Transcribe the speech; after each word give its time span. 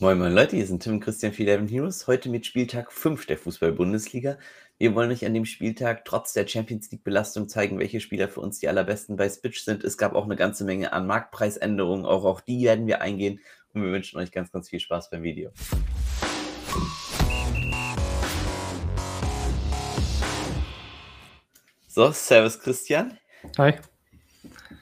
Moin 0.00 0.18
Moin 0.18 0.32
Leute, 0.32 0.56
hier 0.56 0.66
sind 0.66 0.82
Tim 0.82 0.94
und 0.94 1.00
Christian 1.00 1.32
für 1.32 1.44
Eleven 1.44 1.68
Heroes. 1.68 2.08
Heute 2.08 2.28
mit 2.28 2.44
Spieltag 2.44 2.90
5 2.90 3.26
der 3.26 3.38
Fußball-Bundesliga. 3.38 4.38
Wir 4.76 4.92
wollen 4.96 5.12
euch 5.12 5.24
an 5.24 5.34
dem 5.34 5.44
Spieltag 5.44 6.04
trotz 6.04 6.32
der 6.32 6.48
Champions 6.48 6.90
League-Belastung 6.90 7.48
zeigen, 7.48 7.78
welche 7.78 8.00
Spieler 8.00 8.28
für 8.28 8.40
uns 8.40 8.58
die 8.58 8.66
allerbesten 8.66 9.14
bei 9.14 9.28
Spitch 9.28 9.60
sind. 9.60 9.84
Es 9.84 9.96
gab 9.96 10.16
auch 10.16 10.24
eine 10.24 10.34
ganze 10.34 10.64
Menge 10.64 10.92
an 10.92 11.06
Marktpreisänderungen, 11.06 12.06
auch 12.06 12.24
auf 12.24 12.42
die 12.42 12.64
werden 12.64 12.88
wir 12.88 13.02
eingehen 13.02 13.38
und 13.72 13.84
wir 13.84 13.92
wünschen 13.92 14.18
euch 14.18 14.32
ganz, 14.32 14.50
ganz 14.50 14.68
viel 14.68 14.80
Spaß 14.80 15.10
beim 15.10 15.22
Video. 15.22 15.52
So, 21.86 22.10
Servus 22.10 22.58
Christian. 22.58 23.16
Hi. 23.58 23.74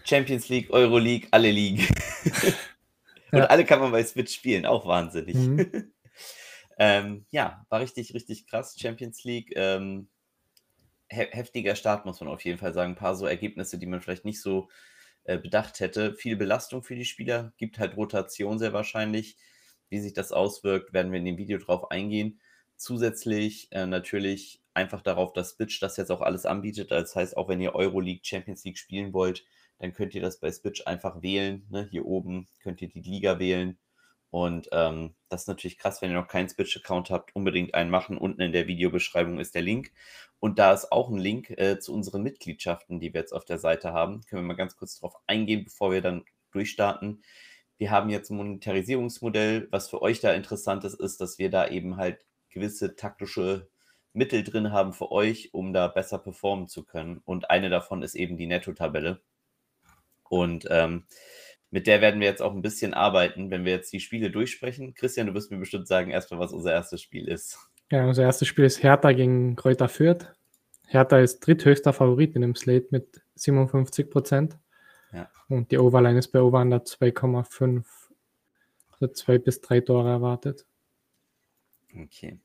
Champions 0.05 0.49
League, 0.49 0.71
Euro 0.71 0.97
League, 0.97 1.29
alle 1.33 1.51
League. 1.51 1.87
Und 3.33 3.39
ja. 3.39 3.47
alle 3.47 3.65
kann 3.65 3.81
man 3.81 3.93
bei 3.93 4.05
Switch 4.05 4.35
spielen, 4.35 4.67
auch 4.67 4.87
wahnsinnig. 4.87 5.35
Mhm. 5.35 5.93
ähm, 6.79 7.27
ja, 7.31 7.65
war 7.71 7.81
richtig, 7.81 8.13
richtig 8.15 8.47
krass. 8.47 8.77
Champions 8.79 9.25
League, 9.25 9.53
ähm, 9.57 10.09
he 11.09 11.27
heftiger 11.31 11.75
Start, 11.75 12.05
muss 12.05 12.21
man 12.21 12.29
auf 12.29 12.45
jeden 12.45 12.59
Fall 12.59 12.75
sagen. 12.75 12.93
Ein 12.93 12.97
paar 12.99 13.17
so 13.17 13.27
Ergebnisse, 13.27 13.79
die 13.79 13.87
man 13.87 14.03
vielleicht 14.03 14.27
nicht 14.27 14.43
so 14.43 14.69
äh, 15.25 15.39
bedacht 15.39 15.81
hätte. 15.81 16.15
Viel 16.15 16.37
Belastung 16.37 16.83
für 16.83 16.95
die 16.95 17.07
Spieler, 17.07 17.55
gibt 17.57 17.79
halt 17.79 17.97
Rotation 17.97 18.59
sehr 18.59 18.75
wahrscheinlich. 18.75 19.39
Wie 19.89 20.01
sich 20.01 20.13
das 20.13 20.33
auswirkt, 20.33 20.93
werden 20.93 21.11
wir 21.11 21.19
in 21.19 21.25
dem 21.25 21.39
Video 21.39 21.59
drauf 21.59 21.91
eingehen. 21.91 22.41
Zusätzlich 22.77 23.69
äh, 23.73 23.87
natürlich 23.87 24.63
einfach 24.75 25.01
darauf, 25.01 25.33
dass 25.33 25.51
Switch 25.51 25.81
das 25.81 25.97
jetzt 25.97 26.11
auch 26.11 26.21
alles 26.21 26.45
anbietet. 26.45 26.91
Das 26.91 27.17
heißt, 27.17 27.37
auch 27.37 27.49
wenn 27.49 27.61
ihr 27.61 27.75
Euroleague, 27.75 28.23
Champions 28.25 28.65
League 28.65 28.79
spielen 28.79 29.13
wollt, 29.15 29.45
dann 29.83 29.93
könnt 29.93 30.15
ihr 30.15 30.23
das 30.23 30.39
bei 30.39 30.51
Switch 30.53 30.87
einfach 30.87 31.23
wählen. 31.23 31.67
Ne? 31.69 31.89
Hier 31.91 32.07
oben 32.07 32.47
könnt 32.63 32.81
ihr 32.81 32.89
die 32.89 33.01
Liga 33.01 33.41
wählen. 33.41 33.79
Und 34.31 34.69
ähm, 34.73 35.15
das 35.29 35.43
ist 35.43 35.49
natürlich 35.49 35.77
krass, 35.77 36.01
wenn 36.01 36.11
ihr 36.11 36.21
noch 36.21 36.29
keinen 36.29 36.49
Switch-Account 36.49 37.11
habt, 37.11 37.35
unbedingt 37.35 37.75
einen 37.75 37.91
machen. 37.91 38.17
Unten 38.17 38.41
in 38.43 38.53
der 38.53 38.69
Videobeschreibung 38.69 39.41
ist 39.41 39.57
der 39.57 39.63
Link. 39.63 39.93
Und 40.39 40.61
da 40.61 40.73
ist 40.73 40.93
auch 40.93 41.11
ein 41.11 41.19
Link 41.19 41.51
äh, 41.51 41.81
zu 41.81 41.93
unseren 41.93 42.23
Mitgliedschaften, 42.23 43.01
die 43.01 43.13
wir 43.13 43.21
jetzt 43.21 43.33
auf 43.33 43.45
der 43.45 43.59
Seite 43.59 43.93
haben. 43.93 44.23
Können 44.23 44.43
wir 44.43 44.47
mal 44.47 44.57
ganz 44.57 44.77
kurz 44.77 45.01
drauf 45.01 45.17
eingehen, 45.27 45.65
bevor 45.65 45.91
wir 45.91 46.01
dann 46.01 46.25
durchstarten. 46.53 47.23
Wir 47.77 47.91
haben 47.91 48.09
jetzt 48.09 48.31
ein 48.31 48.37
Monetarisierungsmodell. 48.37 49.67
Was 49.73 49.91
für 49.91 50.01
euch 50.01 50.21
da 50.21 50.33
interessant 50.33 50.85
ist, 50.85 50.95
ist, 50.95 51.21
dass 51.21 51.39
wir 51.39 51.51
da 51.51 51.67
eben 51.67 51.97
halt 51.97 52.25
gewisse 52.51 52.95
taktische 52.95 53.69
Mittel 54.13 54.45
drin 54.45 54.71
haben 54.71 54.93
für 54.93 55.11
euch, 55.11 55.53
um 55.53 55.73
da 55.73 55.89
besser 55.89 56.19
performen 56.19 56.69
zu 56.69 56.85
können. 56.85 57.21
Und 57.25 57.51
eine 57.51 57.69
davon 57.71 58.03
ist 58.03 58.15
eben 58.15 58.37
die 58.37 58.47
Netto-Tabelle. 58.47 59.21
Und 60.33 60.67
ähm, 60.71 61.05
mit 61.71 61.87
der 61.87 62.01
werden 62.01 62.19
wir 62.19 62.27
jetzt 62.27 62.41
auch 62.41 62.55
ein 62.55 62.63
bisschen 62.63 62.95
arbeiten, 62.95 63.51
wenn 63.51 63.67
wir 63.67 63.73
jetzt 63.73 63.93
die 63.93 64.01
Spiele 64.01 64.31
durchsprechen. 64.31 64.95
Christian, 64.95 65.27
du 65.27 65.35
wirst 65.35 65.51
mir 65.51 65.59
bestimmt 65.59 65.87
sagen, 65.87 66.11
erstmal, 66.11 66.41
was 66.41 66.55
unser 66.55 66.73
erstes 66.73 67.03
Spiel 67.03 67.29
ist. 67.29 67.59
Ja, 67.91 68.07
unser 68.07 68.23
erstes 68.23 68.49
Spiel 68.49 68.65
ist 68.65 68.83
Hertha 68.83 69.13
gegen 69.13 69.57
Kräuter 69.57 69.91
Fürth. 69.91 70.33
Hertha 70.87 71.19
ist 71.19 71.41
dritthöchster 71.41 71.93
Favorit 71.93 72.35
in 72.35 72.41
dem 72.41 72.55
Slate 72.55 72.87
mit 72.89 73.21
57 73.35 74.09
Prozent. 74.09 74.57
Ja. 75.13 75.29
Und 75.51 75.71
die 75.71 75.77
Overline 75.77 76.19
ist 76.19 76.29
bei 76.29 76.41
Over 76.41 76.61
2,5. 76.61 77.85
Also 78.93 79.09
zwei 79.09 79.37
bis 79.37 79.61
drei 79.61 79.81
Tore 79.81 80.09
erwartet. 80.09 80.65
Okay. 81.95 82.39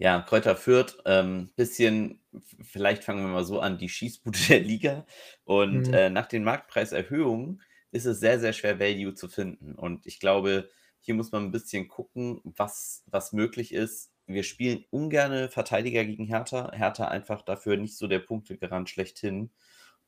Ja, 0.00 0.22
Kräuter 0.22 0.56
Fürth, 0.56 0.96
ähm, 1.04 1.50
bisschen, 1.56 2.22
vielleicht 2.62 3.04
fangen 3.04 3.22
wir 3.22 3.28
mal 3.28 3.44
so 3.44 3.60
an, 3.60 3.76
die 3.76 3.90
Schießbude 3.90 4.38
der 4.48 4.60
Liga. 4.60 5.06
Und 5.44 5.88
mhm. 5.88 5.92
äh, 5.94 6.08
nach 6.08 6.24
den 6.24 6.42
Marktpreiserhöhungen 6.42 7.60
ist 7.92 8.06
es 8.06 8.18
sehr, 8.18 8.40
sehr 8.40 8.54
schwer, 8.54 8.80
Value 8.80 9.12
zu 9.12 9.28
finden. 9.28 9.74
Und 9.74 10.06
ich 10.06 10.18
glaube, 10.18 10.70
hier 11.00 11.14
muss 11.14 11.32
man 11.32 11.44
ein 11.44 11.50
bisschen 11.50 11.86
gucken, 11.88 12.40
was, 12.44 13.04
was 13.08 13.34
möglich 13.34 13.74
ist. 13.74 14.10
Wir 14.26 14.42
spielen 14.42 14.86
ungerne 14.88 15.50
Verteidiger 15.50 16.02
gegen 16.06 16.24
Hertha. 16.24 16.72
Hertha 16.72 17.08
einfach 17.08 17.42
dafür 17.42 17.76
nicht 17.76 17.98
so 17.98 18.06
der 18.06 18.20
Punktegarant 18.20 18.88
schlechthin. 18.88 19.50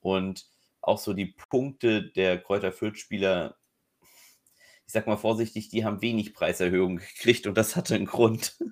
Und 0.00 0.47
auch 0.81 0.98
so 0.98 1.12
die 1.12 1.34
Punkte 1.50 2.02
der 2.02 2.38
Kräuter 2.38 2.72
Fürth-Spieler, 2.72 3.58
ich 4.86 4.92
sag 4.94 5.06
mal 5.06 5.19
vorsichtig, 5.19 5.69
die 5.69 5.84
haben 5.84 6.00
wenig 6.00 6.32
Preiserhöhungen 6.32 6.97
gekriegt 6.97 7.47
und 7.47 7.58
das 7.58 7.76
hatte 7.76 7.94
einen 7.94 8.06
Grund. 8.06 8.56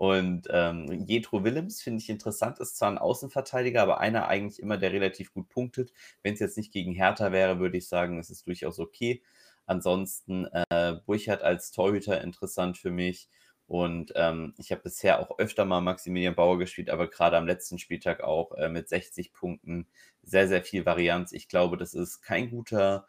Und 0.00 0.48
ähm, 0.48 1.04
Jetro 1.06 1.44
Willems 1.44 1.82
finde 1.82 2.00
ich 2.00 2.08
interessant, 2.08 2.58
ist 2.58 2.78
zwar 2.78 2.90
ein 2.90 2.96
Außenverteidiger, 2.96 3.82
aber 3.82 4.00
einer 4.00 4.28
eigentlich 4.28 4.58
immer, 4.58 4.78
der 4.78 4.92
relativ 4.92 5.34
gut 5.34 5.50
punktet. 5.50 5.92
Wenn 6.22 6.32
es 6.32 6.40
jetzt 6.40 6.56
nicht 6.56 6.72
gegen 6.72 6.94
Hertha 6.94 7.32
wäre, 7.32 7.58
würde 7.58 7.76
ich 7.76 7.86
sagen, 7.86 8.18
es 8.18 8.30
ist 8.30 8.46
durchaus 8.46 8.78
okay. 8.78 9.22
Ansonsten 9.66 10.46
äh, 10.70 10.94
Burchard 11.04 11.42
als 11.42 11.70
Torhüter 11.70 12.22
interessant 12.22 12.78
für 12.78 12.90
mich. 12.90 13.28
Und 13.66 14.14
ähm, 14.16 14.54
ich 14.56 14.72
habe 14.72 14.80
bisher 14.80 15.20
auch 15.20 15.38
öfter 15.38 15.66
mal 15.66 15.82
Maximilian 15.82 16.34
Bauer 16.34 16.58
gespielt, 16.58 16.88
aber 16.88 17.06
gerade 17.06 17.36
am 17.36 17.46
letzten 17.46 17.78
Spieltag 17.78 18.22
auch 18.22 18.52
äh, 18.52 18.70
mit 18.70 18.88
60 18.88 19.34
Punkten 19.34 19.86
sehr, 20.22 20.48
sehr 20.48 20.62
viel 20.62 20.86
Varianz. 20.86 21.32
Ich 21.32 21.46
glaube, 21.46 21.76
das 21.76 21.92
ist 21.92 22.22
kein 22.22 22.48
guter 22.48 23.06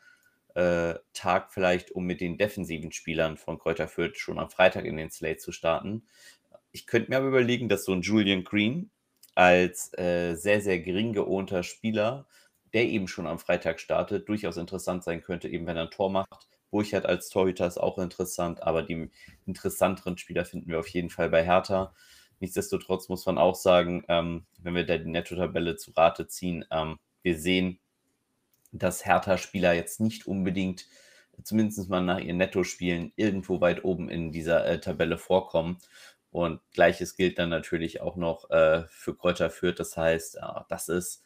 äh, 0.56 0.96
Tag 1.14 1.54
vielleicht, 1.54 1.92
um 1.92 2.04
mit 2.04 2.20
den 2.20 2.38
defensiven 2.38 2.92
Spielern 2.92 3.38
von 3.38 3.60
Kräuter 3.60 3.88
Fürth 3.88 4.18
schon 4.18 4.38
am 4.40 4.50
Freitag 4.50 4.84
in 4.84 4.98
den 4.98 5.10
Slate 5.10 5.38
zu 5.38 5.54
starten 5.54 6.04
ich 6.72 6.88
könnte 6.88 7.10
mir 7.10 7.18
aber 7.18 7.28
überlegen, 7.28 7.70
dass 7.70 7.86
so 7.86 7.94
ein 7.94 8.02
Julian 8.02 8.44
Green 8.44 8.92
als 9.36 9.98
äh, 9.98 10.36
sehr, 10.36 10.62
sehr 10.62 10.80
gering 10.80 11.14
geohnter 11.14 11.64
Spieler, 11.64 12.28
der 12.74 12.86
eben 12.86 13.08
schon 13.08 13.28
am 13.28 13.40
Freitag 13.40 13.80
startet, 13.80 14.30
durchaus 14.30 14.58
interessant 14.58 15.04
sein 15.04 15.22
könnte, 15.22 15.50
eben 15.50 15.66
wenn 15.68 15.78
er 15.78 15.84
ein 15.84 15.92
Tor 15.92 16.10
macht. 16.10 16.48
Burchard 16.70 17.06
als 17.06 17.30
Torhüter 17.30 17.68
ist 17.68 17.78
auch 17.78 17.98
interessant, 17.98 18.64
aber 18.64 18.84
die 18.84 19.10
interessanteren 19.46 20.18
Spieler 20.18 20.46
finden 20.46 20.70
wir 20.70 20.80
auf 20.80 20.88
jeden 20.88 21.10
Fall 21.10 21.30
bei 21.30 21.44
Hertha. 21.44 21.94
Nichtsdestotrotz 22.40 23.10
muss 23.10 23.26
man 23.26 23.38
auch 23.38 23.56
sagen, 23.56 24.04
ähm, 24.08 24.46
wenn 24.60 24.74
wir 24.74 24.86
da 24.86 24.98
die 24.98 25.10
Netto-Tabelle 25.10 25.76
zu 25.76 25.92
Rate 25.92 26.28
ziehen, 26.28 26.66
ähm, 26.72 26.98
wir 27.22 27.38
sehen, 27.38 27.80
dass 28.72 29.06
Hertha-Spieler 29.06 29.74
jetzt 29.74 30.00
nicht 30.00 30.28
unbedingt, 30.28 30.88
zumindest 31.44 31.90
mal 31.90 32.02
nach 32.02 32.20
ihren 32.20 32.38
Netto-Spielen, 32.38 33.12
irgendwo 33.16 33.62
weit 33.62 33.84
oben 33.84 34.10
in 34.10 34.32
dieser 34.32 34.66
äh, 34.66 34.80
Tabelle 34.80 35.18
vorkommen. 35.18 35.78
Und 36.32 36.62
gleiches 36.72 37.16
gilt 37.16 37.40
dann 37.40 37.50
natürlich 37.50 38.02
auch 38.02 38.16
noch 38.16 38.50
äh, 38.50 38.84
für 38.90 39.16
Kräuter 39.16 39.50
Fürth. 39.50 39.80
Das 39.80 39.98
heißt, 39.98 40.38
äh, 40.38 40.62
das 40.70 40.88
ist 40.90 41.24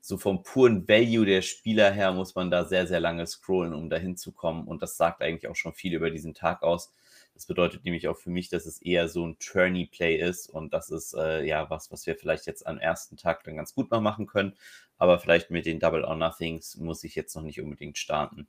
so 0.00 0.18
vom 0.18 0.42
puren 0.42 0.88
Value 0.88 1.26
der 1.26 1.42
Spieler 1.42 1.90
her, 1.92 2.12
muss 2.12 2.34
man 2.34 2.50
da 2.50 2.64
sehr, 2.64 2.86
sehr 2.86 3.00
lange 3.00 3.26
scrollen, 3.26 3.74
um 3.74 3.90
da 3.90 3.96
hinzukommen. 3.96 4.66
Und 4.66 4.82
das 4.82 4.96
sagt 4.96 5.22
eigentlich 5.22 5.48
auch 5.48 5.56
schon 5.56 5.74
viel 5.74 5.94
über 5.94 6.10
diesen 6.10 6.34
Tag 6.34 6.62
aus. 6.62 6.92
Das 7.34 7.46
bedeutet 7.46 7.84
nämlich 7.84 8.08
auch 8.08 8.16
für 8.16 8.30
mich, 8.30 8.48
dass 8.48 8.66
es 8.66 8.82
eher 8.82 9.08
so 9.08 9.26
ein 9.26 9.38
Tourney-Play 9.38 10.16
ist. 10.16 10.48
Und 10.48 10.74
das 10.74 10.90
ist 10.90 11.14
äh, 11.14 11.44
ja 11.44 11.70
was, 11.70 11.92
was 11.92 12.06
wir 12.06 12.16
vielleicht 12.16 12.46
jetzt 12.46 12.66
am 12.66 12.78
ersten 12.78 13.16
Tag 13.16 13.44
dann 13.44 13.56
ganz 13.56 13.74
gut 13.74 13.90
mal 13.90 14.00
machen 14.00 14.26
können. 14.26 14.56
Aber 14.98 15.18
vielleicht 15.18 15.50
mit 15.50 15.64
den 15.64 15.78
Double 15.78 16.04
or 16.04 16.16
Nothings 16.16 16.76
muss 16.76 17.04
ich 17.04 17.14
jetzt 17.14 17.36
noch 17.36 17.42
nicht 17.42 17.60
unbedingt 17.60 17.98
starten. 17.98 18.48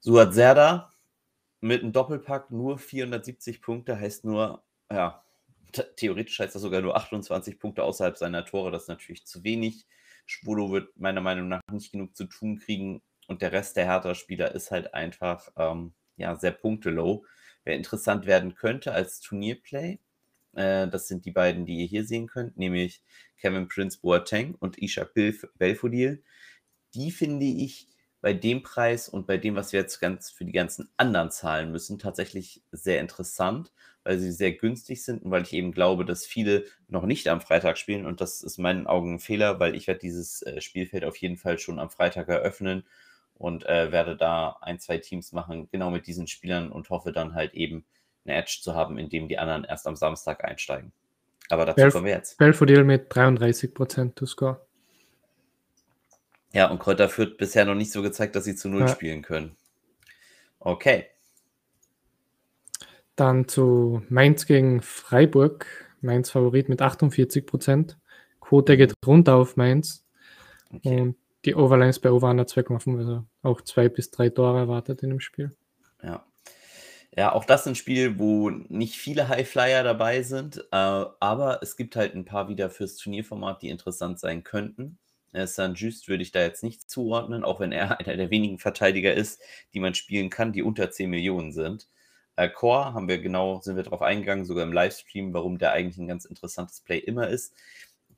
Suat 0.00 0.34
Serda 0.34 0.92
mit 1.60 1.82
einem 1.82 1.92
Doppelpack 1.92 2.50
nur 2.50 2.78
470 2.78 3.62
Punkte, 3.62 3.98
heißt 3.98 4.24
nur 4.24 4.62
ja, 4.94 5.24
theoretisch 5.96 6.38
heißt 6.38 6.54
das 6.54 6.62
sogar 6.62 6.82
nur 6.82 6.96
28 6.96 7.58
Punkte 7.58 7.84
außerhalb 7.84 8.16
seiner 8.16 8.44
Tore. 8.44 8.70
Das 8.70 8.82
ist 8.82 8.88
natürlich 8.88 9.26
zu 9.26 9.44
wenig. 9.44 9.86
Schwolo 10.26 10.70
wird 10.72 10.96
meiner 10.98 11.20
Meinung 11.20 11.48
nach 11.48 11.60
nicht 11.70 11.92
genug 11.92 12.16
zu 12.16 12.26
tun 12.26 12.58
kriegen. 12.58 13.02
Und 13.26 13.42
der 13.42 13.52
Rest 13.52 13.76
der 13.76 13.86
Hertha-Spieler 13.86 14.52
ist 14.52 14.70
halt 14.70 14.94
einfach 14.94 15.48
ähm, 15.56 15.94
ja, 16.16 16.36
sehr 16.36 16.52
punktelow. 16.52 17.24
Wer 17.64 17.76
interessant 17.76 18.26
werden 18.26 18.54
könnte 18.54 18.92
als 18.92 19.20
Turnierplay, 19.20 19.98
äh, 20.54 20.88
das 20.88 21.08
sind 21.08 21.24
die 21.24 21.30
beiden, 21.30 21.66
die 21.66 21.78
ihr 21.78 21.86
hier 21.86 22.04
sehen 22.04 22.26
könnt, 22.26 22.56
nämlich 22.56 23.02
Kevin 23.38 23.68
Prince 23.68 23.98
Boateng 24.00 24.54
und 24.56 24.80
Ishak 24.80 25.14
Belfodil. 25.14 26.22
Die 26.94 27.10
finde 27.10 27.46
ich 27.46 27.88
bei 28.20 28.32
dem 28.34 28.62
Preis 28.62 29.08
und 29.08 29.26
bei 29.26 29.36
dem, 29.38 29.56
was 29.56 29.72
wir 29.72 29.80
jetzt 29.80 30.00
ganz 30.00 30.30
für 30.30 30.44
die 30.44 30.52
ganzen 30.52 30.90
anderen 30.96 31.30
zahlen 31.30 31.72
müssen, 31.72 31.98
tatsächlich 31.98 32.62
sehr 32.70 33.00
interessant, 33.00 33.72
weil 34.04 34.18
sie 34.18 34.32
sehr 34.32 34.52
günstig 34.52 35.04
sind 35.04 35.22
und 35.22 35.30
weil 35.30 35.42
ich 35.42 35.52
eben 35.52 35.72
glaube, 35.72 36.04
dass 36.04 36.26
viele 36.26 36.64
noch 36.88 37.04
nicht 37.04 37.28
am 37.28 37.40
Freitag 37.40 37.78
spielen 37.78 38.06
und 38.06 38.20
das 38.20 38.42
ist 38.42 38.58
in 38.58 38.62
meinen 38.62 38.86
Augen 38.86 39.14
ein 39.14 39.20
Fehler, 39.20 39.60
weil 39.60 39.74
ich 39.74 39.86
werde 39.86 40.00
dieses 40.00 40.42
äh, 40.42 40.60
Spielfeld 40.60 41.04
auf 41.04 41.16
jeden 41.16 41.36
Fall 41.36 41.58
schon 41.58 41.78
am 41.78 41.90
Freitag 41.90 42.28
eröffnen 42.28 42.84
und 43.34 43.66
äh, 43.66 43.92
werde 43.92 44.16
da 44.16 44.56
ein, 44.60 44.78
zwei 44.78 44.98
Teams 44.98 45.32
machen, 45.32 45.68
genau 45.70 45.90
mit 45.90 46.06
diesen 46.06 46.26
Spielern 46.26 46.70
und 46.70 46.90
hoffe 46.90 47.12
dann 47.12 47.34
halt 47.34 47.54
eben 47.54 47.84
eine 48.24 48.36
Edge 48.36 48.58
zu 48.62 48.74
haben, 48.74 48.98
in 48.98 49.08
dem 49.08 49.28
die 49.28 49.38
anderen 49.38 49.64
erst 49.64 49.86
am 49.86 49.96
Samstag 49.96 50.44
einsteigen. 50.44 50.92
Aber 51.48 51.66
dazu 51.66 51.76
Belf 51.76 51.92
kommen 51.92 52.06
wir 52.06 52.12
jetzt. 52.12 52.38
Belfodil 52.38 52.84
mit 52.84 53.12
33% 53.12 54.14
to 54.14 54.26
score. 54.26 54.60
Ja, 56.52 56.70
und 56.70 56.78
Kräuter 56.78 57.08
führt 57.08 57.38
bisher 57.38 57.64
noch 57.64 57.74
nicht 57.74 57.92
so 57.92 58.02
gezeigt, 58.02 58.36
dass 58.36 58.44
sie 58.44 58.54
zu 58.54 58.68
Null 58.68 58.82
ja. 58.82 58.88
spielen 58.88 59.22
können. 59.22 59.56
Okay. 60.60 61.06
Dann 63.16 63.48
zu 63.48 64.02
Mainz 64.08 64.46
gegen 64.46 64.80
Freiburg. 64.82 65.66
Mainz 66.00 66.30
Favorit 66.30 66.68
mit 66.68 66.82
48 66.82 67.46
Prozent. 67.46 67.98
Quote 68.40 68.76
geht 68.76 68.94
runter 69.06 69.36
auf 69.36 69.56
Mainz. 69.56 70.04
Okay. 70.72 71.00
Und 71.00 71.16
die 71.44 71.54
Overline 71.54 71.90
ist 71.90 72.00
bei 72.00 72.10
Over 72.10 72.30
2,5, 72.30 72.98
also 72.98 73.24
auch 73.42 73.60
zwei 73.62 73.88
bis 73.88 74.10
drei 74.10 74.30
Tore 74.30 74.58
erwartet 74.58 75.02
in 75.02 75.10
dem 75.10 75.20
Spiel. 75.20 75.50
Ja. 76.02 76.24
Ja, 77.14 77.32
auch 77.32 77.44
das 77.44 77.62
ist 77.62 77.66
ein 77.66 77.74
Spiel, 77.74 78.18
wo 78.18 78.48
nicht 78.48 78.96
viele 78.96 79.28
Highflyer 79.28 79.82
dabei 79.82 80.22
sind, 80.22 80.58
äh, 80.72 80.76
aber 80.76 81.58
es 81.60 81.76
gibt 81.76 81.94
halt 81.94 82.14
ein 82.14 82.24
paar 82.24 82.48
wieder 82.48 82.70
fürs 82.70 82.96
Turnierformat, 82.96 83.60
die 83.60 83.68
interessant 83.68 84.18
sein 84.18 84.44
könnten. 84.44 84.98
Äh, 85.32 85.46
Saint-Just 85.46 86.08
würde 86.08 86.22
ich 86.22 86.32
da 86.32 86.40
jetzt 86.40 86.62
nicht 86.62 86.88
zuordnen, 86.90 87.44
auch 87.44 87.60
wenn 87.60 87.70
er 87.70 88.00
einer 88.00 88.16
der 88.16 88.30
wenigen 88.30 88.58
Verteidiger 88.58 89.12
ist, 89.12 89.42
die 89.74 89.80
man 89.80 89.94
spielen 89.94 90.30
kann, 90.30 90.52
die 90.52 90.62
unter 90.62 90.90
10 90.90 91.10
Millionen 91.10 91.52
sind. 91.52 91.88
Äh, 92.36 92.48
Core 92.48 92.94
haben 92.94 93.08
wir 93.08 93.18
genau, 93.18 93.60
sind 93.60 93.76
wir 93.76 93.82
drauf 93.82 94.02
eingegangen, 94.02 94.44
sogar 94.44 94.64
im 94.64 94.72
Livestream, 94.72 95.34
warum 95.34 95.58
der 95.58 95.72
eigentlich 95.72 95.98
ein 95.98 96.08
ganz 96.08 96.24
interessantes 96.24 96.80
Play 96.80 96.98
immer 96.98 97.28
ist. 97.28 97.54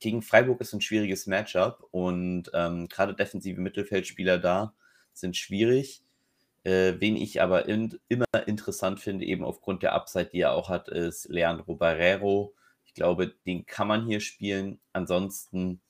Gegen 0.00 0.22
Freiburg 0.22 0.60
ist 0.60 0.72
ein 0.72 0.80
schwieriges 0.80 1.26
Matchup 1.26 1.86
und 1.90 2.50
ähm, 2.54 2.88
gerade 2.88 3.14
defensive 3.14 3.60
Mittelfeldspieler 3.60 4.38
da 4.38 4.74
sind 5.12 5.36
schwierig. 5.36 6.02
Äh, 6.64 6.94
wen 6.98 7.16
ich 7.16 7.42
aber 7.42 7.68
in, 7.68 7.98
immer 8.08 8.26
interessant 8.46 9.00
finde, 9.00 9.24
eben 9.26 9.44
aufgrund 9.44 9.82
der 9.82 9.92
Upside, 9.94 10.30
die 10.32 10.40
er 10.40 10.52
auch 10.52 10.68
hat, 10.68 10.88
ist 10.88 11.28
Leandro 11.28 11.74
Barrero. 11.74 12.54
Ich 12.86 12.94
glaube, 12.94 13.34
den 13.46 13.66
kann 13.66 13.88
man 13.88 14.06
hier 14.06 14.20
spielen. 14.20 14.80
Ansonsten 14.92 15.80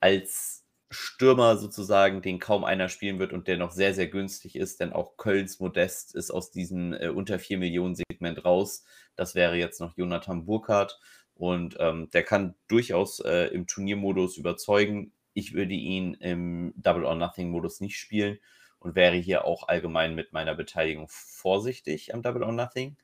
als 0.00 0.64
Stürmer 0.92 1.56
sozusagen, 1.56 2.22
den 2.22 2.38
kaum 2.38 2.64
einer 2.64 2.88
spielen 2.88 3.18
wird 3.18 3.32
und 3.32 3.48
der 3.48 3.56
noch 3.56 3.72
sehr, 3.72 3.94
sehr 3.94 4.08
günstig 4.08 4.56
ist, 4.56 4.80
denn 4.80 4.92
auch 4.92 5.16
Kölns 5.16 5.58
Modest 5.58 6.14
ist 6.14 6.30
aus 6.30 6.50
diesem 6.50 6.92
äh, 6.92 7.08
unter 7.08 7.38
4 7.38 7.58
Millionen 7.58 7.94
Segment 7.94 8.44
raus. 8.44 8.84
Das 9.16 9.34
wäre 9.34 9.56
jetzt 9.56 9.80
noch 9.80 9.96
Jonathan 9.96 10.44
Burkhardt 10.44 11.00
und 11.34 11.76
ähm, 11.80 12.10
der 12.10 12.22
kann 12.22 12.54
durchaus 12.68 13.20
äh, 13.20 13.46
im 13.46 13.66
Turniermodus 13.66 14.36
überzeugen. 14.36 15.12
Ich 15.34 15.54
würde 15.54 15.74
ihn 15.74 16.14
im 16.14 16.74
Double 16.76 17.04
or 17.04 17.14
Nothing 17.14 17.50
Modus 17.50 17.80
nicht 17.80 17.98
spielen 17.98 18.38
und 18.78 18.94
wäre 18.94 19.16
hier 19.16 19.46
auch 19.46 19.68
allgemein 19.68 20.14
mit 20.14 20.32
meiner 20.32 20.54
Beteiligung 20.54 21.06
vorsichtig 21.08 22.14
am 22.14 22.22
Double 22.22 22.42
or 22.42 22.52
Nothing. 22.52 22.96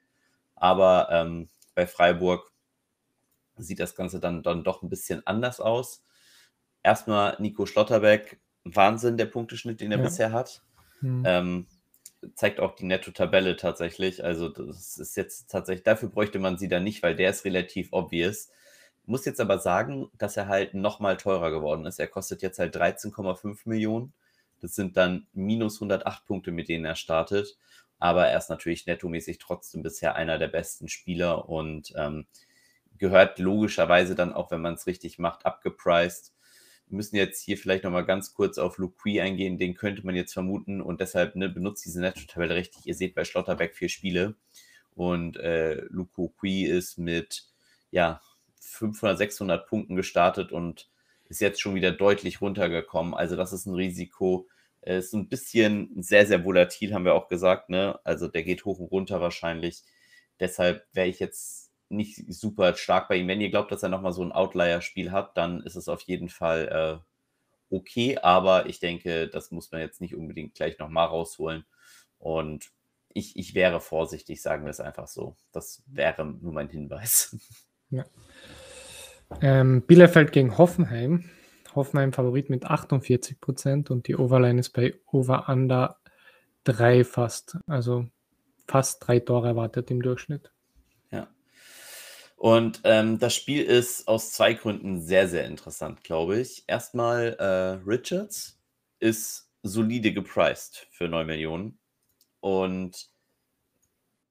Aber 0.56 1.08
ähm, 1.10 1.48
bei 1.74 1.86
Freiburg 1.86 2.52
sieht 3.56 3.80
das 3.80 3.94
Ganze 3.94 4.20
dann, 4.20 4.42
dann 4.42 4.64
doch 4.64 4.82
ein 4.82 4.90
bisschen 4.90 5.26
anders 5.26 5.60
aus. 5.60 6.04
Erstmal 6.82 7.36
Nico 7.38 7.66
Schlotterbeck, 7.66 8.38
Wahnsinn 8.64 9.16
der 9.16 9.26
Punkteschnitt, 9.26 9.80
den 9.80 9.92
er 9.92 9.98
ja. 9.98 10.04
bisher 10.04 10.32
hat. 10.32 10.62
Hm. 11.00 11.22
Ähm, 11.26 11.66
zeigt 12.34 12.60
auch 12.60 12.74
die 12.74 12.86
Netto-Tabelle 12.86 13.56
tatsächlich. 13.56 14.24
Also, 14.24 14.48
das 14.48 14.98
ist 14.98 15.16
jetzt 15.16 15.50
tatsächlich, 15.50 15.84
dafür 15.84 16.08
bräuchte 16.08 16.38
man 16.38 16.58
sie 16.58 16.68
dann 16.68 16.84
nicht, 16.84 17.02
weil 17.02 17.14
der 17.14 17.30
ist 17.30 17.44
relativ 17.44 17.88
obvious. 17.92 18.50
Muss 19.06 19.24
jetzt 19.24 19.40
aber 19.40 19.58
sagen, 19.58 20.10
dass 20.18 20.36
er 20.36 20.48
halt 20.48 20.74
nochmal 20.74 21.16
teurer 21.16 21.50
geworden 21.50 21.86
ist. 21.86 21.98
Er 21.98 22.08
kostet 22.08 22.42
jetzt 22.42 22.58
halt 22.58 22.76
13,5 22.76 23.60
Millionen. 23.64 24.12
Das 24.60 24.74
sind 24.74 24.96
dann 24.96 25.26
minus 25.32 25.76
108 25.76 26.26
Punkte, 26.26 26.50
mit 26.50 26.68
denen 26.68 26.84
er 26.84 26.96
startet. 26.96 27.56
Aber 27.98 28.26
er 28.26 28.38
ist 28.38 28.50
natürlich 28.50 28.86
nettomäßig 28.86 29.38
trotzdem 29.38 29.82
bisher 29.82 30.14
einer 30.14 30.38
der 30.38 30.48
besten 30.48 30.88
Spieler 30.88 31.48
und 31.48 31.92
ähm, 31.96 32.26
gehört 32.98 33.38
logischerweise 33.38 34.14
dann 34.14 34.32
auch, 34.32 34.50
wenn 34.50 34.60
man 34.60 34.74
es 34.74 34.86
richtig 34.86 35.18
macht, 35.18 35.46
abgepriced. 35.46 36.32
Wir 36.88 36.96
müssen 36.96 37.16
jetzt 37.16 37.42
hier 37.42 37.58
vielleicht 37.58 37.84
nochmal 37.84 38.06
ganz 38.06 38.34
kurz 38.34 38.56
auf 38.58 38.78
Luqui 38.78 39.20
eingehen. 39.20 39.58
Den 39.58 39.74
könnte 39.74 40.04
man 40.06 40.14
jetzt 40.14 40.32
vermuten 40.32 40.80
und 40.80 41.00
deshalb 41.00 41.36
ne, 41.36 41.48
benutzt 41.48 41.84
diese 41.84 42.00
Netto-Tabelle 42.00 42.54
richtig. 42.54 42.86
Ihr 42.86 42.94
seht 42.94 43.14
bei 43.14 43.24
Schlotterbeck 43.24 43.74
vier 43.76 43.88
Spiele 43.88 44.36
und 44.94 45.36
äh, 45.36 45.82
Luqui 45.90 46.64
ist 46.64 46.98
mit 46.98 47.46
ja, 47.90 48.20
500, 48.60 49.18
600 49.18 49.66
Punkten 49.68 49.96
gestartet 49.96 50.50
und 50.50 50.88
ist 51.28 51.40
jetzt 51.40 51.60
schon 51.60 51.74
wieder 51.74 51.92
deutlich 51.92 52.40
runtergekommen. 52.40 53.14
Also 53.14 53.36
das 53.36 53.52
ist 53.52 53.66
ein 53.66 53.74
Risiko. 53.74 54.48
Ist 54.82 55.12
ein 55.12 55.28
bisschen 55.28 55.90
sehr, 56.02 56.26
sehr 56.26 56.44
volatil, 56.44 56.94
haben 56.94 57.04
wir 57.04 57.14
auch 57.14 57.28
gesagt. 57.28 57.68
Ne? 57.68 57.98
Also 58.04 58.28
der 58.28 58.42
geht 58.44 58.64
hoch 58.64 58.78
und 58.78 58.90
runter 58.90 59.20
wahrscheinlich. 59.20 59.82
Deshalb 60.40 60.86
wäre 60.92 61.08
ich 61.08 61.18
jetzt 61.18 61.67
nicht 61.88 62.32
super 62.32 62.74
stark 62.74 63.08
bei 63.08 63.16
ihm. 63.16 63.28
Wenn 63.28 63.40
ihr 63.40 63.50
glaubt, 63.50 63.72
dass 63.72 63.82
er 63.82 63.88
nochmal 63.88 64.12
so 64.12 64.22
ein 64.22 64.32
Outlier-Spiel 64.32 65.12
hat, 65.12 65.36
dann 65.36 65.62
ist 65.62 65.76
es 65.76 65.88
auf 65.88 66.02
jeden 66.02 66.28
Fall 66.28 67.02
äh, 67.72 67.74
okay. 67.74 68.18
Aber 68.18 68.66
ich 68.66 68.80
denke, 68.80 69.28
das 69.28 69.50
muss 69.50 69.72
man 69.72 69.80
jetzt 69.80 70.00
nicht 70.00 70.14
unbedingt 70.14 70.54
gleich 70.54 70.78
nochmal 70.78 71.06
rausholen. 71.06 71.64
Und 72.18 72.70
ich, 73.12 73.36
ich 73.36 73.54
wäre 73.54 73.80
vorsichtig, 73.80 74.42
sagen 74.42 74.64
wir 74.64 74.70
es 74.70 74.80
einfach 74.80 75.08
so. 75.08 75.36
Das 75.52 75.82
wäre 75.86 76.24
nur 76.26 76.52
mein 76.52 76.68
Hinweis. 76.68 77.36
Ja. 77.90 78.04
Ähm, 79.40 79.80
Bielefeld 79.80 80.30
gegen 80.30 80.58
Hoffenheim. 80.58 81.30
Hoffenheim 81.74 82.12
Favorit 82.12 82.50
mit 82.50 82.66
48 82.66 83.40
Prozent 83.40 83.90
und 83.90 84.08
die 84.08 84.16
Overline 84.16 84.60
ist 84.60 84.74
bei 84.74 84.94
Over 85.06 85.48
Under 85.48 85.96
3 86.64 87.02
fast. 87.04 87.56
Also 87.66 88.06
fast 88.66 89.06
drei 89.06 89.20
Tore 89.20 89.48
erwartet 89.48 89.90
im 89.90 90.02
Durchschnitt. 90.02 90.52
Und 92.38 92.82
ähm, 92.84 93.18
das 93.18 93.34
Spiel 93.34 93.64
ist 93.64 94.06
aus 94.06 94.30
zwei 94.30 94.54
Gründen 94.54 95.00
sehr, 95.00 95.26
sehr 95.26 95.44
interessant, 95.44 96.04
glaube 96.04 96.38
ich. 96.38 96.62
Erstmal, 96.68 97.34
äh, 97.40 97.84
Richards 97.84 98.60
ist 99.00 99.50
solide 99.64 100.12
gepriced 100.12 100.86
für 100.92 101.08
9 101.08 101.26
Millionen. 101.26 101.80
Und 102.38 103.08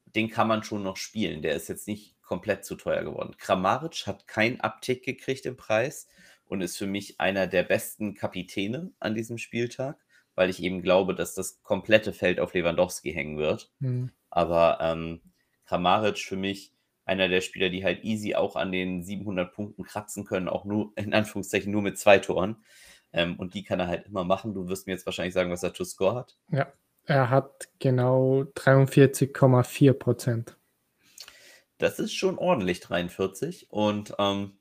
den 0.06 0.30
kann 0.30 0.48
man 0.48 0.64
schon 0.64 0.84
noch 0.84 0.96
spielen. 0.96 1.42
Der 1.42 1.54
ist 1.56 1.68
jetzt 1.68 1.86
nicht 1.86 2.16
komplett 2.22 2.64
zu 2.64 2.76
teuer 2.76 3.04
geworden. 3.04 3.36
Kramaric 3.38 4.08
hat 4.08 4.26
keinen 4.26 4.62
Abtick 4.62 5.04
gekriegt 5.04 5.46
im 5.46 5.58
Preis 5.58 6.08
und 6.46 6.62
ist 6.62 6.78
für 6.78 6.88
mich 6.88 7.20
einer 7.20 7.46
der 7.46 7.64
besten 7.64 8.16
Kapitäne 8.16 8.94
an 9.00 9.16
diesem 9.16 9.38
Spieltag, 9.38 9.98
weil 10.34 10.50
ich 10.50 10.64
eben 10.64 10.82
glaube, 10.82 11.14
dass 11.14 11.36
das 11.36 11.62
komplette 11.62 12.14
Feld 12.14 12.40
auf 12.40 12.54
Lewandowski 12.54 13.12
hängen 13.12 13.38
wird. 13.38 13.70
Mhm. 13.80 14.12
Aber 14.30 14.78
ähm, 14.80 15.20
Kramaric 15.66 16.20
für 16.20 16.38
mich 16.38 16.72
einer 17.08 17.30
der 17.30 17.42
Spieler, 17.42 17.70
die 17.70 17.84
halt 17.84 18.04
easy 18.04 18.36
auch 18.36 18.56
an 18.56 18.72
den 18.72 19.04
700 19.04 19.54
Punkten 19.54 19.84
kratzen 19.84 20.26
können, 20.26 20.48
auch 20.50 20.66
nur 20.66 20.92
in 20.96 21.14
Anführungszeichen 21.14 21.72
nur 21.72 21.82
mit 21.82 21.98
zwei 21.98 22.20
Toren. 22.20 22.58
Ähm, 23.14 23.38
und 23.38 23.54
die 23.54 23.64
kann 23.64 23.80
er 23.80 23.88
halt 23.88 24.06
immer 24.06 24.24
machen. 24.24 24.54
Du 24.54 24.68
wirst 24.68 24.88
mir 24.88 24.94
jetzt 24.94 25.06
wahrscheinlich 25.06 25.34
sagen, 25.34 25.50
was 25.50 25.64
er 25.64 25.74
to 25.74 25.86
score 25.86 26.16
hat. 26.16 26.38
Ja, 26.52 26.72
er 27.06 27.30
hat 27.30 27.70
genau 27.80 28.44
43,4 28.56 29.94
Prozent. 29.94 30.58
Das 31.78 32.00
ist 32.00 32.14
schon 32.14 32.38
ordentlich, 32.38 32.82
43. 32.82 33.72
Und 33.72 34.14
ähm, 34.20 34.58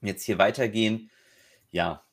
jetzt 0.00 0.22
hier 0.22 0.38
weitergehen. 0.38 1.10
Ja, 1.70 2.04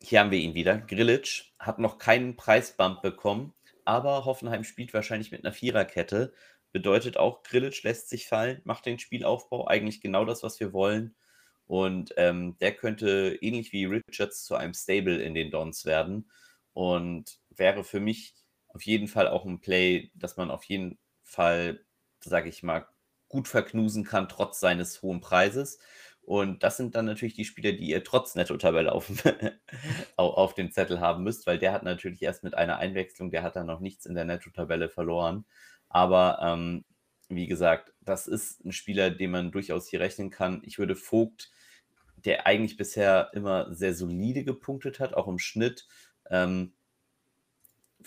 hier 0.00 0.20
haben 0.20 0.30
wir 0.30 0.38
ihn 0.38 0.54
wieder. 0.54 0.78
Grillitsch 0.78 1.52
hat 1.58 1.78
noch 1.78 1.98
keinen 1.98 2.36
Preisbump 2.36 3.02
bekommen, 3.02 3.52
aber 3.84 4.24
Hoffenheim 4.24 4.64
spielt 4.64 4.94
wahrscheinlich 4.94 5.32
mit 5.32 5.44
einer 5.44 5.52
Viererkette. 5.52 6.32
Bedeutet 6.78 7.16
auch, 7.16 7.42
Grillitsch 7.42 7.82
lässt 7.82 8.08
sich 8.08 8.28
fallen, 8.28 8.60
macht 8.64 8.86
den 8.86 8.98
Spielaufbau, 8.98 9.66
eigentlich 9.66 10.00
genau 10.00 10.24
das, 10.24 10.42
was 10.42 10.60
wir 10.60 10.72
wollen. 10.72 11.16
Und 11.66 12.14
ähm, 12.16 12.56
der 12.60 12.72
könnte 12.72 13.36
ähnlich 13.40 13.72
wie 13.72 13.84
Richards 13.84 14.44
zu 14.44 14.54
einem 14.54 14.74
Stable 14.74 15.20
in 15.20 15.34
den 15.34 15.50
Dons 15.50 15.84
werden. 15.84 16.30
Und 16.72 17.40
wäre 17.50 17.82
für 17.84 18.00
mich 18.00 18.34
auf 18.68 18.82
jeden 18.82 19.08
Fall 19.08 19.26
auch 19.26 19.44
ein 19.44 19.60
Play, 19.60 20.12
das 20.14 20.36
man 20.36 20.50
auf 20.50 20.64
jeden 20.64 20.98
Fall 21.24 21.84
sage 22.24 22.48
ich 22.48 22.62
mal, 22.62 22.86
gut 23.28 23.48
verknusen 23.48 24.04
kann, 24.04 24.28
trotz 24.28 24.60
seines 24.60 25.02
hohen 25.02 25.20
Preises. 25.20 25.78
Und 26.28 26.62
das 26.62 26.76
sind 26.76 26.94
dann 26.94 27.06
natürlich 27.06 27.32
die 27.32 27.46
Spieler, 27.46 27.72
die 27.72 27.88
ihr 27.88 28.04
trotz 28.04 28.34
Netto-Tabelle 28.34 28.92
auf, 28.92 29.10
auf 30.16 30.52
dem 30.52 30.70
Zettel 30.70 31.00
haben 31.00 31.24
müsst, 31.24 31.46
weil 31.46 31.58
der 31.58 31.72
hat 31.72 31.84
natürlich 31.84 32.20
erst 32.20 32.44
mit 32.44 32.52
einer 32.52 32.76
Einwechslung, 32.76 33.30
der 33.30 33.42
hat 33.42 33.56
dann 33.56 33.64
noch 33.64 33.80
nichts 33.80 34.04
in 34.04 34.14
der 34.14 34.26
Netto-Tabelle 34.26 34.90
verloren. 34.90 35.46
Aber 35.88 36.38
ähm, 36.42 36.84
wie 37.30 37.46
gesagt, 37.46 37.94
das 38.02 38.26
ist 38.26 38.62
ein 38.62 38.72
Spieler, 38.72 39.08
den 39.08 39.30
man 39.30 39.52
durchaus 39.52 39.88
hier 39.88 40.00
rechnen 40.00 40.28
kann. 40.28 40.60
Ich 40.66 40.78
würde 40.78 40.96
Vogt, 40.96 41.50
der 42.16 42.46
eigentlich 42.46 42.76
bisher 42.76 43.30
immer 43.32 43.72
sehr 43.74 43.94
solide 43.94 44.44
gepunktet 44.44 45.00
hat, 45.00 45.14
auch 45.14 45.28
im 45.28 45.38
Schnitt, 45.38 45.88
ähm, 46.30 46.74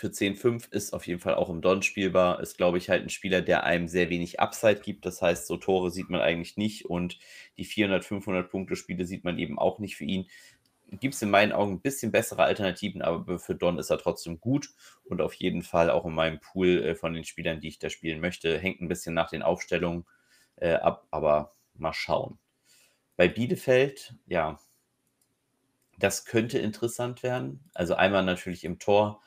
für 0.02 0.08
10,5 0.08 0.74
ist 0.74 0.94
auf 0.94 1.06
jeden 1.06 1.20
Fall 1.20 1.36
auch 1.36 1.48
im 1.48 1.62
Don 1.62 1.84
spielbar. 1.84 2.40
Ist, 2.40 2.58
glaube 2.58 2.80
ich, 2.80 2.90
halt 2.90 3.04
ein 3.04 3.10
Spieler, 3.10 3.44
der 3.44 3.66
einem 3.66 3.88
sehr 3.88 4.10
wenig 4.10 4.40
Upside 4.40 4.80
gibt. 4.80 5.06
Das 5.06 5.22
heißt, 5.22 5.46
so 5.46 5.58
Tore 5.58 5.92
sieht 5.92 6.10
man 6.10 6.22
eigentlich 6.22 6.58
nicht 6.58 6.86
und 6.86 7.20
die 7.58 7.66
400, 7.66 8.04
500 8.04 8.50
Punkte 8.50 8.76
Spiele 8.76 9.06
sieht 9.06 9.24
man 9.24 9.38
eben 9.38 9.60
auch 9.60 9.78
nicht 9.78 9.96
für 9.96 10.06
ihn. 10.06 10.28
Gibt 10.90 11.14
es 11.14 11.22
in 11.22 11.30
meinen 11.30 11.52
Augen 11.52 11.74
ein 11.74 11.82
bisschen 11.82 12.12
bessere 12.12 12.42
Alternativen, 12.42 13.04
aber 13.04 13.38
für 13.38 13.54
Don 13.54 13.78
ist 13.78 13.92
er 13.92 14.00
trotzdem 14.00 14.40
gut 14.40 14.70
und 15.04 15.22
auf 15.22 15.36
jeden 15.36 15.62
Fall 15.62 15.92
auch 15.92 16.08
in 16.08 16.16
meinem 16.16 16.40
Pool 16.40 16.84
äh, 16.84 16.96
von 16.96 17.14
den 17.14 17.24
Spielern, 17.24 17.60
die 17.62 17.68
ich 17.68 17.78
da 17.78 17.92
spielen 17.92 18.22
möchte. 18.22 18.58
Hängt 18.58 18.82
ein 18.82 18.88
bisschen 18.88 19.14
nach 19.14 19.30
den 19.30 19.44
Aufstellungen 19.44 20.06
äh, 20.56 20.74
ab, 20.74 21.06
aber 21.12 21.54
mal 21.76 21.94
schauen. 21.94 22.40
Bei 23.18 23.28
Bielefeld, 23.28 24.16
ja, 24.26 24.60
das 26.00 26.26
könnte 26.26 26.58
interessant 26.58 27.22
werden. 27.22 27.70
Also 27.76 27.94
einmal 27.94 28.26
natürlich 28.26 28.64
im 28.64 28.80
Tor 28.80 29.22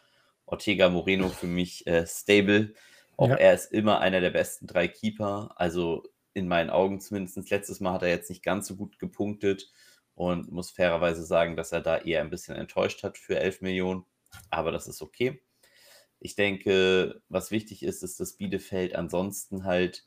Ortega 0.55 0.89
Moreno 0.89 1.29
für 1.29 1.49
mich 1.49 1.85
äh, 1.89 2.07
stable. 2.07 2.75
Auch 3.17 3.29
ja. 3.29 3.35
er 3.35 3.55
ist 3.55 3.73
immer 3.73 4.01
einer 4.01 4.21
der 4.21 4.31
besten 4.31 4.69
drei 4.69 4.87
Keeper. 4.87 5.53
Also 5.57 6.05
in 6.33 6.47
meinen 6.47 6.71
Augen 6.71 7.01
zumindest. 7.01 7.51
Letztes 7.51 7.81
Mal 7.81 7.95
hat 7.95 8.03
er 8.03 8.09
jetzt 8.09 8.31
nicht 8.31 8.45
ganz 8.45 8.69
so 8.69 8.77
gut 8.77 9.01
gepunktet 9.01 9.73
und 10.15 10.53
muss 10.53 10.71
fairerweise 10.71 11.25
sagen, 11.25 11.57
dass 11.57 11.73
er 11.73 11.81
da 11.81 11.99
eher 11.99 12.21
ein 12.21 12.31
bisschen 12.31 12.55
enttäuscht 12.55 13.03
hat 13.03 13.19
für 13.19 13.39
11 13.39 13.63
Millionen. 13.63 14.05
Aber 14.51 14.71
das 14.71 14.87
ist 14.87 15.03
okay. 15.03 15.41
Ich 16.21 16.37
denke, 16.37 17.21
was 17.29 17.51
wichtig 17.51 17.83
ist, 17.83 18.05
ist, 18.05 18.21
dass 18.21 18.35
Bielefeld 18.35 18.95
ansonsten 18.95 19.65
halt, 19.65 20.07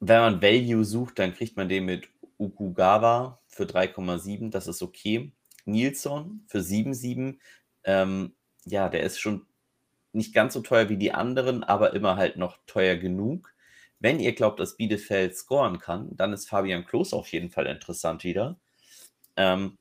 wenn 0.00 0.20
man 0.20 0.42
Value 0.42 0.84
sucht, 0.84 1.18
dann 1.18 1.34
kriegt 1.34 1.56
man 1.56 1.70
den 1.70 1.86
mit 1.86 2.08
Ukugawa 2.38 3.40
für 3.48 3.64
3,7, 3.64 4.50
das 4.50 4.66
ist 4.66 4.82
okay. 4.82 5.32
Nilsson 5.64 6.44
für 6.46 6.60
7,7, 6.60 7.38
ähm, 7.84 8.34
ja, 8.64 8.88
der 8.88 9.02
ist 9.02 9.18
schon 9.20 9.46
nicht 10.12 10.34
ganz 10.34 10.54
so 10.54 10.60
teuer 10.60 10.88
wie 10.88 10.96
die 10.96 11.12
anderen, 11.12 11.64
aber 11.64 11.94
immer 11.94 12.16
halt 12.16 12.36
noch 12.36 12.58
teuer 12.66 12.96
genug. 12.96 13.54
Wenn 14.00 14.18
ihr 14.20 14.34
glaubt, 14.34 14.60
dass 14.60 14.76
Bielefeld 14.76 15.36
scoren 15.36 15.78
kann, 15.78 16.16
dann 16.16 16.32
ist 16.32 16.48
Fabian 16.48 16.86
Klos 16.86 17.12
auf 17.12 17.28
jeden 17.28 17.50
Fall 17.50 17.66
interessant 17.66 18.24
wieder. 18.24 18.58
Ähm, 19.36 19.78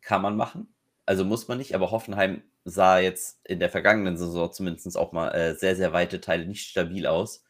kann 0.00 0.22
man 0.22 0.36
machen. 0.36 0.68
Also 1.04 1.24
muss 1.24 1.48
man 1.48 1.58
nicht, 1.58 1.74
aber 1.74 1.90
Hoffenheim 1.90 2.42
sah 2.64 2.98
jetzt 2.98 3.40
in 3.44 3.60
der 3.60 3.70
vergangenen 3.70 4.16
Saison 4.16 4.52
zumindest 4.52 4.96
auch 4.96 5.12
mal 5.12 5.30
äh, 5.30 5.54
sehr, 5.54 5.76
sehr 5.76 5.92
weite 5.92 6.20
Teile 6.20 6.46
nicht 6.46 6.68
stabil 6.68 7.06
aus. 7.06 7.44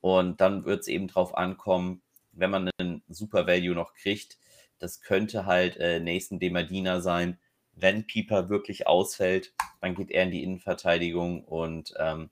Und 0.00 0.40
dann 0.40 0.64
wird 0.64 0.80
es 0.80 0.88
eben 0.88 1.08
drauf 1.08 1.36
ankommen, 1.36 2.02
wenn 2.32 2.50
man 2.50 2.70
einen 2.78 3.02
Super 3.08 3.46
Value 3.46 3.74
noch 3.74 3.94
kriegt, 3.94 4.38
das 4.78 5.00
könnte 5.02 5.46
halt 5.46 5.76
äh, 5.76 6.00
Nathan 6.00 6.38
Demadina 6.38 7.00
sein. 7.00 7.38
Wenn 7.80 8.06
Pieper 8.06 8.48
wirklich 8.48 8.86
ausfällt, 8.86 9.54
dann 9.80 9.94
geht 9.94 10.10
er 10.10 10.24
in 10.24 10.30
die 10.30 10.42
Innenverteidigung 10.42 11.44
und 11.44 11.94
ähm, 11.98 12.30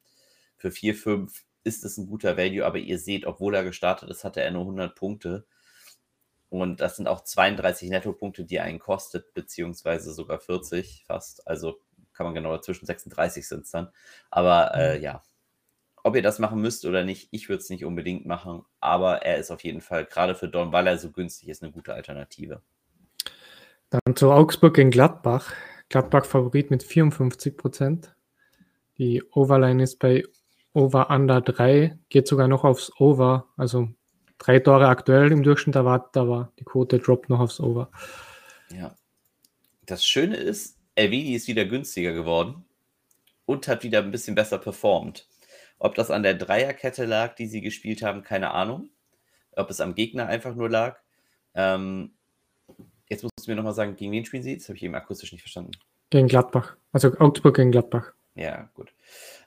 für 0.57 0.69
4-5 0.69 1.31
ist 1.65 1.85
es 1.85 1.99
ein 1.99 2.07
guter 2.07 2.37
Value, 2.37 2.65
aber 2.65 2.79
ihr 2.79 2.99
seht, 2.99 3.27
obwohl 3.27 3.55
er 3.55 3.65
gestartet 3.65 4.11
ist, 4.11 4.25
hatte 4.25 4.41
er 4.41 4.51
nur 4.51 4.63
100 4.63 4.95
Punkte. 4.95 5.47
Und 6.51 6.81
das 6.81 6.97
sind 6.97 7.09
auch 7.09 7.23
32 7.23 7.91
Nettopunkte, 7.91 8.45
die 8.45 8.57
er 8.57 8.65
einen 8.65 8.79
kostet, 8.79 9.35
beziehungsweise 9.35 10.13
sogar 10.13 10.41
40 10.41 11.05
fast. 11.07 11.47
Also 11.47 11.81
kann 12.15 12.25
man 12.25 12.35
genau 12.35 12.53
dazwischen 12.53 12.87
36 12.87 13.47
sind 13.47 13.65
es 13.65 13.71
dann. 13.71 13.91
Aber 14.31 14.75
äh, 14.75 14.97
mhm. 14.97 15.03
ja, 15.03 15.23
ob 16.03 16.17
ihr 16.17 16.23
das 16.23 16.39
machen 16.39 16.61
müsst 16.61 16.85
oder 16.85 17.05
nicht, 17.05 17.29
ich 17.33 17.49
würde 17.49 17.63
es 17.63 17.71
nicht 17.71 17.85
unbedingt 17.85 18.25
machen, 18.25 18.65
aber 18.81 19.23
er 19.23 19.37
ist 19.37 19.51
auf 19.51 19.63
jeden 19.63 19.81
Fall, 19.81 20.07
gerade 20.07 20.35
für 20.35 20.49
Don, 20.49 20.73
weil 20.73 20.87
er 20.87 20.99
so 20.99 21.11
günstig 21.13 21.49
ist, 21.49 21.63
eine 21.63 21.73
gute 21.73 21.93
Alternative. 21.93 22.63
Dann 23.91 24.17
zu 24.17 24.31
Augsburg 24.31 24.79
in 24.79 24.91
Gladbach. 24.91 25.53
Gladbach 25.89 26.27
Favorit 26.27 26.71
mit 26.71 26.83
54 26.83 27.57
Prozent. 27.57 28.15
Die 28.99 29.23
Overline 29.33 29.83
ist 29.83 29.99
bei 29.99 30.25
Over 30.75 31.11
Under 31.11 31.41
3, 31.41 31.99
geht 32.09 32.29
sogar 32.29 32.49
noch 32.49 32.65
aufs 32.65 32.93
Over, 32.99 33.49
also 33.57 33.89
drei 34.37 34.59
Tore 34.59 34.89
aktuell 34.89 35.33
im 35.33 35.43
Durchschnitt 35.43 35.77
erwartet, 35.77 36.17
aber 36.17 36.53
die 36.59 36.65
Quote 36.65 36.99
droppt 36.99 37.31
noch 37.31 37.41
aufs 37.41 37.61
Over. 37.61 37.91
Ja. 38.71 38.95
Das 39.87 40.05
Schöne 40.05 40.37
ist, 40.37 40.79
Elvedi 40.95 41.35
ist 41.35 41.49
wieder 41.49 41.65
günstiger 41.65 42.13
geworden 42.13 42.65
und 43.47 43.67
hat 43.67 43.83
wieder 43.83 44.01
ein 44.01 44.11
bisschen 44.11 44.35
besser 44.35 44.59
performt. 44.59 45.27
Ob 45.79 45.95
das 45.95 46.11
an 46.11 46.23
der 46.23 46.35
Dreierkette 46.35 47.07
lag, 47.07 47.35
die 47.37 47.47
sie 47.47 47.63
gespielt 47.63 48.03
haben, 48.03 48.23
keine 48.23 48.51
Ahnung. 48.51 48.91
Ob 49.53 49.71
es 49.71 49.81
am 49.81 49.95
Gegner 49.95 50.27
einfach 50.27 50.55
nur 50.55 50.69
lag. 50.69 50.99
Ähm, 51.55 52.13
jetzt 53.09 53.23
musst 53.23 53.47
du 53.47 53.51
mir 53.51 53.57
nochmal 53.57 53.75
sagen, 53.75 53.97
gegen 53.97 54.13
wen 54.13 54.25
spielen 54.25 54.43
sie? 54.43 54.57
Das 54.57 54.69
habe 54.69 54.77
ich 54.77 54.83
eben 54.83 54.95
akustisch 54.95 55.33
nicht 55.33 55.43
verstanden. 55.43 55.73
Gegen 56.11 56.29
Gladbach. 56.29 56.77
Also 56.93 57.13
Augsburg 57.19 57.57
gegen 57.57 57.71
Gladbach. 57.71 58.13
Ja, 58.35 58.71
gut. 58.75 58.95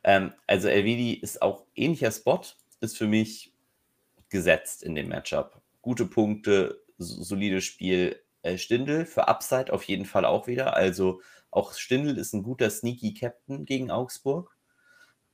Ähm, 0.03 0.34
also 0.48 0.68
Elvidi 0.68 1.13
ist 1.13 1.41
auch 1.41 1.65
ähnlicher 1.75 2.12
Spot, 2.12 2.41
ist 2.82 2.98
für 2.98 3.08
mich 3.08 3.53
gesetzt 4.30 4.84
in 4.84 4.96
dem 4.96 5.10
Matchup. 5.10 5.62
Gute 5.82 6.06
Punkte, 6.06 6.82
solides 6.98 7.63
Spiel. 7.63 8.22
Äh, 8.44 8.58
Stindl 8.58 9.06
für 9.06 9.27
Upside 9.27 9.72
auf 9.72 9.84
jeden 9.84 10.06
Fall 10.06 10.25
auch 10.25 10.48
wieder. 10.48 10.75
Also 10.75 11.22
auch 11.51 11.74
Stindl 11.74 12.18
ist 12.18 12.34
ein 12.34 12.44
guter 12.44 12.70
Sneaky 12.70 13.13
Captain 13.13 13.65
gegen 13.65 13.91
Augsburg. 13.91 14.56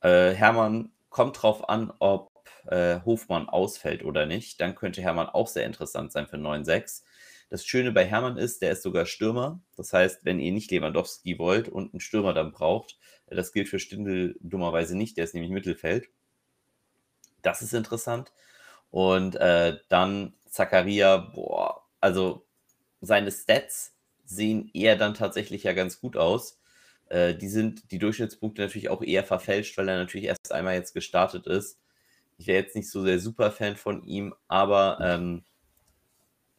Äh, 0.00 0.32
Hermann 0.32 0.92
kommt 1.08 1.42
drauf 1.42 1.68
an, 1.68 1.92
ob 1.98 2.30
äh, 2.66 3.00
Hofmann 3.04 3.48
ausfällt 3.48 4.04
oder 4.04 4.26
nicht. 4.26 4.60
Dann 4.60 4.74
könnte 4.74 5.00
Hermann 5.00 5.28
auch 5.28 5.48
sehr 5.48 5.64
interessant 5.64 6.12
sein 6.12 6.26
für 6.26 6.36
9-6. 6.36 7.02
Das 7.50 7.64
Schöne 7.64 7.92
bei 7.92 8.04
Hermann 8.04 8.36
ist, 8.36 8.60
der 8.60 8.72
ist 8.72 8.82
sogar 8.82 9.06
Stürmer. 9.06 9.60
Das 9.76 9.92
heißt, 9.92 10.24
wenn 10.24 10.38
ihr 10.38 10.52
nicht 10.52 10.70
Lewandowski 10.70 11.38
wollt 11.38 11.68
und 11.68 11.92
einen 11.92 12.00
Stürmer 12.00 12.34
dann 12.34 12.52
braucht, 12.52 12.98
äh, 13.26 13.36
das 13.36 13.52
gilt 13.52 13.68
für 13.68 13.78
Stindl 13.78 14.36
dummerweise 14.40 14.96
nicht, 14.96 15.16
der 15.16 15.24
ist 15.24 15.34
nämlich 15.34 15.52
Mittelfeld. 15.52 16.08
Das 17.42 17.62
ist 17.62 17.72
interessant. 17.72 18.32
Und 18.90 19.36
äh, 19.36 19.78
dann 19.88 20.34
Zakaria, 20.48 21.16
boah, 21.18 21.82
also 22.00 22.46
seine 23.00 23.30
Stats 23.30 23.94
sehen 24.24 24.70
eher 24.74 24.96
dann 24.96 25.14
tatsächlich 25.14 25.62
ja 25.62 25.72
ganz 25.72 26.00
gut 26.00 26.16
aus. 26.16 26.60
Äh, 27.06 27.34
die 27.34 27.48
sind 27.48 27.90
die 27.92 27.98
Durchschnittspunkte 27.98 28.62
natürlich 28.62 28.90
auch 28.90 29.02
eher 29.02 29.24
verfälscht, 29.24 29.78
weil 29.78 29.88
er 29.88 29.98
natürlich 29.98 30.26
erst 30.26 30.52
einmal 30.52 30.74
jetzt 30.74 30.94
gestartet 30.94 31.46
ist. 31.46 31.78
Ich 32.36 32.46
wäre 32.46 32.62
jetzt 32.62 32.76
nicht 32.76 32.90
so 32.90 33.02
sehr 33.02 33.18
super 33.18 33.50
Fan 33.50 33.76
von 33.76 34.04
ihm, 34.04 34.34
aber 34.46 34.98
ähm, 35.02 35.44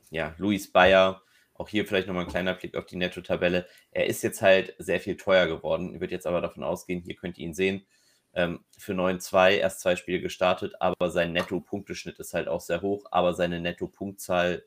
ja, 0.10 0.36
Luis 0.38 0.72
Bayer, 0.72 1.22
auch 1.54 1.68
hier 1.68 1.86
vielleicht 1.86 2.08
nochmal 2.08 2.24
ein 2.24 2.30
kleiner 2.30 2.54
Blick 2.54 2.76
auf 2.76 2.86
die 2.86 2.96
Netto-Tabelle. 2.96 3.68
Er 3.92 4.08
ist 4.08 4.24
jetzt 4.24 4.42
halt 4.42 4.76
sehr 4.80 5.00
viel 5.00 5.18
teuer 5.18 5.48
geworden. 5.48 5.94
Ich 5.94 6.00
würde 6.00 6.14
jetzt 6.14 6.26
aber 6.26 6.42
davon 6.42 6.64
ausgehen, 6.64 7.02
hier 7.02 7.16
könnt 7.16 7.38
ihr 7.38 7.46
ihn 7.46 7.54
sehen. 7.54 7.86
Ähm, 8.34 8.64
für 8.78 8.94
9-2 8.94 9.58
erst 9.58 9.82
zwei 9.82 9.96
Spiele 9.96 10.22
gestartet, 10.22 10.74
aber 10.80 11.10
sein 11.10 11.34
Netto-Punkteschnitt 11.34 12.20
ist 12.20 12.34
halt 12.34 12.48
auch 12.48 12.62
sehr 12.62 12.82
hoch, 12.82 13.06
aber 13.12 13.34
seine 13.34 13.60
Netto-Punktzahl, 13.60 14.64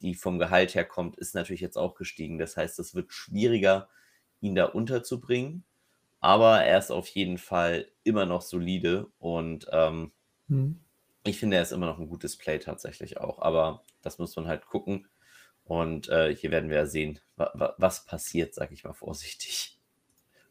die 0.00 0.14
vom 0.14 0.38
Gehalt 0.38 0.74
her 0.74 0.84
kommt, 0.84 1.18
ist 1.18 1.34
natürlich 1.34 1.60
jetzt 1.60 1.76
auch 1.76 1.94
gestiegen. 1.94 2.38
Das 2.38 2.56
heißt, 2.56 2.78
es 2.78 2.94
wird 2.94 3.12
schwieriger, 3.12 3.88
ihn 4.40 4.54
da 4.54 4.66
unterzubringen. 4.66 5.64
Aber 6.20 6.62
er 6.62 6.78
ist 6.78 6.92
auf 6.92 7.08
jeden 7.08 7.36
Fall 7.36 7.88
immer 8.04 8.26
noch 8.26 8.42
solide 8.42 9.08
und 9.18 9.66
ähm, 9.72 10.12
mhm. 10.46 10.78
ich 11.24 11.38
finde, 11.40 11.56
er 11.56 11.62
ist 11.62 11.72
immer 11.72 11.86
noch 11.86 11.98
ein 11.98 12.08
gutes 12.08 12.38
Play 12.38 12.60
tatsächlich 12.60 13.18
auch. 13.18 13.40
Aber 13.40 13.82
das 14.02 14.18
muss 14.18 14.36
man 14.36 14.46
halt 14.46 14.66
gucken. 14.66 15.08
Und 15.64 16.08
äh, 16.08 16.34
hier 16.34 16.50
werden 16.50 16.70
wir 16.70 16.78
ja 16.78 16.86
sehen, 16.86 17.20
wa 17.36 17.50
wa 17.54 17.74
was 17.78 18.04
passiert, 18.04 18.54
sag 18.54 18.72
ich 18.72 18.84
mal 18.84 18.92
vorsichtig. 18.92 19.78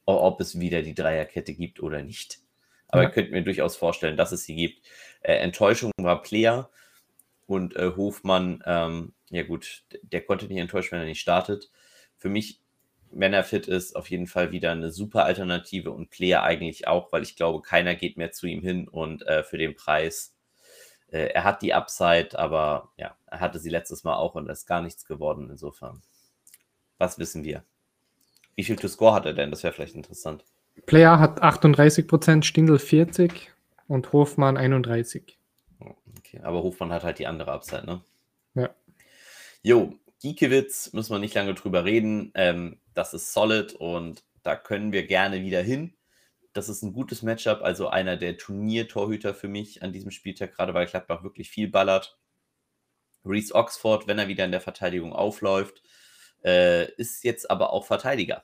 Ob 0.05 0.41
es 0.41 0.60
wieder 0.60 0.81
die 0.81 0.96
Dreierkette 0.96 1.53
gibt 1.53 1.81
oder 1.81 2.01
nicht. 2.01 2.39
Aber 2.88 3.03
ja. 3.03 3.10
ihr 3.10 3.13
könnt 3.13 3.31
mir 3.31 3.43
durchaus 3.43 3.75
vorstellen, 3.75 4.17
dass 4.17 4.31
es 4.31 4.43
sie 4.43 4.55
gibt. 4.55 4.86
Äh, 5.22 5.36
Enttäuschung 5.36 5.91
war 5.98 6.22
Player 6.22 6.70
und 7.46 7.75
äh, 7.75 7.91
Hofmann, 7.96 8.63
ähm, 8.65 9.13
ja 9.29 9.43
gut, 9.43 9.84
der 10.01 10.22
konnte 10.22 10.48
nicht 10.48 10.58
enttäuscht, 10.58 10.91
wenn 10.91 11.00
er 11.00 11.05
nicht 11.05 11.22
startet. 11.22 11.72
Für 12.17 12.29
mich 12.29 12.62
wenn 13.12 13.34
er 13.34 13.43
fit 13.43 13.67
ist, 13.67 13.96
auf 13.96 14.10
jeden 14.10 14.27
Fall 14.27 14.51
wieder 14.51 14.72
eine 14.72 14.91
super 14.91 15.25
Alternative 15.25 15.91
und 15.91 16.10
Player 16.10 16.43
eigentlich 16.43 16.88
auch, 16.88 17.12
weil 17.12 17.24
ich 17.24 17.36
glaube, 17.36 17.62
keiner 17.62 17.96
geht 17.96 18.17
mehr 18.17 18.31
zu 18.31 18.48
ihm 18.48 18.62
hin 18.62 18.88
und 18.88 19.25
äh, 19.27 19.43
für 19.43 19.58
den 19.58 19.75
Preis, 19.75 20.34
äh, 21.12 21.27
er 21.27 21.44
hat 21.44 21.62
die 21.62 21.74
Upside, 21.74 22.38
aber 22.38 22.89
ja, 22.98 23.15
er 23.27 23.39
hatte 23.39 23.60
sie 23.60 23.70
letztes 23.70 24.03
Mal 24.03 24.15
auch 24.15 24.36
und 24.36 24.50
ist 24.50 24.65
gar 24.65 24.82
nichts 24.82 25.06
geworden. 25.06 25.50
Insofern, 25.50 26.01
was 26.98 27.20
wissen 27.20 27.44
wir? 27.44 27.63
Wie 28.56 28.63
viel 28.63 28.75
to 28.75 28.88
score 28.88 29.13
hat 29.13 29.25
er 29.25 29.34
denn? 29.34 29.51
Das 29.51 29.63
wäre 29.63 29.74
vielleicht 29.74 29.96
interessant. 29.96 30.44
Player 30.86 31.20
hat 31.20 31.44
38%, 31.44 32.44
Stindl 32.44 32.80
40 32.80 33.51
und 33.88 34.12
Hofmann 34.13 34.58
31. 34.58 35.38
Okay, 35.80 36.39
aber 36.44 36.63
Hofmann 36.63 36.91
hat 36.91 37.03
halt 37.03 37.20
die 37.20 37.27
andere 37.27 37.51
Upside, 37.51 37.86
ne? 37.86 38.01
Ja. 38.56 38.70
Jo, 39.63 39.94
Giekewitz, 40.22 40.94
müssen 40.94 41.13
wir 41.13 41.20
nicht 41.20 41.36
lange 41.36 41.53
drüber 41.53 41.86
reden. 41.86 42.32
Ähm, 42.36 42.77
das 42.94 43.13
ist 43.13 43.34
solid 43.34 43.74
und 43.74 44.24
da 44.44 44.56
können 44.56 44.91
wir 44.91 45.06
gerne 45.06 45.41
wieder 45.41 45.62
hin. 45.62 45.94
Das 46.53 46.67
ist 46.67 46.81
ein 46.81 46.93
gutes 46.93 47.22
Matchup, 47.22 47.62
also 47.62 47.88
einer 47.88 48.17
der 48.17 48.38
Turniertorhüter 48.38 49.34
für 49.34 49.48
mich 49.48 49.84
an 49.84 49.93
diesem 49.93 50.12
Spieltag, 50.12 50.53
gerade 50.53 50.74
weil 50.74 50.86
Gladbach 50.86 51.24
wirklich 51.24 51.50
viel 51.50 51.70
ballert. 51.70 52.20
Reese 53.24 53.55
Oxford, 53.55 54.08
wenn 54.08 54.20
er 54.20 54.27
wieder 54.27 54.46
in 54.46 54.51
der 54.51 54.62
Verteidigung 54.62 55.13
aufläuft, 55.13 55.81
äh, 56.43 56.91
ist 56.96 57.24
jetzt 57.24 57.50
aber 57.50 57.72
auch 57.72 57.86
Verteidiger. 57.86 58.43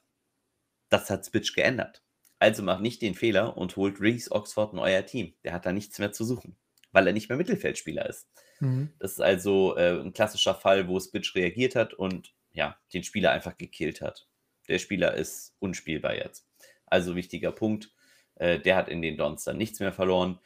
Das 0.90 1.10
hat 1.10 1.26
Spitch 1.26 1.54
geändert. 1.54 2.04
Also 2.40 2.64
macht 2.64 2.82
nicht 2.82 3.02
den 3.02 3.16
Fehler 3.16 3.58
und 3.58 3.76
holt 3.76 4.00
Reese 4.00 4.32
Oxford 4.32 4.74
in 4.74 4.80
euer 4.80 5.06
Team. 5.06 5.34
Der 5.44 5.54
hat 5.54 5.66
da 5.66 5.74
nichts 5.74 5.98
mehr 6.00 6.12
zu 6.12 6.24
suchen, 6.24 6.56
weil 6.92 7.08
er 7.08 7.14
nicht 7.14 7.30
mehr 7.30 7.38
Mittelfeldspieler 7.38 8.08
ist. 8.08 8.30
Mhm. 8.60 8.94
Das 9.00 9.14
ist 9.14 9.22
also 9.22 9.76
äh, 9.76 10.00
ein 10.00 10.14
klassischer 10.14 10.56
Fall, 10.56 10.88
wo 10.88 11.00
Spitch 11.00 11.36
reagiert 11.36 11.76
hat 11.76 11.94
und 11.94 12.34
ja, 12.54 12.80
den 12.94 13.04
Spieler 13.04 13.32
einfach 13.32 13.58
gekillt 13.58 14.02
hat. 14.02 14.28
Der 14.68 14.80
Spieler 14.80 15.16
ist 15.16 15.56
unspielbar 15.60 16.16
jetzt. 16.16 16.48
Also 16.86 17.16
wichtiger 17.16 17.52
Punkt. 17.52 17.94
Äh, 18.39 18.60
der 18.60 18.75
hat 18.75 18.89
in 18.89 19.01
den 19.01 19.17
Dons 19.17 19.44
dann 19.44 19.58
nichts 19.58 19.79
mehr 19.79 19.94
verloren. 19.94 20.39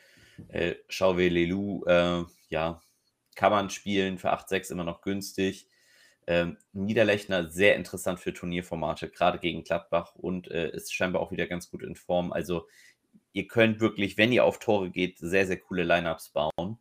Äh, 0.49 0.75
Lelou, 0.89 1.83
äh, 1.85 2.23
ja, 2.49 2.81
kann 3.35 3.51
man 3.51 3.69
spielen 3.69 4.17
für 4.17 4.33
8-6 4.33 4.71
immer 4.71 4.83
noch 4.83 5.01
günstig. 5.01 5.67
Ähm, 6.27 6.57
Niederlechner 6.73 7.49
sehr 7.49 7.75
interessant 7.75 8.19
für 8.19 8.33
Turnierformate, 8.33 9.09
gerade 9.09 9.39
gegen 9.39 9.63
Gladbach 9.63 10.15
und 10.15 10.49
äh, 10.51 10.69
ist 10.71 10.93
scheinbar 10.93 11.21
auch 11.21 11.31
wieder 11.31 11.47
ganz 11.47 11.69
gut 11.69 11.83
in 11.83 11.95
Form. 11.95 12.31
Also 12.31 12.67
ihr 13.33 13.47
könnt 13.47 13.79
wirklich, 13.79 14.17
wenn 14.17 14.31
ihr 14.31 14.45
auf 14.45 14.59
Tore 14.59 14.89
geht, 14.91 15.17
sehr, 15.17 15.47
sehr 15.47 15.57
coole 15.57 15.83
Lineups 15.83 16.29
bauen. 16.29 16.77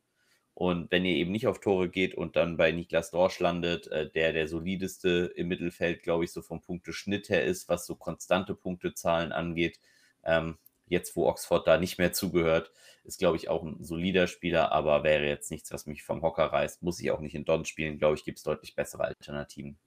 Und 0.55 0.91
wenn 0.91 1.07
ihr 1.07 1.15
eben 1.17 1.33
nicht 1.33 1.47
auf 1.47 1.61
Tore 1.61 1.89
geht 1.89 2.15
und 2.15 2.37
dann 2.37 2.59
bei 2.59 2.71
Niklas 2.71 3.11
Dorsch 3.11 3.41
landet, 3.41 3.87
äh, 3.89 4.11
der 4.11 4.35
der 4.35 4.47
solideste 4.47 5.33
im 5.35 5.49
Mittelfeld, 5.49 6.03
glaube 6.03 6.25
ich, 6.25 6.33
so 6.33 6.43
vom 6.43 6.61
Punkteschnitt 6.61 7.31
her 7.31 7.45
ist, 7.45 7.69
was 7.69 7.87
so 7.87 7.95
konstante 7.95 8.55
Punktezahlen 8.55 9.33
angeht, 9.33 9.81
ähm, 10.23 10.59
jetzt 10.91 11.17
wo 11.17 11.27
Oxford 11.27 11.67
da 11.67 11.79
nicht 11.79 11.99
mehr 11.99 12.13
zugehört, 12.13 12.73
ist, 13.05 13.19
glaube 13.19 13.37
ich, 13.37 13.49
auch 13.49 13.63
ein 13.63 13.83
solider 13.83 14.27
Spieler, 14.27 14.73
aber 14.73 15.03
wäre 15.05 15.27
jetzt 15.27 15.51
nichts, 15.51 15.73
was 15.73 15.87
mich 15.87 16.03
vom 16.03 16.23
Hocker 16.23 16.45
reißt. 16.45 16.83
Muss 16.83 17.01
ich 17.01 17.11
auch 17.11 17.21
nicht 17.21 17.35
in 17.35 17.45
Don 17.45 17.65
spielen, 17.65 17.99
glaube 17.99 18.17
ich, 18.17 18.25
gibt 18.25 18.39
es 18.39 18.45
deutlich 18.45 18.75
bessere 18.75 19.05
Alternativen. 19.05 19.79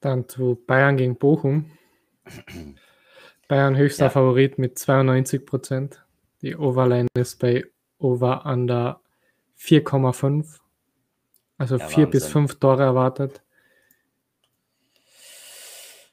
Dann 0.00 0.28
zu 0.28 0.62
Bayern 0.66 0.96
gegen 0.96 1.16
Bochum. 1.16 1.70
Bayern 3.48 3.76
höchster 3.76 4.06
ja. 4.06 4.10
Favorit 4.10 4.58
mit 4.58 4.78
92 4.78 5.46
Prozent. 5.46 6.04
Die 6.42 6.56
Overline 6.56 7.08
ist 7.14 7.40
bei 7.40 7.64
Over 7.98 8.44
Under 8.46 9.00
4,5. 9.58 10.60
Also 11.56 11.76
ja, 11.76 11.88
4 11.88 12.06
bis 12.06 12.26
5 12.26 12.60
Tore 12.60 12.82
erwartet. 12.82 13.42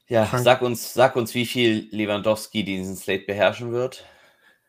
Ja, 0.07 0.29
sag 0.38 0.62
uns, 0.62 0.93
sag 0.93 1.15
uns, 1.15 1.33
wie 1.33 1.45
viel 1.45 1.88
Lewandowski 1.91 2.63
diesen 2.63 2.95
Slate 2.95 3.25
beherrschen 3.25 3.71
wird. 3.71 4.05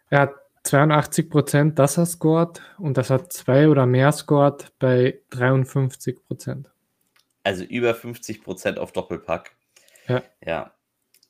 Er 0.09 0.21
hat 0.21 0.35
82 0.63 1.31
Prozent, 1.31 1.79
dass 1.79 1.99
er 1.99 2.07
scored 2.07 2.63
und 2.79 2.97
das 2.97 3.11
hat 3.11 3.33
zwei 3.33 3.69
oder 3.69 3.87
mehr 3.87 4.13
scored 4.13 4.73
bei 4.79 5.21
53 5.31 6.25
Prozent. 6.27 6.71
Also 7.45 7.65
über 7.65 7.95
50 7.95 8.43
Prozent 8.43 8.79
auf 8.79 8.93
Doppelpack. 8.93 9.55
Ja. 10.09 10.23
Ja, 10.45 10.73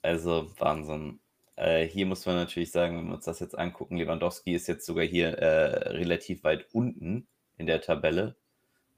also 0.02 0.50
Wahnsinn. 0.58 1.20
Äh, 1.56 1.86
hier 1.86 2.06
muss 2.06 2.24
man 2.26 2.36
natürlich 2.36 2.70
sagen, 2.70 2.96
wenn 2.96 3.08
wir 3.08 3.14
uns 3.14 3.24
das 3.24 3.40
jetzt 3.40 3.58
angucken, 3.58 3.96
Lewandowski 3.96 4.54
ist 4.54 4.68
jetzt 4.68 4.86
sogar 4.86 5.04
hier 5.04 5.38
äh, 5.38 5.88
relativ 5.88 6.44
weit 6.44 6.66
unten 6.72 7.26
in 7.58 7.66
der 7.66 7.80
Tabelle. 7.80 8.36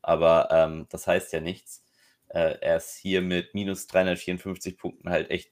Aber 0.03 0.49
ähm, 0.53 0.87
das 0.91 1.07
heißt 1.07 1.33
ja 1.33 1.41
nichts. 1.41 1.83
Äh, 2.29 2.59
er 2.61 2.77
ist 2.77 2.97
hier 2.97 3.23
mit 3.23 3.55
minus 3.55 3.87
354 3.87 4.77
Punkten 4.77 5.11
halt 5.11 5.31
echt 5.31 5.51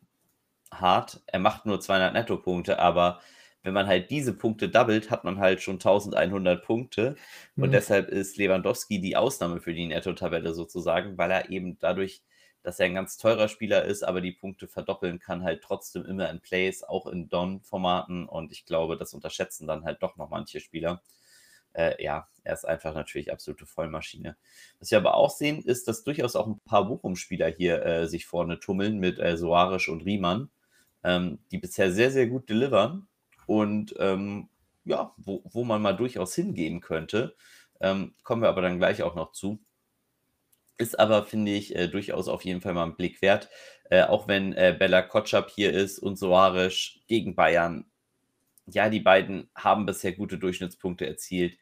hart. 0.72 1.22
Er 1.26 1.38
macht 1.38 1.66
nur 1.66 1.80
200 1.80 2.12
Nettopunkte, 2.12 2.78
aber 2.78 3.20
wenn 3.62 3.74
man 3.74 3.86
halt 3.86 4.10
diese 4.10 4.32
Punkte 4.32 4.68
doubelt, 4.68 5.10
hat 5.10 5.24
man 5.24 5.38
halt 5.38 5.60
schon 5.62 5.76
1100 5.76 6.64
Punkte. 6.64 7.16
Und 7.56 7.68
mhm. 7.68 7.72
deshalb 7.72 8.08
ist 8.08 8.36
Lewandowski 8.36 9.00
die 9.00 9.16
Ausnahme 9.16 9.60
für 9.60 9.74
die 9.74 9.86
Netto-Tabelle 9.86 10.54
sozusagen, 10.54 11.18
weil 11.18 11.30
er 11.30 11.50
eben 11.50 11.78
dadurch 11.78 12.22
dass 12.66 12.80
er 12.80 12.86
ein 12.86 12.94
ganz 12.94 13.16
teurer 13.16 13.46
Spieler 13.46 13.84
ist, 13.84 14.02
aber 14.02 14.20
die 14.20 14.32
Punkte 14.32 14.66
verdoppeln 14.66 15.20
kann 15.20 15.44
halt 15.44 15.62
trotzdem 15.62 16.04
immer 16.04 16.28
in 16.28 16.40
Plays, 16.40 16.82
auch 16.82 17.06
in 17.06 17.28
Don-Formaten. 17.28 18.26
Und 18.26 18.50
ich 18.50 18.66
glaube, 18.66 18.96
das 18.96 19.14
unterschätzen 19.14 19.68
dann 19.68 19.84
halt 19.84 20.02
doch 20.02 20.16
noch 20.16 20.30
manche 20.30 20.58
Spieler. 20.58 21.00
Äh, 21.76 22.02
ja, 22.02 22.26
er 22.42 22.54
ist 22.54 22.64
einfach 22.64 22.94
natürlich 22.94 23.30
absolute 23.30 23.66
Vollmaschine. 23.66 24.36
Was 24.80 24.90
wir 24.90 24.98
aber 24.98 25.14
auch 25.14 25.30
sehen, 25.30 25.62
ist, 25.62 25.88
dass 25.88 26.04
durchaus 26.04 26.34
auch 26.34 26.46
ein 26.46 26.60
paar 26.64 26.86
Bochum-Spieler 26.86 27.48
hier 27.48 27.84
äh, 27.84 28.08
sich 28.08 28.26
vorne 28.26 28.58
tummeln 28.60 28.98
mit 28.98 29.18
äh, 29.18 29.36
Soares 29.36 29.88
und 29.88 30.04
Riemann, 30.04 30.48
ähm, 31.04 31.38
die 31.50 31.58
bisher 31.58 31.92
sehr, 31.92 32.10
sehr 32.10 32.28
gut 32.28 32.48
delivern 32.48 33.08
und 33.46 33.94
ähm, 33.98 34.48
ja, 34.84 35.12
wo, 35.18 35.42
wo 35.44 35.64
man 35.64 35.82
mal 35.82 35.96
durchaus 35.96 36.34
hingehen 36.34 36.80
könnte. 36.80 37.34
Ähm, 37.80 38.14
kommen 38.22 38.42
wir 38.42 38.48
aber 38.48 38.62
dann 38.62 38.78
gleich 38.78 39.02
auch 39.02 39.14
noch 39.14 39.32
zu. 39.32 39.58
Ist 40.78 40.98
aber, 40.98 41.24
finde 41.24 41.52
ich, 41.52 41.74
äh, 41.74 41.88
durchaus 41.88 42.28
auf 42.28 42.44
jeden 42.44 42.60
Fall 42.60 42.74
mal 42.74 42.84
ein 42.84 42.96
Blick 42.96 43.20
wert. 43.22 43.48
Äh, 43.90 44.04
auch 44.04 44.28
wenn 44.28 44.52
äh, 44.54 44.74
Bella 44.78 45.02
Kotschap 45.02 45.50
hier 45.50 45.72
ist 45.72 45.98
und 45.98 46.16
Soares 46.16 47.00
gegen 47.06 47.34
Bayern. 47.34 47.86
Ja, 48.66 48.88
die 48.88 49.00
beiden 49.00 49.48
haben 49.54 49.86
bisher 49.86 50.12
gute 50.12 50.38
Durchschnittspunkte 50.38 51.06
erzielt. 51.06 51.56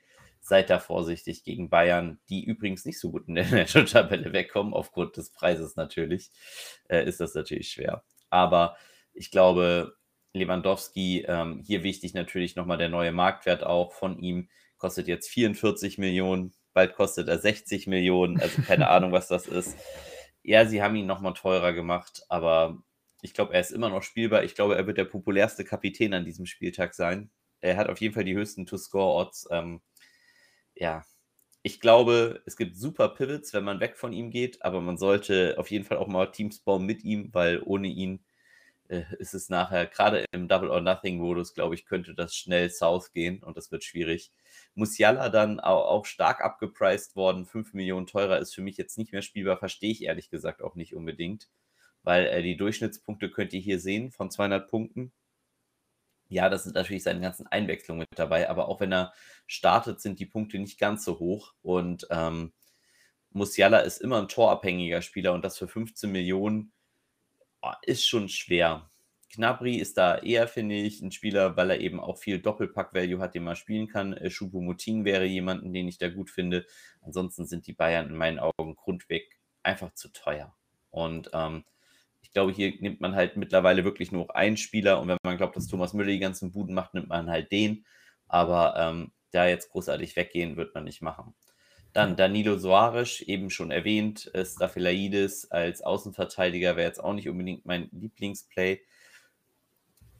Seid 0.46 0.70
da 0.70 0.78
vorsichtig 0.78 1.42
gegen 1.42 1.70
Bayern, 1.70 2.20
die 2.28 2.44
übrigens 2.44 2.84
nicht 2.84 3.00
so 3.00 3.10
gut 3.10 3.28
in 3.28 3.34
der 3.36 3.66
Tabelle 3.86 4.32
wegkommen, 4.32 4.74
aufgrund 4.74 5.16
des 5.16 5.32
Preises 5.32 5.76
natürlich. 5.76 6.30
Äh, 6.88 7.06
ist 7.08 7.20
das 7.20 7.34
natürlich 7.34 7.70
schwer. 7.70 8.04
Aber 8.30 8.76
ich 9.12 9.30
glaube, 9.30 9.96
Lewandowski, 10.34 11.24
ähm, 11.26 11.62
hier 11.64 11.82
wichtig 11.82 12.14
natürlich 12.14 12.56
nochmal 12.56 12.78
der 12.78 12.88
neue 12.88 13.12
Marktwert 13.12 13.64
auch 13.64 13.92
von 13.92 14.18
ihm, 14.18 14.48
kostet 14.76 15.08
jetzt 15.08 15.28
44 15.28 15.98
Millionen 15.98 16.54
bald 16.74 16.94
kostet 16.94 17.28
er 17.28 17.38
60 17.38 17.86
Millionen, 17.86 18.38
also 18.40 18.60
keine 18.62 18.88
Ahnung, 18.90 19.12
was 19.12 19.28
das 19.28 19.46
ist. 19.46 19.78
Ja, 20.42 20.66
sie 20.66 20.82
haben 20.82 20.96
ihn 20.96 21.06
nochmal 21.06 21.32
teurer 21.32 21.72
gemacht, 21.72 22.22
aber 22.28 22.82
ich 23.22 23.32
glaube, 23.32 23.54
er 23.54 23.60
ist 23.60 23.70
immer 23.70 23.88
noch 23.88 24.02
spielbar. 24.02 24.44
Ich 24.44 24.54
glaube, 24.54 24.76
er 24.76 24.86
wird 24.86 24.98
der 24.98 25.06
populärste 25.06 25.64
Kapitän 25.64 26.12
an 26.12 26.26
diesem 26.26 26.44
Spieltag 26.44 26.92
sein. 26.92 27.30
Er 27.60 27.78
hat 27.78 27.88
auf 27.88 27.98
jeden 28.00 28.12
Fall 28.12 28.24
die 28.24 28.34
höchsten 28.34 28.66
To-Score-Odds. 28.66 29.48
Ähm, 29.50 29.80
ja, 30.74 31.04
ich 31.62 31.80
glaube, 31.80 32.42
es 32.46 32.56
gibt 32.56 32.76
super 32.76 33.08
Pivots, 33.08 33.54
wenn 33.54 33.64
man 33.64 33.80
weg 33.80 33.96
von 33.96 34.12
ihm 34.12 34.30
geht, 34.30 34.62
aber 34.62 34.80
man 34.80 34.98
sollte 34.98 35.56
auf 35.58 35.70
jeden 35.70 35.84
Fall 35.84 35.96
auch 35.98 36.08
mal 36.08 36.26
Teams 36.30 36.60
bauen 36.60 36.84
mit 36.84 37.04
ihm, 37.04 37.30
weil 37.32 37.62
ohne 37.64 37.88
ihn 37.88 38.24
äh, 38.88 39.04
ist 39.18 39.34
es 39.34 39.48
nachher, 39.48 39.86
gerade 39.86 40.24
im 40.32 40.48
Double 40.48 40.70
or 40.70 40.80
Nothing 40.80 41.18
Modus, 41.18 41.54
glaube 41.54 41.74
ich, 41.74 41.86
könnte 41.86 42.14
das 42.14 42.34
schnell 42.36 42.70
south 42.70 43.12
gehen 43.12 43.42
und 43.42 43.56
das 43.56 43.72
wird 43.72 43.84
schwierig. 43.84 44.32
Musiala 44.74 45.28
dann 45.30 45.60
auch, 45.60 46.04
stark 46.06 46.42
abgepriced 46.42 47.16
worden, 47.16 47.46
5 47.46 47.72
Millionen 47.74 48.06
teurer 48.06 48.38
ist 48.38 48.54
für 48.54 48.62
mich 48.62 48.76
jetzt 48.76 48.98
nicht 48.98 49.12
mehr 49.12 49.22
spielbar, 49.22 49.58
verstehe 49.58 49.90
ich 49.90 50.02
ehrlich 50.04 50.30
gesagt 50.30 50.62
auch 50.62 50.74
nicht 50.74 50.94
unbedingt, 50.94 51.48
weil 52.02 52.26
äh, 52.26 52.42
die 52.42 52.56
Durchschnittspunkte 52.56 53.30
könnt 53.30 53.52
ihr 53.54 53.60
hier 53.60 53.80
sehen 53.80 54.10
von 54.10 54.30
200 54.30 54.68
Punkten. 54.68 55.12
Ja, 56.34 56.48
das 56.48 56.64
sind 56.64 56.74
natürlich 56.74 57.04
seine 57.04 57.20
ganzen 57.20 57.46
Einwechslungen 57.46 58.00
mit 58.10 58.18
dabei, 58.18 58.50
aber 58.50 58.66
auch 58.66 58.80
wenn 58.80 58.92
er 58.92 59.12
startet, 59.46 60.00
sind 60.00 60.18
die 60.18 60.26
Punkte 60.26 60.58
nicht 60.58 60.80
ganz 60.80 61.04
so 61.04 61.20
hoch 61.20 61.54
und 61.62 62.08
ähm, 62.10 62.52
Musiala 63.30 63.78
ist 63.78 64.00
immer 64.00 64.20
ein 64.20 64.26
torabhängiger 64.26 65.00
Spieler 65.00 65.32
und 65.32 65.44
das 65.44 65.56
für 65.56 65.68
15 65.68 66.10
Millionen 66.10 66.72
oh, 67.62 67.70
ist 67.82 68.04
schon 68.08 68.28
schwer. 68.28 68.90
Knabri 69.30 69.76
ist 69.76 69.96
da 69.96 70.18
eher, 70.18 70.48
finde 70.48 70.74
ich, 70.74 71.00
ein 71.02 71.12
Spieler, 71.12 71.56
weil 71.56 71.70
er 71.70 71.80
eben 71.80 72.00
auch 72.00 72.18
viel 72.18 72.40
Doppelpack-Value 72.40 73.20
hat, 73.20 73.36
den 73.36 73.44
man 73.44 73.54
spielen 73.54 73.86
kann. 73.86 74.12
Äh, 74.12 74.28
Choupo-Moting 74.28 75.04
wäre 75.04 75.26
jemanden, 75.26 75.72
den 75.72 75.86
ich 75.86 75.98
da 75.98 76.08
gut 76.08 76.30
finde. 76.30 76.66
Ansonsten 77.00 77.46
sind 77.46 77.68
die 77.68 77.74
Bayern 77.74 78.08
in 78.08 78.16
meinen 78.16 78.40
Augen 78.40 78.74
grundweg 78.74 79.38
einfach 79.62 79.94
zu 79.94 80.08
teuer. 80.12 80.56
Und 80.90 81.30
ähm, 81.32 81.64
ich 82.24 82.32
glaube, 82.32 82.52
hier 82.52 82.72
nimmt 82.80 83.00
man 83.00 83.14
halt 83.14 83.36
mittlerweile 83.36 83.84
wirklich 83.84 84.10
nur 84.10 84.22
noch 84.22 84.34
einen 84.34 84.56
Spieler. 84.56 84.98
Und 85.00 85.08
wenn 85.08 85.18
man 85.22 85.36
glaubt, 85.36 85.54
dass 85.56 85.68
Thomas 85.68 85.92
Müller 85.92 86.10
die 86.10 86.18
ganzen 86.18 86.52
Buden 86.52 86.74
macht, 86.74 86.94
nimmt 86.94 87.08
man 87.08 87.30
halt 87.30 87.52
den. 87.52 87.84
Aber 88.26 88.74
ähm, 88.78 89.12
da 89.30 89.46
jetzt 89.46 89.70
großartig 89.70 90.16
weggehen, 90.16 90.56
wird 90.56 90.74
man 90.74 90.84
nicht 90.84 91.02
machen. 91.02 91.34
Dann 91.92 92.16
Danilo 92.16 92.58
Soares, 92.58 93.20
eben 93.20 93.50
schon 93.50 93.70
erwähnt, 93.70 94.32
Staphylaidis 94.34 95.50
als 95.50 95.82
Außenverteidiger 95.82 96.76
wäre 96.76 96.88
jetzt 96.88 96.98
auch 96.98 97.12
nicht 97.12 97.28
unbedingt 97.28 97.66
mein 97.66 97.88
Lieblingsplay. 97.92 98.80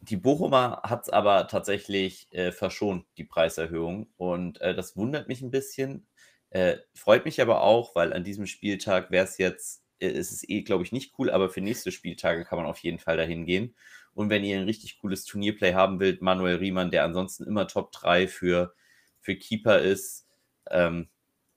Die 0.02 0.16
Bochumer 0.16 0.82
hat 0.84 1.04
es 1.04 1.08
aber 1.08 1.48
tatsächlich 1.48 2.28
äh, 2.32 2.52
verschont, 2.52 3.06
die 3.16 3.24
Preiserhöhung. 3.24 4.08
Und 4.18 4.60
äh, 4.60 4.74
das 4.74 4.96
wundert 4.96 5.26
mich 5.26 5.40
ein 5.40 5.50
bisschen. 5.50 6.06
Äh, 6.50 6.76
freut 6.94 7.24
mich 7.24 7.40
aber 7.40 7.62
auch, 7.62 7.96
weil 7.96 8.12
an 8.12 8.24
diesem 8.24 8.46
Spieltag 8.46 9.10
wäre 9.10 9.24
es 9.24 9.38
jetzt, 9.38 9.83
äh, 10.00 10.08
ist 10.08 10.32
es 10.32 10.48
eh, 10.48 10.62
glaube 10.62 10.84
ich, 10.84 10.92
nicht 10.92 11.14
cool, 11.18 11.30
aber 11.30 11.48
für 11.50 11.60
nächste 11.60 11.92
Spieltage 11.92 12.44
kann 12.44 12.58
man 12.58 12.66
auf 12.66 12.78
jeden 12.78 12.98
Fall 12.98 13.16
dahin 13.16 13.46
gehen. 13.46 13.74
Und 14.14 14.30
wenn 14.30 14.44
ihr 14.44 14.58
ein 14.58 14.64
richtig 14.64 14.98
cooles 14.98 15.24
Turnierplay 15.24 15.74
haben 15.74 16.00
wollt, 16.00 16.22
Manuel 16.22 16.56
Riemann, 16.56 16.90
der 16.90 17.04
ansonsten 17.04 17.44
immer 17.44 17.66
Top 17.66 17.92
3 17.92 18.28
für, 18.28 18.74
für 19.20 19.36
Keeper 19.36 19.80
ist, 19.80 20.28
ähm, 20.70 21.08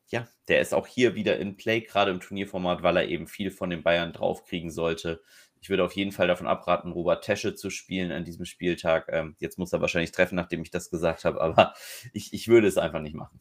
ja, 0.09 0.27
der 0.47 0.61
ist 0.61 0.73
auch 0.73 0.87
hier 0.87 1.15
wieder 1.15 1.37
in 1.37 1.57
Play, 1.57 1.81
gerade 1.81 2.11
im 2.11 2.19
Turnierformat, 2.21 2.81
weil 2.83 2.97
er 2.97 3.07
eben 3.09 3.27
viel 3.27 3.51
von 3.51 3.69
den 3.69 3.83
Bayern 3.83 4.13
draufkriegen 4.13 4.71
sollte. 4.71 5.21
Ich 5.61 5.69
würde 5.69 5.83
auf 5.83 5.93
jeden 5.93 6.11
Fall 6.11 6.27
davon 6.27 6.47
abraten, 6.47 6.91
Robert 6.91 7.23
Tesche 7.23 7.55
zu 7.55 7.69
spielen 7.69 8.11
an 8.11 8.23
diesem 8.23 8.45
Spieltag. 8.45 9.07
Ähm, 9.11 9.35
jetzt 9.39 9.57
muss 9.57 9.73
er 9.73 9.81
wahrscheinlich 9.81 10.11
treffen, 10.11 10.35
nachdem 10.35 10.61
ich 10.61 10.71
das 10.71 10.89
gesagt 10.89 11.25
habe, 11.25 11.41
aber 11.41 11.73
ich, 12.13 12.33
ich 12.33 12.47
würde 12.47 12.67
es 12.67 12.77
einfach 12.77 13.01
nicht 13.01 13.15
machen. 13.15 13.39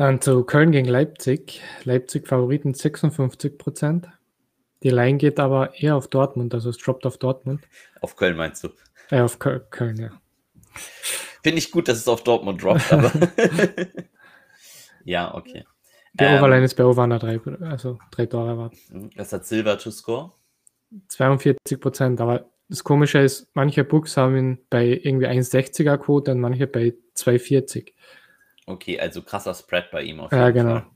Dann 0.00 0.22
zu 0.22 0.44
Köln 0.44 0.72
gegen 0.72 0.88
Leipzig. 0.88 1.60
Leipzig 1.84 2.26
Favoriten 2.26 2.72
56 2.72 3.58
Prozent. 3.58 4.08
Die 4.82 4.88
Line 4.88 5.18
geht 5.18 5.38
aber 5.38 5.74
eher 5.74 5.94
auf 5.94 6.08
Dortmund, 6.08 6.54
also 6.54 6.70
es 6.70 6.78
droppt 6.78 7.04
auf 7.04 7.18
Dortmund. 7.18 7.68
Auf 8.00 8.16
Köln 8.16 8.34
meinst 8.34 8.64
du? 8.64 8.70
Ja, 9.10 9.26
auf 9.26 9.38
Köl 9.38 9.60
Köln, 9.68 9.98
ja. 9.98 10.08
Finde 11.42 11.58
ich 11.58 11.70
gut, 11.70 11.86
dass 11.86 11.98
es 11.98 12.08
auf 12.08 12.24
Dortmund 12.24 12.62
droppt, 12.62 12.90
aber. 12.90 13.12
ja, 15.04 15.34
okay. 15.34 15.66
Der 16.14 16.30
ähm, 16.30 16.38
Overline 16.38 16.64
ist 16.64 16.76
bei 16.76 16.84
Ovana 16.86 17.18
3, 17.18 17.38
also 17.60 17.98
drei 18.10 18.24
Tore 18.24 18.48
erwartet. 18.48 18.80
Mhm. 18.88 19.10
Was 19.16 19.34
hat 19.34 19.44
Silver 19.44 19.76
to 19.76 19.90
score? 19.90 20.32
42 21.08 21.78
Prozent, 21.78 22.22
aber 22.22 22.48
das 22.70 22.82
Komische 22.84 23.18
ist, 23.18 23.50
manche 23.52 23.84
Books 23.84 24.16
haben 24.16 24.34
ihn 24.34 24.58
bei 24.70 24.86
irgendwie 24.86 25.26
1,60er 25.26 25.98
Quote 25.98 26.30
und 26.30 26.40
manche 26.40 26.66
bei 26.66 26.94
2,40. 27.18 27.92
Okay, 28.70 29.00
also 29.00 29.22
krasser 29.22 29.54
Spread 29.54 29.90
bei 29.90 30.02
ihm 30.02 30.20
auf 30.20 30.30
jeden 30.30 30.42
Ja, 30.42 30.50
genau. 30.50 30.74
Fall. 30.80 30.86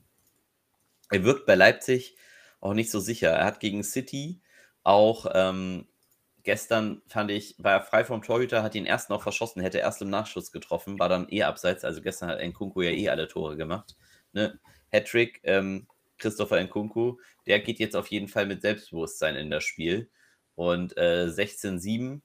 Er 1.11 1.23
wirkt 1.23 1.45
bei 1.45 1.55
Leipzig 1.55 2.17
auch 2.61 2.73
nicht 2.73 2.89
so 2.89 2.99
sicher. 2.99 3.29
Er 3.29 3.45
hat 3.45 3.59
gegen 3.59 3.83
City 3.83 4.41
auch 4.83 5.25
ähm, 5.33 5.87
gestern 6.43 7.01
fand 7.07 7.31
ich, 7.31 7.55
war 7.57 7.73
er 7.73 7.81
frei 7.81 8.05
vom 8.05 8.21
Torhüter, 8.21 8.63
hat 8.63 8.75
den 8.75 8.85
ersten 8.85 9.11
auch 9.11 9.23
verschossen, 9.23 9.61
hätte 9.61 9.79
erst 9.79 10.01
im 10.01 10.09
Nachschuss 10.09 10.51
getroffen, 10.51 10.99
war 10.99 11.09
dann 11.09 11.27
eh 11.29 11.43
abseits. 11.43 11.83
Also 11.83 12.01
gestern 12.01 12.29
hat 12.29 12.39
Nkunku 12.41 12.81
ja 12.81 12.91
eh 12.91 13.09
alle 13.09 13.27
Tore 13.27 13.57
gemacht. 13.57 13.97
Ne? 14.31 14.57
Hattrick, 14.91 15.41
ähm, 15.43 15.87
Christopher 16.17 16.63
Nkunku, 16.63 17.17
der 17.45 17.59
geht 17.59 17.79
jetzt 17.79 17.95
auf 17.95 18.07
jeden 18.07 18.29
Fall 18.29 18.45
mit 18.45 18.61
Selbstbewusstsein 18.61 19.35
in 19.35 19.49
das 19.49 19.65
Spiel. 19.65 20.09
Und 20.53 20.95
äh, 20.95 21.25
16-7, 21.27 22.21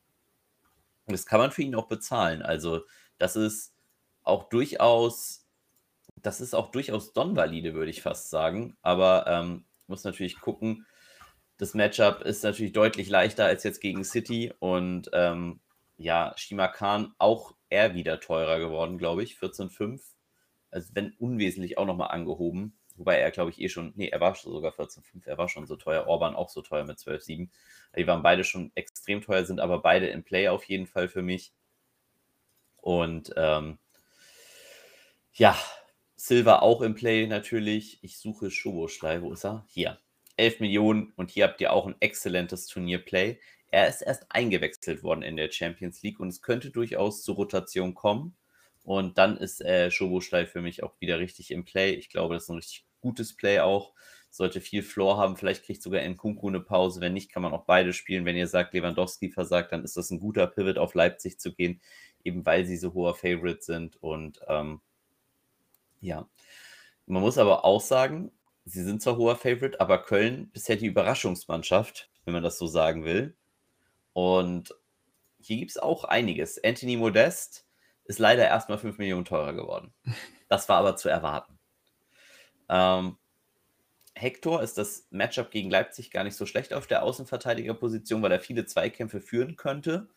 das 1.06 1.26
kann 1.26 1.40
man 1.40 1.50
für 1.50 1.62
ihn 1.62 1.74
auch 1.74 1.88
bezahlen. 1.88 2.42
Also, 2.42 2.82
das 3.18 3.34
ist 3.34 3.74
auch 4.22 4.48
durchaus, 4.48 5.46
das 6.16 6.40
ist 6.40 6.54
auch 6.54 6.70
durchaus 6.70 7.12
Don-valide, 7.12 7.74
würde 7.74 7.90
ich 7.90 8.02
fast 8.02 8.30
sagen. 8.30 8.76
Aber 8.82 9.26
ähm, 9.26 9.64
muss 9.86 10.04
natürlich 10.04 10.40
gucken. 10.40 10.86
Das 11.58 11.74
Matchup 11.74 12.22
ist 12.22 12.42
natürlich 12.42 12.72
deutlich 12.72 13.08
leichter 13.08 13.44
als 13.44 13.64
jetzt 13.64 13.80
gegen 13.80 14.04
City. 14.04 14.52
Und 14.60 15.10
ähm, 15.12 15.60
ja, 15.96 16.32
Shima 16.36 16.68
Khan 16.68 17.14
auch 17.18 17.54
eher 17.68 17.94
wieder 17.94 18.20
teurer 18.20 18.58
geworden, 18.58 18.98
glaube 18.98 19.22
ich. 19.22 19.34
14,5. 19.36 20.00
Also, 20.70 20.90
wenn 20.94 21.12
unwesentlich 21.18 21.78
auch 21.78 21.86
nochmal 21.86 22.10
angehoben. 22.10 22.76
Wobei 22.96 23.16
er, 23.16 23.30
glaube 23.30 23.50
ich, 23.50 23.60
eh 23.60 23.68
schon, 23.68 23.92
nee, 23.96 24.08
er 24.08 24.20
war 24.20 24.34
sogar 24.34 24.72
14,5, 24.72 25.26
er 25.26 25.38
war 25.38 25.48
schon 25.48 25.66
so 25.66 25.76
teuer. 25.76 26.06
Orban 26.06 26.34
auch 26.34 26.50
so 26.50 26.60
teuer 26.60 26.84
mit 26.84 26.98
12,7. 26.98 27.48
Die 27.96 28.06
waren 28.06 28.22
beide 28.22 28.44
schon 28.44 28.72
extrem 28.74 29.22
teuer, 29.22 29.44
sind 29.44 29.58
aber 29.60 29.80
beide 29.80 30.08
im 30.08 30.22
Play 30.22 30.48
auf 30.48 30.64
jeden 30.64 30.86
Fall 30.86 31.08
für 31.08 31.22
mich. 31.22 31.52
Und 32.76 33.32
ähm, 33.36 33.78
ja, 35.34 35.56
Silva 36.16 36.58
auch 36.58 36.82
im 36.82 36.94
Play 36.94 37.26
natürlich. 37.26 37.98
Ich 38.02 38.18
suche 38.18 38.50
Schoboschlei, 38.50 39.22
wo 39.22 39.32
ist 39.32 39.44
er? 39.44 39.64
Hier. 39.68 39.98
11 40.36 40.60
Millionen 40.60 41.12
und 41.16 41.30
hier 41.30 41.44
habt 41.44 41.60
ihr 41.60 41.72
auch 41.72 41.86
ein 41.86 41.96
exzellentes 42.00 42.66
Turnierplay. 42.66 43.38
Er 43.70 43.88
ist 43.88 44.02
erst 44.02 44.26
eingewechselt 44.30 45.02
worden 45.02 45.22
in 45.22 45.36
der 45.36 45.50
Champions 45.50 46.02
League 46.02 46.18
und 46.18 46.28
es 46.28 46.42
könnte 46.42 46.70
durchaus 46.70 47.22
zur 47.22 47.36
Rotation 47.36 47.94
kommen. 47.94 48.36
Und 48.82 49.18
dann 49.18 49.36
ist 49.36 49.60
äh, 49.60 49.90
Schoboschlei 49.90 50.46
für 50.46 50.60
mich 50.60 50.82
auch 50.82 50.94
wieder 51.00 51.18
richtig 51.18 51.50
im 51.50 51.64
Play. 51.64 51.92
Ich 51.92 52.08
glaube, 52.08 52.34
das 52.34 52.44
ist 52.44 52.48
ein 52.48 52.56
richtig 52.56 52.86
gutes 53.00 53.36
Play 53.36 53.60
auch. 53.60 53.92
Sollte 54.30 54.60
viel 54.60 54.82
Floor 54.82 55.18
haben. 55.18 55.36
Vielleicht 55.36 55.64
kriegt 55.64 55.82
sogar 55.82 56.02
Nkunku 56.02 56.48
eine 56.48 56.60
Pause. 56.60 57.00
Wenn 57.00 57.12
nicht, 57.12 57.30
kann 57.32 57.42
man 57.42 57.52
auch 57.52 57.64
beide 57.64 57.92
spielen. 57.92 58.24
Wenn 58.24 58.36
ihr 58.36 58.46
sagt, 58.46 58.74
Lewandowski 58.74 59.30
versagt, 59.30 59.72
dann 59.72 59.84
ist 59.84 59.96
das 59.96 60.10
ein 60.10 60.20
guter 60.20 60.46
Pivot 60.46 60.78
auf 60.78 60.94
Leipzig 60.94 61.38
zu 61.38 61.52
gehen, 61.52 61.80
eben 62.24 62.44
weil 62.46 62.64
sie 62.64 62.76
so 62.76 62.94
hoher 62.94 63.14
Favorite 63.14 63.62
sind. 63.62 63.96
Und 63.96 64.40
ähm, 64.48 64.80
ja, 66.00 66.28
man 67.06 67.22
muss 67.22 67.38
aber 67.38 67.64
auch 67.64 67.80
sagen, 67.80 68.30
sie 68.64 68.82
sind 68.84 69.02
zwar 69.02 69.16
hoher 69.16 69.36
Favorite, 69.36 69.80
aber 69.80 70.02
Köln 70.02 70.50
bisher 70.52 70.76
die 70.76 70.86
Überraschungsmannschaft, 70.86 72.10
wenn 72.24 72.34
man 72.34 72.42
das 72.42 72.58
so 72.58 72.66
sagen 72.66 73.04
will. 73.04 73.36
Und 74.12 74.74
hier 75.40 75.56
gibt 75.56 75.70
es 75.72 75.78
auch 75.78 76.04
einiges. 76.04 76.62
Anthony 76.62 76.96
Modest 76.96 77.66
ist 78.04 78.18
leider 78.18 78.44
erstmal 78.44 78.78
5 78.78 78.98
Millionen 78.98 79.24
teurer 79.24 79.52
geworden. 79.52 79.92
Das 80.48 80.68
war 80.68 80.78
aber 80.78 80.96
zu 80.96 81.08
erwarten. 81.08 81.60
Ähm, 82.68 83.16
Hector 84.14 84.62
ist 84.62 84.78
das 84.78 85.06
Matchup 85.10 85.50
gegen 85.50 85.70
Leipzig 85.70 86.10
gar 86.10 86.24
nicht 86.24 86.36
so 86.36 86.44
schlecht 86.44 86.74
auf 86.74 86.86
der 86.86 87.02
Außenverteidigerposition, 87.04 88.22
weil 88.22 88.32
er 88.32 88.40
viele 88.40 88.66
Zweikämpfe 88.66 89.20
führen 89.20 89.56
könnte 89.56 90.08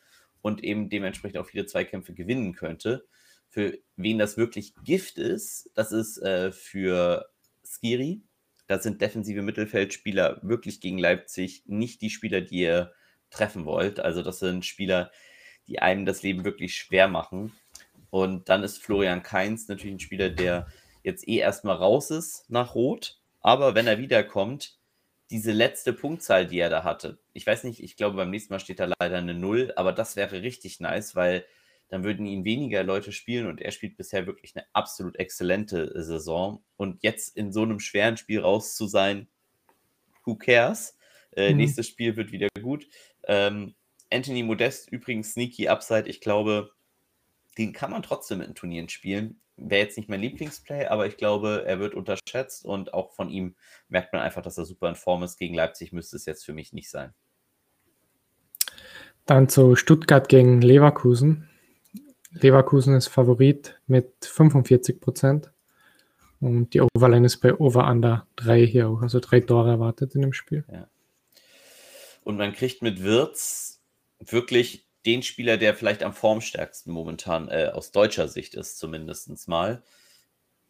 und 0.42 0.64
eben 0.64 0.90
dementsprechend 0.90 1.38
auch 1.38 1.46
viele 1.46 1.66
Zweikämpfe 1.66 2.14
gewinnen 2.14 2.54
könnte. 2.54 3.08
Für 3.54 3.78
wen 3.98 4.18
das 4.18 4.36
wirklich 4.36 4.74
Gift 4.84 5.20
ist, 5.20 5.70
das 5.76 5.92
ist 5.92 6.18
äh, 6.18 6.52
für 6.52 7.30
Skiri. 7.64 8.24
Das 8.66 8.82
sind 8.82 9.00
defensive 9.00 9.44
Mittelfeldspieler 9.44 10.40
wirklich 10.42 10.82
gegen 10.82 10.98
Leipzig 10.98 11.62
nicht 11.68 12.02
die 12.02 12.10
Spieler, 12.10 12.42
die 12.42 12.62
ihr 12.62 12.94
treffen 13.30 13.66
wollt. 13.66 14.00
Also 14.00 14.24
das 14.24 14.40
sind 14.40 14.66
Spieler, 14.66 15.12
die 15.68 15.78
einem 15.78 16.08
das 16.08 16.24
Leben 16.24 16.46
wirklich 16.46 16.74
schwer 16.76 17.08
machen. 17.08 17.54
Und 18.10 18.50
dann 18.50 18.64
ist 18.64 18.82
Florian 18.82 19.22
Kainz 19.22 19.68
natürlich 19.68 19.98
ein 19.98 20.00
Spieler, 20.00 20.32
der 20.32 20.66
jetzt 21.04 21.28
eh 21.28 21.38
erstmal 21.38 21.76
raus 21.76 22.10
ist 22.10 22.50
nach 22.50 22.74
Rot. 22.74 23.22
Aber 23.40 23.76
wenn 23.76 23.86
er 23.86 24.00
wiederkommt, 24.00 24.80
diese 25.30 25.52
letzte 25.52 25.94
Punktzahl, 25.94 26.48
die 26.48 26.58
er 26.58 26.72
da 26.72 26.84
hatte, 26.84 27.20
ich 27.34 27.46
weiß 27.46 27.66
nicht, 27.66 27.84
ich 27.84 27.98
glaube, 27.98 28.18
beim 28.18 28.32
nächsten 28.32 28.52
Mal 28.52 28.60
steht 28.60 28.80
da 28.80 28.92
leider 29.00 29.18
eine 29.18 29.36
Null, 29.36 29.74
aber 29.76 29.94
das 29.94 30.16
wäre 30.16 30.42
richtig 30.42 30.80
nice, 30.80 31.16
weil 31.16 31.46
dann 31.94 32.04
würden 32.04 32.26
ihn 32.26 32.44
weniger 32.44 32.84
Leute 32.84 33.12
spielen 33.12 33.46
und 33.46 33.62
er 33.62 33.70
spielt 33.70 33.98
bisher 33.98 34.26
wirklich 34.26 34.56
eine 34.56 34.66
absolut 34.74 35.16
exzellente 35.18 36.04
Saison. 36.04 36.64
Und 36.76 37.04
jetzt 37.04 37.38
in 37.38 37.52
so 37.52 37.62
einem 37.62 37.80
schweren 37.80 38.18
Spiel 38.18 38.40
raus 38.40 38.76
zu 38.76 38.88
sein, 38.88 39.28
who 40.26 40.36
cares? 40.36 40.98
Äh, 41.36 41.52
mhm. 41.52 41.58
Nächstes 41.58 41.88
Spiel 41.88 42.18
wird 42.18 42.32
wieder 42.32 42.48
gut. 42.60 42.88
Ähm, 43.28 43.76
Anthony 44.12 44.42
Modest 44.42 44.92
übrigens 44.92 45.34
sneaky 45.34 45.68
Upside. 45.68 46.10
Ich 46.10 46.20
glaube, 46.20 46.72
den 47.60 47.74
kann 47.74 47.92
man 47.92 48.02
trotzdem 48.02 48.42
in 48.42 48.56
Turnieren 48.56 48.90
spielen 48.90 49.40
wäre 49.56 49.84
jetzt 49.84 49.98
nicht 49.98 50.10
mein 50.10 50.20
Lieblingsplay, 50.20 50.88
aber 50.88 51.06
ich 51.06 51.16
glaube, 51.16 51.64
er 51.68 51.80
wird 51.80 51.94
unterschätzt 51.94 52.66
und 52.66 52.96
auch 52.96 53.14
von 53.14 53.30
ihm 53.30 53.56
merkt 53.88 54.12
man 54.12 54.24
einfach, 54.24 54.42
dass 54.42 54.58
er 54.58 54.66
super 54.66 54.90
in 54.90 54.96
Form 54.96 55.22
ist. 55.22 55.38
Gegen 55.38 55.54
Leipzig 55.54 55.92
müsste 55.92 56.16
es 56.16 56.26
jetzt 56.26 56.44
für 56.44 56.54
mich 56.54 56.74
nicht 56.74 56.90
sein. 56.90 57.14
Dann 59.28 59.48
zu 59.48 59.76
Stuttgart 59.76 60.28
gegen 60.28 60.62
Leverkusen. 60.62 61.50
Leverkusen 62.34 62.96
ist 62.96 63.08
Favorit 63.08 63.80
mit 63.88 64.12
45 64.22 65.00
Prozent. 65.00 65.52
Und 66.40 66.74
die 66.74 66.82
Overline 66.82 67.26
ist 67.26 67.38
bei 67.38 67.56
Over 67.56 67.88
Under 67.88 68.28
3 68.36 68.66
hier 68.66 68.90
auch, 68.90 69.02
also 69.02 69.20
drei 69.22 69.40
Tore 69.40 69.70
erwartet 69.70 70.14
in 70.16 70.22
dem 70.22 70.34
Spiel. 70.34 70.66
Ja. 70.70 70.88
Und 72.24 72.38
man 72.38 72.54
kriegt 72.54 72.82
mit 72.82 73.02
Wirtz 73.02 73.82
wirklich 74.20 74.88
den 75.06 75.24
Spieler, 75.24 75.58
der 75.58 75.76
vielleicht 75.76 76.04
am 76.04 76.14
formstärksten 76.14 76.92
momentan 76.92 77.50
äh, 77.50 77.72
aus 77.74 77.92
deutscher 77.92 78.28
Sicht 78.28 78.56
ist, 78.56 78.78
zumindest 78.78 79.48
mal. 79.48 79.84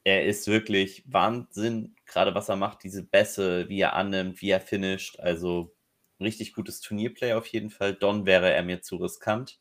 Er 0.04 0.26
ist 0.26 0.48
wirklich 0.48 1.04
Wahnsinn, 1.08 1.96
gerade 2.06 2.36
was 2.36 2.50
er 2.50 2.56
macht, 2.56 2.84
diese 2.84 3.04
Bässe, 3.04 3.70
wie 3.70 3.80
er 3.80 3.94
annimmt, 3.94 4.42
wie 4.42 4.50
er 4.50 4.60
finisht. 4.60 5.20
Also 5.20 5.74
richtig 6.20 6.54
gutes 6.54 6.82
Turnierplay 6.82 7.34
auf 7.34 7.48
jeden 7.48 7.70
Fall. 7.70 7.94
Don 7.94 8.26
wäre 8.26 8.52
er 8.52 8.64
mir 8.64 8.82
zu 8.82 8.98
riskant. 8.98 9.60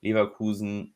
Leverkusen 0.00 0.94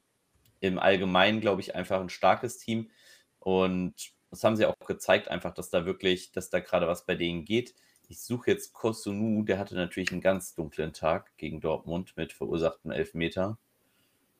im 0.68 0.78
Allgemeinen, 0.78 1.40
glaube 1.40 1.60
ich, 1.60 1.74
einfach 1.74 2.00
ein 2.00 2.08
starkes 2.08 2.58
Team. 2.58 2.90
Und 3.38 3.94
das 4.30 4.42
haben 4.44 4.56
sie 4.56 4.66
auch 4.66 4.78
gezeigt, 4.86 5.28
einfach, 5.28 5.54
dass 5.54 5.70
da 5.70 5.86
wirklich, 5.86 6.32
dass 6.32 6.50
da 6.50 6.60
gerade 6.60 6.88
was 6.88 7.06
bei 7.06 7.14
denen 7.14 7.44
geht. 7.44 7.74
Ich 8.08 8.20
suche 8.20 8.50
jetzt 8.50 8.72
Kosunu, 8.72 9.44
der 9.44 9.58
hatte 9.58 9.74
natürlich 9.74 10.12
einen 10.12 10.20
ganz 10.20 10.54
dunklen 10.54 10.92
Tag 10.92 11.36
gegen 11.36 11.60
Dortmund 11.60 12.16
mit 12.16 12.32
verursachten 12.32 12.90
Elfmeter. 12.90 13.58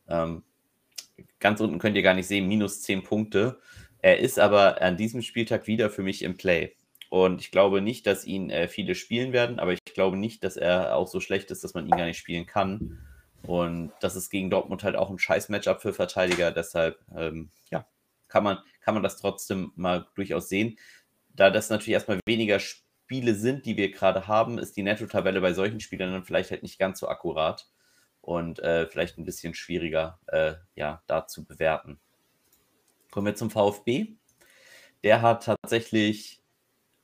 Ähm, 0.08 0.42
ganz 1.38 1.60
unten 1.60 1.78
könnt 1.78 1.96
ihr 1.96 2.02
gar 2.02 2.14
nicht 2.14 2.26
sehen, 2.26 2.48
minus 2.48 2.82
10 2.82 3.04
Punkte. 3.04 3.60
Er 4.02 4.18
ist 4.18 4.38
aber 4.38 4.82
an 4.82 4.96
diesem 4.96 5.22
Spieltag 5.22 5.66
wieder 5.66 5.88
für 5.88 6.02
mich 6.02 6.22
im 6.22 6.37
Play. 6.37 6.74
Und 7.08 7.40
ich 7.40 7.50
glaube 7.50 7.80
nicht, 7.80 8.06
dass 8.06 8.26
ihn 8.26 8.50
äh, 8.50 8.68
viele 8.68 8.94
spielen 8.94 9.32
werden, 9.32 9.58
aber 9.58 9.72
ich 9.72 9.84
glaube 9.84 10.16
nicht, 10.16 10.42
dass 10.42 10.56
er 10.56 10.96
auch 10.96 11.06
so 11.06 11.20
schlecht 11.20 11.50
ist, 11.50 11.62
dass 11.64 11.74
man 11.74 11.87
ihn 11.87 11.96
gar 11.96 12.06
nicht 12.06 12.18
spielen 12.18 12.46
kann. 12.46 12.98
Und 13.46 13.92
das 14.00 14.16
ist 14.16 14.30
gegen 14.30 14.50
Dortmund 14.50 14.83
halt 14.85 14.96
auch 14.96 15.11
ein 15.11 15.18
scheiß 15.18 15.48
Matchup 15.48 15.83
für 15.83 15.92
Verteidiger. 15.92 16.50
Deshalb, 16.50 16.98
ähm, 17.16 17.50
ja, 17.70 17.87
kann 18.28 18.44
man, 18.44 18.59
kann 18.80 18.94
man 18.94 19.02
das 19.02 19.18
trotzdem 19.18 19.72
mal 19.76 20.07
durchaus 20.14 20.48
sehen. 20.48 20.78
Da 21.35 21.50
das 21.50 21.70
natürlich 21.70 21.94
erstmal 21.94 22.20
weniger 22.26 22.59
Spiel 22.59 22.85
Spiele 23.04 23.35
sind, 23.35 23.66
die 23.66 23.76
wir 23.76 23.90
gerade 23.90 24.26
haben, 24.28 24.59
ist 24.59 24.76
die 24.76 24.83
Netto-Tabelle 24.83 25.40
bei 25.40 25.52
solchen 25.52 25.80
Spielern 25.80 26.12
dann 26.12 26.24
vielleicht 26.24 26.50
halt 26.50 26.62
nicht 26.62 26.78
ganz 26.78 26.98
so 26.98 27.09
akkurat 27.09 27.68
und 28.22 28.61
äh, 28.61 28.87
vielleicht 28.87 29.18
ein 29.18 29.26
bisschen 29.26 29.54
schwieriger 29.54 30.18
äh, 30.28 30.54
ja, 30.74 31.02
da 31.07 31.26
zu 31.26 31.44
bewerten. 31.44 32.00
Kommen 33.11 33.26
wir 33.26 33.35
zum 33.35 33.50
VfB. 33.50 34.16
Der 35.02 35.20
hat 35.20 35.44
tatsächlich 35.44 36.42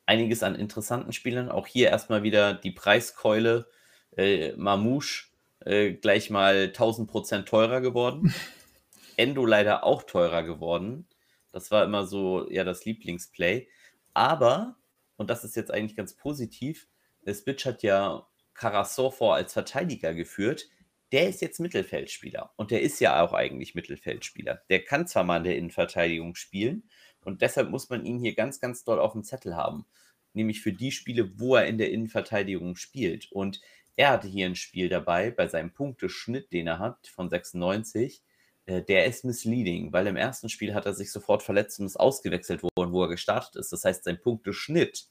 einiges 0.07 0.43
an 0.43 0.55
interessanten 0.55 1.13
Spielern. 1.13 1.51
Auch 1.51 1.67
hier 1.67 1.91
erstmal 1.91 2.23
wieder 2.23 2.55
die 2.55 2.73
Preiskeule. 2.73 3.69
Äh, 4.17 4.53
Mamouche 4.57 5.30
äh, 5.65 5.93
gleich 5.93 6.31
mal 6.31 6.73
1000% 6.75 7.45
teurer 7.45 7.81
geworden. 7.81 8.35
Endo 9.17 9.45
leider 9.45 9.85
auch 9.85 10.03
teurer 10.03 10.43
geworden. 10.43 11.07
Das 11.53 11.71
war 11.71 11.85
immer 11.85 12.07
so 12.07 12.49
ja 12.51 12.65
das 12.65 12.85
Lieblingsplay. 12.85 13.69
Aber 14.15 14.77
und 15.21 15.29
das 15.29 15.45
ist 15.45 15.55
jetzt 15.55 15.71
eigentlich 15.71 15.97
ganz 15.97 16.15
positiv, 16.15 16.89
Spitch 17.29 17.67
hat 17.67 17.83
ja 17.83 18.27
Karasor 18.55 19.35
als 19.35 19.53
Verteidiger 19.53 20.15
geführt. 20.15 20.71
Der 21.13 21.29
ist 21.29 21.43
jetzt 21.43 21.61
Mittelfeldspieler 21.61 22.55
und 22.57 22.71
der 22.71 22.81
ist 22.81 23.01
ja 23.01 23.23
auch 23.23 23.35
eigentlich 23.35 23.75
Mittelfeldspieler. 23.75 24.63
Der 24.71 24.83
kann 24.83 25.07
zwar 25.07 25.25
mal 25.25 25.37
in 25.37 25.45
der 25.45 25.57
Innenverteidigung 25.59 26.37
spielen 26.37 26.89
und 27.23 27.43
deshalb 27.43 27.69
muss 27.69 27.91
man 27.91 28.07
ihn 28.07 28.19
hier 28.19 28.35
ganz, 28.35 28.61
ganz 28.61 28.83
doll 28.83 28.99
auf 28.99 29.13
dem 29.13 29.23
Zettel 29.23 29.57
haben. 29.57 29.85
Nämlich 30.33 30.63
für 30.63 30.73
die 30.73 30.91
Spiele, 30.91 31.39
wo 31.39 31.55
er 31.55 31.67
in 31.67 31.77
der 31.77 31.91
Innenverteidigung 31.91 32.77
spielt. 32.77 33.31
Und 33.31 33.61
er 33.97 34.11
hatte 34.11 34.29
hier 34.29 34.47
ein 34.47 34.57
Spiel 34.57 34.89
dabei 34.89 35.31
bei 35.31 35.49
seinem 35.49 35.73
Punkteschnitt, 35.73 36.53
den 36.53 36.67
er 36.67 36.79
hat, 36.79 37.07
von 37.07 37.29
96 37.29 38.23
äh, 38.71 38.83
der 38.83 39.07
ist 39.07 39.25
misleading, 39.25 39.93
weil 39.93 40.07
im 40.07 40.17
ersten 40.17 40.49
Spiel 40.49 40.75
hat 40.75 40.87
er 40.87 40.95
sich 40.95 41.11
sofort 41.13 41.43
verletzt 41.43 41.81
und 41.81 41.87
ist 41.87 41.99
ausgewechselt 41.99 42.63
worden, 42.63 42.93
wo 42.93 43.03
er 43.03 43.09
gestartet 43.09 43.57
ist. 43.57 43.73
Das 43.73 43.85
heißt, 43.85 44.05
sein 44.05 44.21
Punkteschnitt 44.21 45.07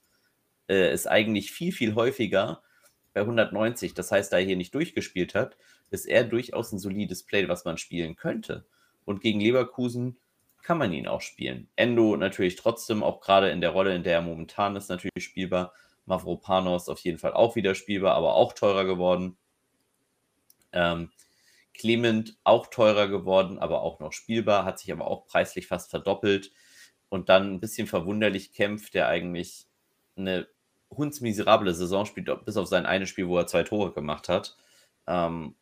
äh, 0.69 0.93
ist 0.93 1.07
eigentlich 1.07 1.51
viel, 1.51 1.71
viel 1.71 1.95
häufiger 1.95 2.63
bei 3.13 3.21
190. 3.21 3.93
Das 3.93 4.11
heißt, 4.11 4.31
da 4.31 4.37
er 4.37 4.45
hier 4.45 4.55
nicht 4.55 4.73
durchgespielt 4.73 5.35
hat, 5.35 5.57
ist 5.91 6.05
er 6.05 6.23
durchaus 6.23 6.71
ein 6.71 6.79
solides 6.79 7.23
Play, 7.23 7.47
was 7.49 7.65
man 7.65 7.77
spielen 7.77 8.15
könnte. 8.15 8.65
Und 9.05 9.21
gegen 9.21 9.41
Leverkusen 9.41 10.17
kann 10.61 10.77
man 10.77 10.93
ihn 10.93 11.07
auch 11.07 11.21
spielen. 11.21 11.67
Endo 11.75 12.15
natürlich 12.15 12.55
trotzdem, 12.55 13.03
auch 13.03 13.21
gerade 13.21 13.49
in 13.49 13.61
der 13.61 13.71
Rolle, 13.71 13.95
in 13.95 14.03
der 14.03 14.13
er 14.13 14.21
momentan 14.21 14.75
ist, 14.75 14.89
natürlich 14.89 15.25
spielbar. 15.25 15.73
Mavropanos 16.09 16.89
auf 16.89 16.99
jeden 16.99 17.19
Fall 17.19 17.33
auch 17.33 17.55
wieder 17.55 17.75
spielbar, 17.75 18.15
aber 18.15 18.35
auch 18.35 18.53
teurer 18.53 18.85
geworden. 18.85 19.37
Ähm, 20.73 21.11
Clement 21.73 22.37
auch 22.43 22.67
teurer 22.67 23.07
geworden, 23.07 23.57
aber 23.57 23.81
auch 23.81 23.99
noch 23.99 24.11
spielbar, 24.11 24.65
hat 24.65 24.79
sich 24.79 24.91
aber 24.91 25.07
auch 25.07 25.25
preislich 25.25 25.67
fast 25.67 25.89
verdoppelt. 25.89 26.51
Und 27.07 27.29
dann 27.29 27.53
ein 27.53 27.59
bisschen 27.59 27.87
verwunderlich 27.87 28.53
kämpft, 28.53 28.93
der 28.93 29.07
eigentlich 29.07 29.67
eine 30.17 30.47
hundsmiserable 30.91 31.73
Saison 31.73 32.05
spielt, 32.05 32.45
bis 32.45 32.57
auf 32.57 32.67
sein 32.67 32.85
eines 32.85 33.09
Spiel, 33.09 33.27
wo 33.27 33.37
er 33.37 33.47
zwei 33.47 33.63
Tore 33.63 33.93
gemacht 33.93 34.29
hat. 34.29 34.57
Ähm, 35.07 35.55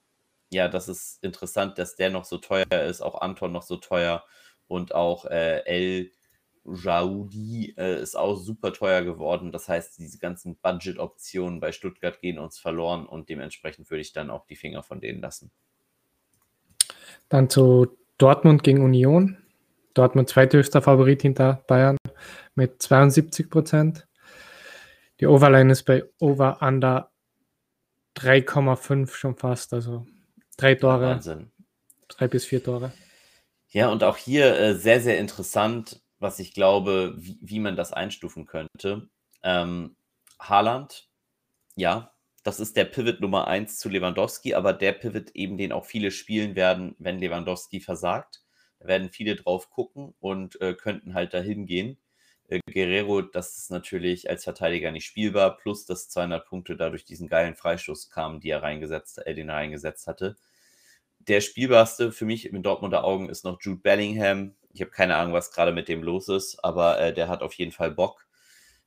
ja, 0.51 0.67
das 0.67 0.87
ist 0.87 1.23
interessant, 1.23 1.77
dass 1.77 1.95
der 1.95 2.09
noch 2.09 2.25
so 2.25 2.37
teuer 2.37 2.65
ist, 2.71 3.01
auch 3.01 3.21
Anton 3.21 3.51
noch 3.51 3.63
so 3.63 3.77
teuer 3.77 4.23
und 4.67 4.95
auch 4.95 5.25
äh, 5.25 5.59
El 5.65 6.11
Jaudi 6.67 7.73
äh, 7.77 8.01
ist 8.01 8.15
auch 8.15 8.35
super 8.35 8.73
teuer 8.73 9.03
geworden. 9.03 9.51
Das 9.51 9.69
heißt, 9.69 9.97
diese 9.97 10.19
ganzen 10.19 10.57
Budget-Optionen 10.57 11.59
bei 11.59 11.71
Stuttgart 11.71 12.19
gehen 12.19 12.39
uns 12.39 12.59
verloren 12.59 13.05
und 13.05 13.29
dementsprechend 13.29 13.89
würde 13.89 14.01
ich 14.01 14.13
dann 14.13 14.29
auch 14.29 14.45
die 14.45 14.55
Finger 14.55 14.83
von 14.83 14.99
denen 14.99 15.21
lassen. 15.21 15.51
Dann 17.29 17.49
zu 17.49 17.87
Dortmund 18.17 18.63
gegen 18.63 18.83
Union. 18.83 19.37
Dortmund 19.93 20.29
zweithöchster 20.29 20.81
Favorit 20.81 21.21
hinter 21.21 21.63
Bayern 21.67 21.97
mit 22.55 22.81
72 22.81 23.49
Prozent. 23.49 24.07
Die 25.19 25.25
Overline 25.25 25.71
ist 25.71 25.83
bei 25.83 26.03
Over 26.19 26.61
Under 26.61 27.11
3,5 28.17 29.13
schon 29.13 29.35
fast, 29.35 29.73
also 29.73 30.05
drei 30.57 30.75
Tore. 30.75 31.01
Wahnsinn. 31.01 31.51
Drei 32.07 32.27
bis 32.27 32.45
vier 32.45 32.63
Tore. 32.63 32.91
Ja, 33.69 33.89
und 33.89 34.03
auch 34.03 34.17
hier 34.17 34.57
äh, 34.57 34.75
sehr, 34.75 35.01
sehr 35.01 35.17
interessant, 35.19 36.01
was 36.19 36.39
ich 36.39 36.53
glaube, 36.53 37.15
wie, 37.17 37.37
wie 37.41 37.59
man 37.59 37.75
das 37.75 37.93
einstufen 37.93 38.45
könnte. 38.45 39.09
Ähm, 39.43 39.95
Haaland, 40.39 41.09
ja, 41.75 42.13
das 42.43 42.59
ist 42.59 42.77
der 42.77 42.85
Pivot 42.85 43.19
Nummer 43.21 43.47
1 43.47 43.77
zu 43.77 43.89
Lewandowski, 43.89 44.53
aber 44.53 44.73
der 44.73 44.93
Pivot 44.93 45.31
eben, 45.35 45.57
den 45.57 45.71
auch 45.71 45.85
viele 45.85 46.11
spielen 46.11 46.55
werden, 46.55 46.95
wenn 46.99 47.19
Lewandowski 47.19 47.81
versagt. 47.81 48.43
Da 48.79 48.87
werden 48.87 49.09
viele 49.09 49.35
drauf 49.35 49.69
gucken 49.69 50.13
und 50.19 50.59
äh, 50.61 50.73
könnten 50.73 51.13
halt 51.13 51.33
dahin 51.33 51.65
gehen. 51.65 51.97
Äh, 52.47 52.59
Guerrero, 52.71 53.21
das 53.21 53.57
ist 53.57 53.71
natürlich 53.71 54.29
als 54.29 54.43
Verteidiger 54.43 54.91
nicht 54.91 55.05
spielbar, 55.05 55.57
plus 55.57 55.85
dass 55.85 56.09
200 56.09 56.47
Punkte 56.47 56.77
dadurch 56.77 57.03
diesen 57.05 57.27
geilen 57.27 57.55
Freistoß 57.55 58.09
kamen, 58.09 58.39
die 58.39 58.49
er 58.49 58.63
reingesetzt, 58.63 59.19
äh, 59.25 59.35
den 59.35 59.49
er 59.49 59.55
reingesetzt 59.55 60.07
hatte. 60.07 60.37
Der 61.27 61.41
spielbarste 61.41 62.13
für 62.13 62.25
mich 62.25 62.45
in 62.45 62.63
Dortmunder 62.63 63.03
Augen 63.03 63.27
ist 63.27 63.43
noch 63.43 63.59
Jude 63.61 63.81
Bellingham. 63.81 64.55
Ich 64.71 64.79
habe 64.79 64.91
keine 64.91 65.15
Ahnung, 65.15 65.33
was 65.33 65.51
gerade 65.51 65.73
mit 65.73 65.89
dem 65.89 66.01
los 66.01 66.29
ist, 66.29 66.63
aber 66.63 66.99
äh, 66.99 67.13
der 67.13 67.27
hat 67.27 67.41
auf 67.41 67.53
jeden 67.55 67.73
Fall 67.73 67.91
Bock. 67.91 68.27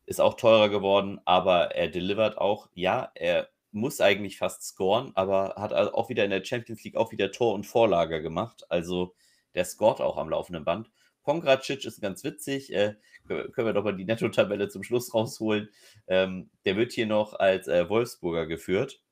Ist 0.07 0.20
auch 0.22 0.35
teurer 0.35 0.70
geworden, 0.70 1.20
aber 1.26 1.74
er 1.74 1.88
delivert 1.88 2.38
auch. 2.38 2.68
Ja, 2.74 3.12
er 3.14 3.50
muss 3.72 4.00
eigentlich 4.00 4.38
fast 4.38 4.62
scoren, 4.62 5.12
aber 5.14 5.55
hat 5.57 5.72
auch 5.72 6.09
wieder 6.09 6.24
in 6.24 6.31
der 6.31 6.44
Champions 6.44 6.83
League 6.83 6.96
auch 6.96 7.12
wieder 7.12 7.31
Tor 7.31 7.55
und 7.55 7.66
Vorlage 7.66 8.22
gemacht. 8.22 8.64
Also 8.70 9.14
der 9.55 9.66
scoret 9.66 10.00
auch 10.00 10.16
am 10.16 10.31
laufenden 10.31 10.64
Band. 10.64 10.90
Pongracic 11.22 11.85
ist 11.85 12.00
ganz 12.00 12.24
witzig. 12.24 12.72
Äh, 12.72 12.94
können 13.26 13.66
wir 13.66 13.74
doch 13.74 13.85
mal 13.85 13.94
die 13.94 14.07
Netto-Tabelle 14.07 14.68
zum 14.68 14.83
Schluss 14.83 15.12
rausholen. 15.12 15.68
Ähm, 16.09 16.50
der 16.64 16.76
wird 16.76 16.92
hier 16.92 17.07
noch 17.07 17.35
als 17.35 17.68
äh, 17.68 17.88
Wolfsburger 17.88 18.46
geführt. 18.46 19.03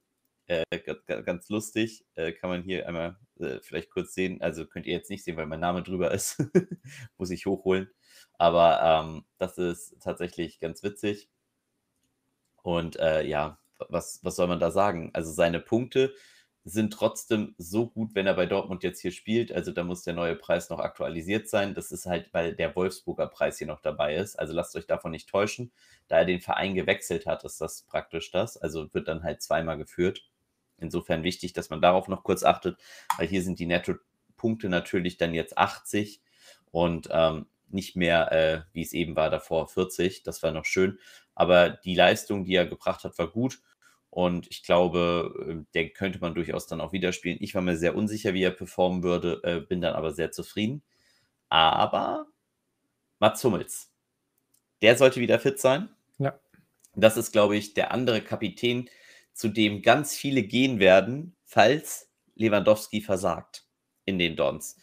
Äh, 0.49 0.65
ganz 1.25 1.49
lustig. 1.51 2.07
Äh, 2.15 2.33
kann 2.33 2.49
man 2.51 2.63
hier 2.63 2.89
einmal 2.89 3.17
äh, 3.39 3.61
vielleicht 3.61 3.91
kurz 3.91 4.15
sehen. 4.15 4.41
Also 4.41 4.67
könnt 4.67 4.87
ihr 4.87 4.95
jetzt 4.95 5.11
nicht 5.11 5.23
sehen, 5.25 5.37
weil 5.37 5.47
mein 5.47 5.61
Name 5.61 5.83
drüber 5.83 6.11
ist. 6.11 6.43
Muss 7.19 7.31
ich 7.31 7.47
hochholen. 7.47 7.91
Aber 8.39 8.81
ähm, 8.83 9.25
das 9.39 9.59
ist 9.59 9.97
tatsächlich 10.01 10.59
ganz 10.59 10.83
witzig. 10.83 11.29
Und 12.63 12.97
äh, 12.99 13.25
ja, 13.27 13.59
was, 13.89 14.21
was 14.25 14.37
soll 14.37 14.49
man 14.49 14.61
da 14.61 14.71
sagen? 14.71 15.11
Also 15.13 15.33
seine 15.33 15.61
Punkte 15.61 16.15
sind 16.65 16.93
trotzdem 16.93 17.55
so 17.59 17.89
gut, 17.89 18.15
wenn 18.15 18.27
er 18.27 18.35
bei 18.35 18.47
Dortmund 18.47 18.83
jetzt 18.83 19.01
hier 19.01 19.13
spielt. 19.13 19.53
Also 19.53 19.73
da 19.73 19.85
muss 19.85 20.03
der 20.03 20.15
neue 20.15 20.35
Preis 20.37 20.71
noch 20.71 20.79
aktualisiert 20.81 21.49
sein. 21.49 21.75
Das 21.75 21.93
ist 21.93 22.07
halt, 22.07 22.33
weil 22.33 22.55
der 22.55 22.75
Wolfsburger 22.75 23.27
Preis 23.29 23.59
hier 23.59 23.67
noch 23.67 23.81
dabei 23.81 24.17
ist. 24.17 24.39
Also 24.39 24.55
lasst 24.55 24.77
euch 24.77 24.87
davon 24.87 25.11
nicht 25.11 25.29
täuschen. 25.29 25.73
Da 26.09 26.19
er 26.19 26.25
den 26.25 26.41
Verein 26.41 26.75
gewechselt 26.75 27.27
hat, 27.27 27.45
ist 27.45 27.61
das 27.61 27.83
praktisch 27.83 28.31
das. 28.31 28.57
Also 28.57 28.93
wird 28.95 29.09
dann 29.09 29.23
halt 29.23 29.43
zweimal 29.43 29.79
geführt. 29.79 30.29
Insofern 30.79 31.23
wichtig, 31.23 31.53
dass 31.53 31.71
man 31.71 31.81
darauf 31.81 32.09
noch 32.09 32.23
kurz 32.23 32.45
achtet, 32.45 32.79
weil 33.17 33.27
hier 33.27 33.43
sind 33.43 33.59
die 33.59 33.67
Netto-Punkte 33.67 34.69
natürlich 34.69 35.17
dann 35.17 35.35
jetzt 35.35 35.59
80 35.59 36.23
und 36.71 37.09
ähm, 37.11 37.47
nicht 37.71 37.97
mehr, 37.97 38.33
äh, 38.33 38.63
wie 38.73 38.83
es 38.83 38.93
eben 38.93 39.17
war, 39.17 39.31
davor 39.31 39.69
40. 39.69 40.23
Das 40.23 40.43
war 40.43 40.53
noch 40.53 40.65
schön. 40.65 40.99
Aber 41.35 41.71
die 41.71 41.95
Leistung, 41.95 42.45
die 42.45 42.55
er 42.55 42.67
gebracht 42.67 43.05
hat, 43.05 43.19
war 43.19 43.29
gut. 43.29 43.61
Und 44.11 44.47
ich 44.51 44.63
glaube, 44.63 45.33
äh, 45.49 45.65
den 45.75 45.93
könnte 45.93 46.19
man 46.19 46.35
durchaus 46.35 46.67
dann 46.67 46.81
auch 46.81 46.93
wieder 46.93 47.13
spielen. 47.13 47.39
Ich 47.41 47.55
war 47.55 47.63
mir 47.63 47.77
sehr 47.77 47.95
unsicher, 47.95 48.35
wie 48.35 48.43
er 48.43 48.51
performen 48.51 49.03
würde, 49.03 49.41
äh, 49.45 49.61
bin 49.61 49.81
dann 49.81 49.95
aber 49.95 50.13
sehr 50.13 50.33
zufrieden. 50.33 50.83
Aber 51.49 52.27
Mats 53.19 53.43
Hummels, 53.45 53.93
der 54.83 54.97
sollte 54.97 55.21
wieder 55.21 55.39
fit 55.39 55.59
sein. 55.59 55.89
Ja. 56.19 56.39
Das 56.95 57.17
ist, 57.17 57.33
glaube 57.33 57.57
ich, 57.57 57.75
der 57.75 57.93
andere 57.93 58.23
Kapitän, 58.23 58.89
zu 59.39 59.49
dem 59.49 59.83
ganz 59.83 60.17
viele 60.17 60.43
gehen 60.43 60.81
werden, 60.81 61.37
falls 61.45 62.11
Lewandowski 62.35 63.01
versagt 63.01 63.69
in 64.05 64.19
den 64.19 64.35
Dons. 64.35 64.77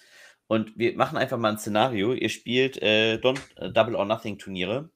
Und 0.48 0.78
wir 0.78 0.96
machen 0.96 1.18
einfach 1.18 1.38
mal 1.38 1.52
ein 1.52 1.58
Szenario. 1.58 2.14
Ihr 2.14 2.30
spielt 2.30 2.82
äh, 2.82 3.18
Don, 3.18 3.38
äh, 3.58 3.70
Double 3.70 3.96
or 3.96 4.06
Nothing 4.06 4.38
Turniere 4.38 4.90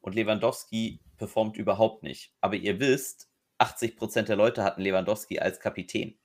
und 0.00 0.16
Lewandowski 0.16 0.98
performt 1.18 1.56
überhaupt 1.56 2.02
nicht. 2.02 2.32
Aber 2.40 2.56
ihr 2.56 2.80
wisst, 2.80 3.30
80% 3.60 4.22
der 4.22 4.34
Leute 4.34 4.64
hatten 4.64 4.82
Lewandowski 4.82 5.38
als 5.38 5.60
Kapitän. 5.60 6.18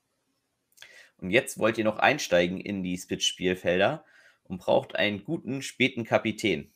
Und 1.17 1.30
jetzt 1.30 1.60
wollt 1.60 1.78
ihr 1.78 1.84
noch 1.84 2.00
einsteigen 2.00 2.60
in 2.60 2.82
die 2.82 2.98
Spitz-Spielfelder 2.98 4.04
und 4.46 4.58
braucht 4.58 4.96
einen 4.96 5.24
guten 5.24 5.62
späten 5.62 6.04
Kapitän. 6.04 6.72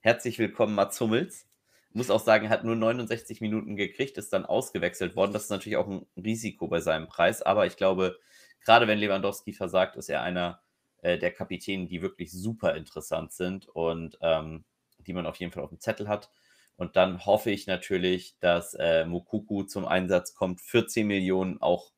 Herzlich 0.00 0.40
willkommen, 0.40 0.74
Mats 0.74 1.00
Hummels. 1.00 1.46
Muss 1.94 2.10
auch 2.10 2.20
sagen, 2.20 2.50
hat 2.50 2.64
nur 2.64 2.74
69 2.74 3.40
Minuten 3.40 3.76
gekriegt, 3.76 4.18
ist 4.18 4.32
dann 4.32 4.44
ausgewechselt 4.44 5.14
worden. 5.16 5.32
Das 5.32 5.44
ist 5.44 5.50
natürlich 5.50 5.76
auch 5.76 5.88
ein 5.88 6.06
Risiko 6.16 6.66
bei 6.66 6.80
seinem 6.80 7.06
Preis. 7.06 7.40
Aber 7.40 7.66
ich 7.66 7.76
glaube, 7.76 8.18
gerade 8.60 8.88
wenn 8.88 8.98
Lewandowski 8.98 9.52
versagt, 9.52 9.96
ist 9.96 10.10
er 10.10 10.22
einer 10.22 10.60
äh, 11.02 11.18
der 11.18 11.30
Kapitäne, 11.30 11.86
die 11.86 12.02
wirklich 12.02 12.32
super 12.32 12.74
interessant 12.74 13.32
sind 13.32 13.68
und 13.68 14.18
ähm, 14.22 14.64
die 14.98 15.12
man 15.12 15.24
auf 15.24 15.36
jeden 15.36 15.52
Fall 15.52 15.62
auf 15.62 15.70
dem 15.70 15.78
Zettel 15.80 16.08
hat. 16.08 16.30
Und 16.76 16.96
dann 16.96 17.24
hoffe 17.24 17.50
ich 17.50 17.66
natürlich, 17.66 18.36
dass 18.40 18.74
äh, 18.74 19.04
Mukuku 19.04 19.62
zum 19.62 19.86
Einsatz 19.86 20.34
kommt. 20.34 20.60
14 20.60 21.06
Millionen 21.06 21.62
auch. 21.62 21.92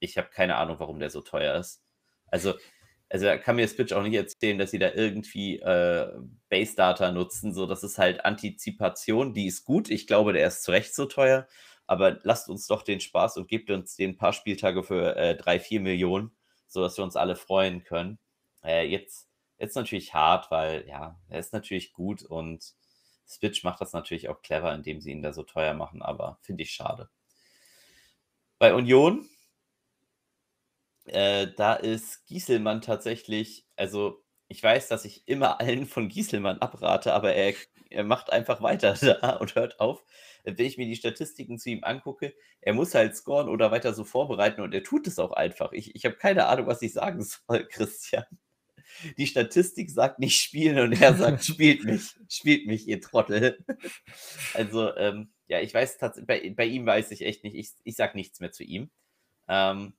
Ich 0.00 0.18
habe 0.18 0.28
keine 0.28 0.56
Ahnung, 0.56 0.76
warum 0.80 0.98
der 0.98 1.10
so 1.10 1.22
teuer 1.22 1.54
ist. 1.54 1.82
Also, 2.26 2.54
also 3.10 3.26
kann 3.42 3.56
mir 3.56 3.66
Switch 3.66 3.92
auch 3.92 4.02
nicht 4.02 4.14
erzählen, 4.14 4.56
dass 4.56 4.70
sie 4.70 4.78
da 4.78 4.92
irgendwie 4.92 5.58
äh, 5.58 6.12
Base 6.48 6.76
Data 6.76 7.10
nutzen. 7.10 7.52
So, 7.52 7.66
das 7.66 7.82
ist 7.82 7.98
halt 7.98 8.24
Antizipation, 8.24 9.34
die 9.34 9.46
ist 9.46 9.64
gut. 9.64 9.90
Ich 9.90 10.06
glaube, 10.06 10.32
der 10.32 10.46
ist 10.46 10.62
zu 10.62 10.70
Recht 10.70 10.94
so 10.94 11.06
teuer. 11.06 11.48
Aber 11.86 12.20
lasst 12.22 12.48
uns 12.48 12.68
doch 12.68 12.82
den 12.82 13.00
Spaß 13.00 13.36
und 13.36 13.48
gebt 13.48 13.68
uns 13.70 13.96
den 13.96 14.16
paar 14.16 14.32
Spieltage 14.32 14.84
für 14.84 15.16
äh, 15.16 15.36
3, 15.36 15.58
4 15.58 15.80
Millionen, 15.80 16.30
sodass 16.68 16.96
wir 16.96 17.02
uns 17.02 17.16
alle 17.16 17.34
freuen 17.34 17.82
können. 17.82 18.20
Äh, 18.62 18.86
jetzt, 18.86 19.28
jetzt 19.58 19.74
natürlich 19.74 20.14
hart, 20.14 20.52
weil 20.52 20.86
ja, 20.86 21.18
er 21.28 21.40
ist 21.40 21.52
natürlich 21.52 21.92
gut 21.92 22.22
und 22.22 22.74
Switch 23.26 23.64
macht 23.64 23.80
das 23.80 23.92
natürlich 23.92 24.28
auch 24.28 24.40
clever, 24.40 24.72
indem 24.72 25.00
sie 25.00 25.10
ihn 25.10 25.22
da 25.22 25.32
so 25.32 25.42
teuer 25.42 25.74
machen, 25.74 26.00
aber 26.00 26.38
finde 26.42 26.62
ich 26.62 26.70
schade. 26.70 27.10
Bei 28.58 28.72
Union, 28.72 29.28
äh, 31.12 31.52
da 31.56 31.74
ist 31.74 32.26
Gieselmann 32.26 32.80
tatsächlich, 32.80 33.66
also 33.76 34.22
ich 34.48 34.62
weiß, 34.62 34.88
dass 34.88 35.04
ich 35.04 35.26
immer 35.28 35.60
allen 35.60 35.86
von 35.86 36.08
Gieselmann 36.08 36.58
abrate, 36.58 37.12
aber 37.12 37.34
er, 37.34 37.54
er 37.90 38.04
macht 38.04 38.32
einfach 38.32 38.62
weiter 38.62 38.94
da 39.20 39.36
und 39.36 39.54
hört 39.54 39.80
auf. 39.80 40.04
Wenn 40.44 40.58
ich 40.58 40.78
mir 40.78 40.86
die 40.86 40.96
Statistiken 40.96 41.58
zu 41.58 41.70
ihm 41.70 41.84
angucke, 41.84 42.34
er 42.60 42.72
muss 42.72 42.94
halt 42.94 43.14
scoren 43.14 43.48
oder 43.48 43.70
weiter 43.70 43.92
so 43.92 44.04
vorbereiten 44.04 44.62
und 44.62 44.74
er 44.74 44.82
tut 44.82 45.06
es 45.06 45.18
auch 45.18 45.32
einfach. 45.32 45.72
Ich, 45.72 45.94
ich 45.94 46.04
habe 46.04 46.16
keine 46.16 46.46
Ahnung, 46.46 46.66
was 46.66 46.82
ich 46.82 46.92
sagen 46.92 47.22
soll, 47.48 47.66
Christian 47.68 48.24
die 49.16 49.26
Statistik 49.26 49.90
sagt 49.90 50.18
nicht 50.18 50.40
spielen 50.40 50.78
und 50.78 51.00
er 51.00 51.14
sagt, 51.14 51.44
spielt 51.44 51.84
mich, 51.84 52.14
spielt 52.28 52.66
mich, 52.66 52.88
ihr 52.88 53.00
Trottel. 53.00 53.64
Also, 54.54 54.94
ähm, 54.96 55.32
ja, 55.48 55.60
ich 55.60 55.72
weiß 55.72 55.98
tatsächlich, 55.98 56.26
bei, 56.26 56.50
bei, 56.50 56.66
ihm 56.66 56.86
weiß 56.86 57.10
ich 57.12 57.22
echt 57.22 57.44
nicht, 57.44 57.54
ich, 57.54 57.70
ich 57.84 57.96
sag 57.96 58.14
nichts 58.14 58.40
mehr 58.40 58.52
zu 58.52 58.64
ihm. 58.64 58.90
Ähm, 59.48 59.94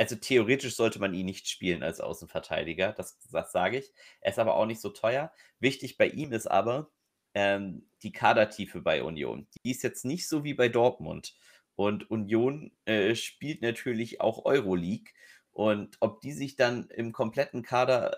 also 0.00 0.16
theoretisch 0.16 0.76
sollte 0.76 0.98
man 0.98 1.12
ihn 1.12 1.26
nicht 1.26 1.46
spielen 1.46 1.82
als 1.82 2.00
Außenverteidiger, 2.00 2.94
das, 2.94 3.18
das 3.30 3.52
sage 3.52 3.76
ich. 3.76 3.92
Er 4.22 4.30
ist 4.30 4.38
aber 4.38 4.54
auch 4.54 4.64
nicht 4.64 4.80
so 4.80 4.88
teuer. 4.88 5.30
Wichtig 5.58 5.98
bei 5.98 6.08
ihm 6.08 6.32
ist 6.32 6.46
aber 6.46 6.90
ähm, 7.34 7.86
die 8.02 8.10
Kadertiefe 8.10 8.80
bei 8.80 9.02
Union. 9.02 9.46
Die 9.62 9.70
ist 9.70 9.82
jetzt 9.82 10.06
nicht 10.06 10.26
so 10.26 10.42
wie 10.42 10.54
bei 10.54 10.70
Dortmund. 10.70 11.36
Und 11.76 12.10
Union 12.10 12.72
äh, 12.86 13.14
spielt 13.14 13.60
natürlich 13.60 14.22
auch 14.22 14.46
Euroleague. 14.46 15.12
Und 15.50 15.98
ob 16.00 16.22
die 16.22 16.32
sich 16.32 16.56
dann 16.56 16.88
im 16.88 17.12
kompletten 17.12 17.62
Kader 17.62 18.16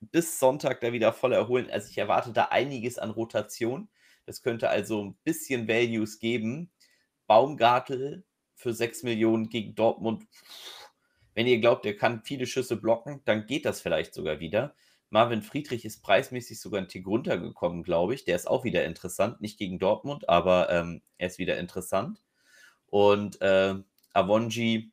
bis 0.00 0.38
Sonntag 0.38 0.82
da 0.82 0.92
wieder 0.92 1.14
voll 1.14 1.32
erholen, 1.32 1.70
also 1.70 1.88
ich 1.88 1.96
erwarte 1.96 2.34
da 2.34 2.48
einiges 2.50 2.98
an 2.98 3.08
Rotation. 3.08 3.88
Das 4.26 4.42
könnte 4.42 4.68
also 4.68 5.02
ein 5.02 5.16
bisschen 5.24 5.66
Values 5.66 6.18
geben. 6.18 6.70
Baumgartel 7.26 8.26
für 8.54 8.74
6 8.74 9.02
Millionen 9.04 9.48
gegen 9.48 9.74
Dortmund. 9.74 10.26
Wenn 11.36 11.46
ihr 11.46 11.60
glaubt, 11.60 11.84
er 11.84 11.94
kann 11.94 12.22
viele 12.24 12.46
Schüsse 12.46 12.78
blocken, 12.78 13.20
dann 13.26 13.44
geht 13.44 13.66
das 13.66 13.82
vielleicht 13.82 14.14
sogar 14.14 14.40
wieder. 14.40 14.74
Marvin 15.10 15.42
Friedrich 15.42 15.84
ist 15.84 16.02
preismäßig 16.02 16.58
sogar 16.58 16.80
ein 16.80 16.88
Tick 16.88 17.06
runtergekommen, 17.06 17.82
glaube 17.82 18.14
ich. 18.14 18.24
Der 18.24 18.36
ist 18.36 18.48
auch 18.48 18.64
wieder 18.64 18.86
interessant. 18.86 19.42
Nicht 19.42 19.58
gegen 19.58 19.78
Dortmund, 19.78 20.30
aber 20.30 20.70
ähm, 20.70 21.02
er 21.18 21.26
ist 21.26 21.38
wieder 21.38 21.58
interessant. 21.58 22.22
Und 22.86 23.38
äh, 23.42 23.74
Avonji, 24.14 24.92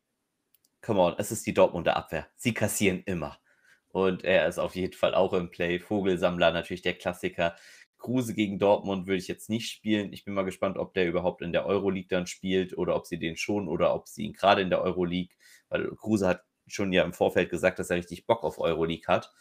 come 0.81 0.99
on, 0.99 1.15
es 1.17 1.31
ist 1.31 1.47
die 1.47 1.53
Dortmunder 1.53 1.95
Abwehr. 1.95 2.27
Sie 2.35 2.53
kassieren 2.53 3.03
immer. 3.05 3.39
Und 3.87 4.25
er 4.25 4.45
ist 4.49 4.59
auf 4.59 4.75
jeden 4.75 4.93
Fall 4.93 5.15
auch 5.15 5.31
im 5.31 5.49
Play. 5.49 5.79
Vogelsammler, 5.79 6.51
natürlich 6.51 6.81
der 6.81 6.97
Klassiker. 6.97 7.55
Kruse 8.03 8.33
gegen 8.33 8.59
Dortmund 8.59 9.07
würde 9.07 9.17
ich 9.17 9.29
jetzt 9.29 9.49
nicht 9.49 9.71
spielen. 9.71 10.11
Ich 10.11 10.25
bin 10.25 10.33
mal 10.33 10.43
gespannt, 10.43 10.77
ob 10.77 10.93
der 10.93 11.07
überhaupt 11.07 11.41
in 11.41 11.53
der 11.53 11.65
Euroleague 11.65 12.09
dann 12.09 12.27
spielt 12.27 12.77
oder 12.77 12.95
ob 12.95 13.07
sie 13.07 13.17
den 13.17 13.37
schon 13.37 13.69
oder 13.69 13.95
ob 13.95 14.09
sie 14.09 14.25
ihn 14.25 14.33
gerade 14.33 14.61
in 14.61 14.69
der 14.69 14.81
Euroleague, 14.81 15.33
weil 15.69 15.89
Kruse 15.95 16.27
hat 16.27 16.43
schon 16.67 16.91
ja 16.91 17.03
im 17.03 17.13
Vorfeld 17.13 17.49
gesagt, 17.49 17.79
dass 17.79 17.89
er 17.89 17.97
richtig 17.97 18.27
Bock 18.27 18.43
auf 18.43 18.59
Euroleague 18.59 19.07
hat. 19.07 19.31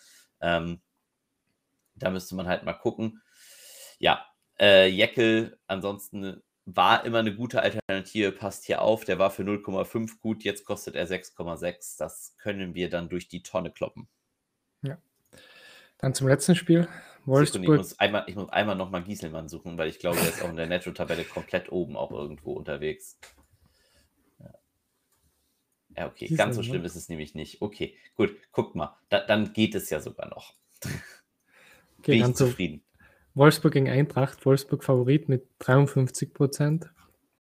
Ähm, 0.40 0.81
da 1.96 2.11
müsste 2.11 2.37
man 2.37 2.46
halt 2.46 2.62
mal 2.62 2.72
gucken. 2.72 3.20
Ja, 3.98 4.25
äh, 4.61 4.87
Jeckel 4.87 5.59
ansonsten 5.66 6.40
war 6.64 7.05
immer 7.05 7.18
eine 7.18 7.35
gute 7.35 7.62
Alternative, 7.62 8.31
passt 8.31 8.64
hier 8.64 8.81
auf. 8.83 9.05
Der 9.05 9.18
war 9.18 9.33
für 9.33 9.42
0,5 9.42 10.20
gut, 10.20 10.44
jetzt 10.44 10.64
kostet 10.64 10.94
er 10.94 11.09
6,6. 11.09 11.98
Das 11.98 12.37
können 12.38 12.75
wir 12.75 12.88
dann 12.88 13.09
durch 13.09 13.29
die 13.29 13.42
Tonne 13.42 13.72
kloppen. 13.72 14.09
Dann 16.02 16.14
zum 16.14 16.26
letzten 16.28 16.56
Spiel. 16.56 16.88
Wolfsburg. 17.24 17.62
Ich 17.62 17.68
muss 17.68 17.98
einmal, 18.00 18.24
ich 18.26 18.34
muss 18.34 18.48
einmal 18.50 18.74
nochmal 18.74 19.04
Gieselmann 19.04 19.48
suchen, 19.48 19.78
weil 19.78 19.88
ich 19.88 20.00
glaube, 20.00 20.18
er 20.18 20.28
ist 20.28 20.42
auch 20.42 20.50
in 20.50 20.56
der 20.56 20.66
Netto-Tabelle 20.66 21.22
komplett 21.24 21.70
oben 21.70 21.96
auch 21.96 22.10
irgendwo 22.10 22.54
unterwegs. 22.54 23.20
Ja, 24.40 24.50
ja 25.96 26.06
okay, 26.08 26.26
Gieselmann. 26.26 26.48
ganz 26.48 26.56
so 26.56 26.64
schlimm 26.64 26.84
ist 26.84 26.96
es 26.96 27.08
nämlich 27.08 27.36
nicht. 27.36 27.62
Okay, 27.62 27.96
gut, 28.16 28.34
guckt 28.50 28.74
mal. 28.74 28.96
Da, 29.10 29.20
dann 29.20 29.52
geht 29.52 29.76
es 29.76 29.88
ja 29.90 30.00
sogar 30.00 30.28
noch. 30.28 30.54
Okay, 31.98 32.18
Bin 32.18 32.30
ich 32.30 32.34
zufrieden. 32.34 32.82
Wolfsburg 33.34 33.74
gegen 33.74 33.88
Eintracht. 33.88 34.44
Wolfsburg 34.44 34.82
Favorit 34.82 35.28
mit 35.28 35.46
53 35.60 36.34
Prozent. 36.34 36.90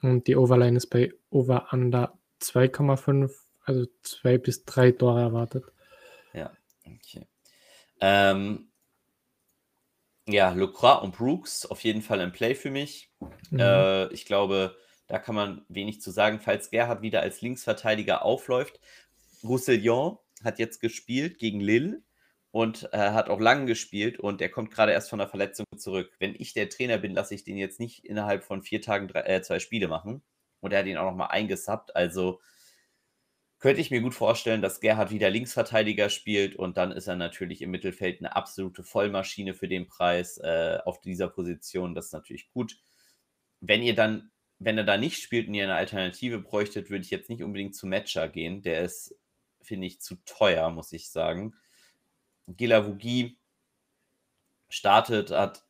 Und 0.00 0.26
die 0.28 0.36
Overline 0.36 0.78
ist 0.78 0.86
bei 0.86 1.12
Over 1.28 1.74
Under 1.74 2.18
2,5, 2.40 3.30
also 3.64 3.84
zwei 4.00 4.38
bis 4.38 4.64
drei 4.64 4.92
Tore 4.92 5.20
erwartet. 5.20 5.64
Ja, 6.32 6.50
okay. 6.86 7.26
Ähm, 8.00 8.70
ja, 10.28 10.50
Lecroix 10.50 11.02
und 11.02 11.16
Brooks 11.16 11.66
auf 11.66 11.80
jeden 11.84 12.02
Fall 12.02 12.20
im 12.20 12.32
Play 12.32 12.54
für 12.54 12.70
mich. 12.70 13.10
Mhm. 13.50 13.60
Äh, 13.60 14.12
ich 14.12 14.24
glaube, 14.24 14.76
da 15.06 15.18
kann 15.18 15.34
man 15.34 15.64
wenig 15.68 16.00
zu 16.00 16.10
sagen. 16.10 16.40
Falls 16.40 16.70
Gerhard 16.70 17.02
wieder 17.02 17.20
als 17.20 17.40
Linksverteidiger 17.40 18.24
aufläuft, 18.24 18.80
Roussillon 19.44 20.18
hat 20.42 20.58
jetzt 20.58 20.80
gespielt 20.80 21.38
gegen 21.38 21.60
Lille 21.60 22.02
und 22.50 22.88
äh, 22.92 22.98
hat 22.98 23.28
auch 23.28 23.40
lang 23.40 23.66
gespielt 23.66 24.18
und 24.18 24.40
er 24.40 24.48
kommt 24.48 24.70
gerade 24.70 24.92
erst 24.92 25.10
von 25.10 25.18
der 25.18 25.28
Verletzung 25.28 25.66
zurück. 25.76 26.10
Wenn 26.18 26.34
ich 26.34 26.54
der 26.54 26.68
Trainer 26.68 26.98
bin, 26.98 27.14
lasse 27.14 27.34
ich 27.34 27.44
den 27.44 27.56
jetzt 27.56 27.78
nicht 27.78 28.04
innerhalb 28.04 28.44
von 28.44 28.62
vier 28.62 28.82
Tagen 28.82 29.08
drei, 29.08 29.20
äh, 29.20 29.42
zwei 29.42 29.58
Spiele 29.58 29.88
machen. 29.88 30.22
Und 30.60 30.72
er 30.72 30.80
hat 30.80 30.86
ihn 30.86 30.96
auch 30.96 31.04
nochmal 31.04 31.28
eingesappt. 31.30 31.94
Also 31.94 32.40
könnte 33.58 33.80
ich 33.80 33.90
mir 33.90 34.00
gut 34.00 34.14
vorstellen, 34.14 34.60
dass 34.60 34.80
Gerhard 34.80 35.10
wieder 35.10 35.30
Linksverteidiger 35.30 36.10
spielt 36.10 36.56
und 36.56 36.76
dann 36.76 36.92
ist 36.92 37.06
er 37.06 37.16
natürlich 37.16 37.62
im 37.62 37.70
Mittelfeld 37.70 38.20
eine 38.20 38.36
absolute 38.36 38.84
Vollmaschine 38.84 39.54
für 39.54 39.68
den 39.68 39.86
Preis 39.88 40.38
äh, 40.38 40.78
auf 40.84 41.00
dieser 41.00 41.28
Position. 41.28 41.94
Das 41.94 42.06
ist 42.06 42.12
natürlich 42.12 42.50
gut. 42.50 42.78
Wenn 43.60 43.82
ihr 43.82 43.94
dann, 43.94 44.30
wenn 44.58 44.76
er 44.76 44.84
da 44.84 44.98
nicht 44.98 45.22
spielt 45.22 45.48
und 45.48 45.54
ihr 45.54 45.64
eine 45.64 45.74
Alternative 45.74 46.38
bräuchtet, 46.38 46.90
würde 46.90 47.04
ich 47.04 47.10
jetzt 47.10 47.30
nicht 47.30 47.42
unbedingt 47.42 47.74
zu 47.74 47.86
Matcher 47.86 48.28
gehen. 48.28 48.62
Der 48.62 48.82
ist, 48.82 49.16
finde 49.62 49.86
ich, 49.86 50.00
zu 50.00 50.16
teuer, 50.26 50.70
muss 50.70 50.92
ich 50.92 51.10
sagen. 51.10 51.54
Gilavugi 52.46 53.38
startet, 54.68 55.30
hat 55.30 55.64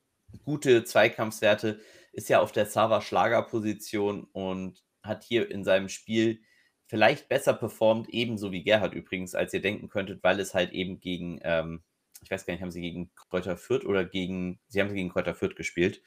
gute 0.44 0.83
Zweikampfswerte, 0.85 1.81
ist 2.12 2.29
ja 2.29 2.40
auf 2.40 2.51
der 2.51 2.66
Sava-Schlagerposition 2.66 4.25
und 4.33 4.83
hat 5.03 5.22
hier 5.22 5.51
in 5.51 5.64
seinem 5.64 5.88
Spiel 5.88 6.40
vielleicht 6.87 7.29
besser 7.29 7.55
performt, 7.55 8.09
ebenso 8.11 8.53
wie 8.53 8.62
Gerhard 8.62 8.94
übrigens, 8.94 9.35
als 9.35 9.53
ihr 9.55 9.61
denken 9.61 9.88
könntet, 9.88 10.22
weil 10.22 10.40
es 10.40 10.55
halt 10.55 10.72
eben 10.72 11.01
gegen, 11.01 11.40
ähm, 11.42 11.83
ich 12.22 12.31
weiß 12.31 12.46
gar 12.46 12.55
nicht, 12.55 12.62
haben 12.62 12.70
sie 12.70 12.81
gegen 12.81 13.12
Kräuter 13.14 13.57
Fürth 13.57 13.85
oder 13.85 14.05
gegen, 14.05 14.61
sie 14.68 14.81
haben 14.81 14.94
gegen 14.94 15.11
Kräuter 15.11 15.35
Fürth 15.35 15.57
gespielt. 15.57 16.03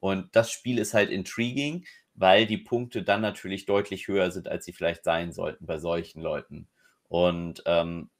Und 0.00 0.34
das 0.36 0.50
Spiel 0.50 0.78
ist 0.78 0.94
halt 0.94 1.10
intriguing, 1.10 1.86
weil 2.14 2.46
die 2.46 2.58
Punkte 2.58 3.02
dann 3.02 3.22
natürlich 3.22 3.66
deutlich 3.66 4.08
höher 4.08 4.30
sind, 4.30 4.48
als 4.48 4.64
sie 4.64 4.72
vielleicht 4.72 5.04
sein 5.04 5.32
sollten 5.32 5.66
bei 5.66 5.78
solchen 5.78 6.20
Leuten. 6.20 6.68
Und 7.08 7.62
ähm, 7.66 8.10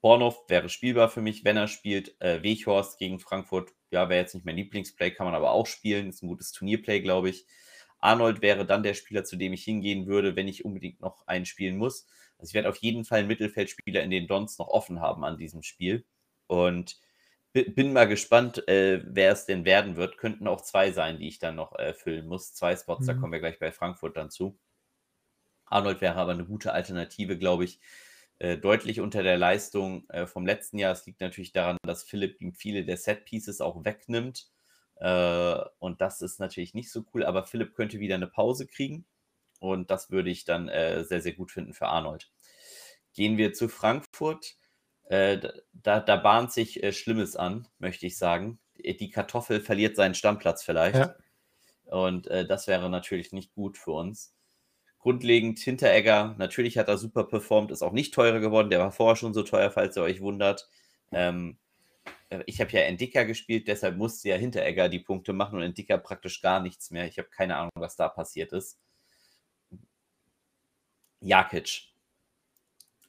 Bornhoff 0.00 0.44
wäre 0.48 0.68
spielbar 0.68 1.08
für 1.08 1.20
mich, 1.20 1.44
wenn 1.44 1.56
er 1.56 1.68
spielt. 1.68 2.20
Äh, 2.20 2.42
Weghorst 2.42 2.98
gegen 2.98 3.20
Frankfurt, 3.20 3.70
ja, 3.90 4.08
wäre 4.08 4.20
jetzt 4.20 4.34
nicht 4.34 4.46
mein 4.46 4.56
Lieblingsplay, 4.56 5.10
kann 5.10 5.26
man 5.26 5.34
aber 5.34 5.50
auch 5.52 5.66
spielen. 5.66 6.08
Ist 6.08 6.22
ein 6.22 6.28
gutes 6.28 6.52
Turnierplay, 6.52 7.00
glaube 7.00 7.30
ich. 7.30 7.46
Arnold 8.00 8.42
wäre 8.42 8.66
dann 8.66 8.82
der 8.82 8.94
Spieler, 8.94 9.24
zu 9.24 9.36
dem 9.36 9.52
ich 9.52 9.64
hingehen 9.64 10.06
würde, 10.06 10.36
wenn 10.36 10.48
ich 10.48 10.64
unbedingt 10.64 11.00
noch 11.00 11.26
einen 11.26 11.46
spielen 11.46 11.76
muss. 11.76 12.06
Also 12.38 12.50
ich 12.50 12.54
werde 12.54 12.68
auf 12.68 12.76
jeden 12.78 13.04
Fall 13.04 13.20
einen 13.20 13.28
Mittelfeldspieler 13.28 14.02
in 14.02 14.10
den 14.10 14.26
Dons 14.26 14.58
noch 14.58 14.68
offen 14.68 15.00
haben 15.00 15.24
an 15.24 15.36
diesem 15.36 15.62
Spiel. 15.62 16.04
Und 16.46 16.98
bin 17.52 17.92
mal 17.92 18.06
gespannt, 18.06 18.66
äh, 18.68 19.02
wer 19.04 19.32
es 19.32 19.46
denn 19.46 19.64
werden 19.64 19.96
wird. 19.96 20.18
Könnten 20.18 20.46
auch 20.46 20.60
zwei 20.62 20.92
sein, 20.92 21.18
die 21.18 21.28
ich 21.28 21.38
dann 21.38 21.56
noch 21.56 21.76
äh, 21.78 21.94
füllen 21.94 22.26
muss. 22.26 22.54
Zwei 22.54 22.76
Spots, 22.76 23.02
mhm. 23.02 23.06
da 23.06 23.14
kommen 23.14 23.32
wir 23.32 23.40
gleich 23.40 23.58
bei 23.58 23.72
Frankfurt 23.72 24.16
dann 24.16 24.30
zu. 24.30 24.58
Arnold 25.66 26.00
wäre 26.00 26.16
aber 26.16 26.32
eine 26.32 26.44
gute 26.44 26.72
Alternative, 26.72 27.38
glaube 27.38 27.64
ich. 27.64 27.80
Äh, 28.38 28.56
deutlich 28.56 29.00
unter 29.00 29.22
der 29.22 29.36
Leistung 29.36 30.08
äh, 30.08 30.26
vom 30.26 30.46
letzten 30.46 30.78
Jahr. 30.78 30.92
Es 30.92 31.06
liegt 31.06 31.20
natürlich 31.20 31.52
daran, 31.52 31.76
dass 31.82 32.04
Philipp 32.04 32.40
ihm 32.40 32.54
viele 32.54 32.84
der 32.84 32.96
Set 32.96 33.24
Pieces 33.24 33.60
auch 33.60 33.84
wegnimmt. 33.84 34.50
Äh, 35.00 35.58
und 35.78 36.00
das 36.00 36.22
ist 36.22 36.38
natürlich 36.40 36.74
nicht 36.74 36.92
so 36.92 37.04
cool, 37.12 37.24
aber 37.24 37.44
Philipp 37.44 37.74
könnte 37.74 38.00
wieder 38.00 38.14
eine 38.14 38.26
Pause 38.26 38.66
kriegen. 38.66 39.06
Und 39.58 39.90
das 39.90 40.10
würde 40.10 40.30
ich 40.30 40.44
dann 40.44 40.68
äh, 40.68 41.04
sehr, 41.04 41.20
sehr 41.20 41.32
gut 41.32 41.50
finden 41.50 41.74
für 41.74 41.88
Arnold. 41.88 42.30
Gehen 43.14 43.36
wir 43.36 43.52
zu 43.52 43.68
Frankfurt. 43.68 44.56
Äh, 45.04 45.38
da, 45.72 46.00
da 46.00 46.16
bahnt 46.16 46.52
sich 46.52 46.82
äh, 46.82 46.92
Schlimmes 46.92 47.34
an, 47.36 47.66
möchte 47.78 48.06
ich 48.06 48.16
sagen. 48.16 48.60
Die 48.76 49.10
Kartoffel 49.10 49.60
verliert 49.60 49.96
seinen 49.96 50.14
Stammplatz 50.14 50.62
vielleicht. 50.62 50.96
Ja. 50.96 51.14
Und 51.84 52.28
äh, 52.28 52.46
das 52.46 52.66
wäre 52.66 52.88
natürlich 52.88 53.32
nicht 53.32 53.52
gut 53.52 53.76
für 53.76 53.92
uns. 53.92 54.34
Grundlegend 54.98 55.58
Hinteregger, 55.58 56.34
natürlich 56.38 56.78
hat 56.78 56.88
er 56.88 56.98
super 56.98 57.24
performt, 57.24 57.70
ist 57.70 57.82
auch 57.82 57.92
nicht 57.92 58.14
teurer 58.14 58.38
geworden. 58.38 58.70
Der 58.70 58.80
war 58.80 58.92
vorher 58.92 59.16
schon 59.16 59.34
so 59.34 59.42
teuer, 59.42 59.70
falls 59.70 59.96
ihr 59.96 60.02
euch 60.02 60.20
wundert. 60.20 60.68
Ähm, 61.10 61.58
äh, 61.58 61.69
ich 62.46 62.60
habe 62.60 62.70
ja 62.72 62.80
Endicker 62.80 63.24
gespielt, 63.24 63.66
deshalb 63.68 63.96
musste 63.96 64.28
ja 64.28 64.36
Hinteregger 64.36 64.88
die 64.88 65.00
Punkte 65.00 65.32
machen 65.32 65.56
und 65.56 65.62
Endicker 65.62 65.98
praktisch 65.98 66.40
gar 66.40 66.60
nichts 66.60 66.90
mehr. 66.90 67.06
Ich 67.06 67.18
habe 67.18 67.28
keine 67.28 67.56
Ahnung, 67.56 67.72
was 67.74 67.96
da 67.96 68.08
passiert 68.08 68.52
ist. 68.52 68.78
Jakic. 71.20 71.88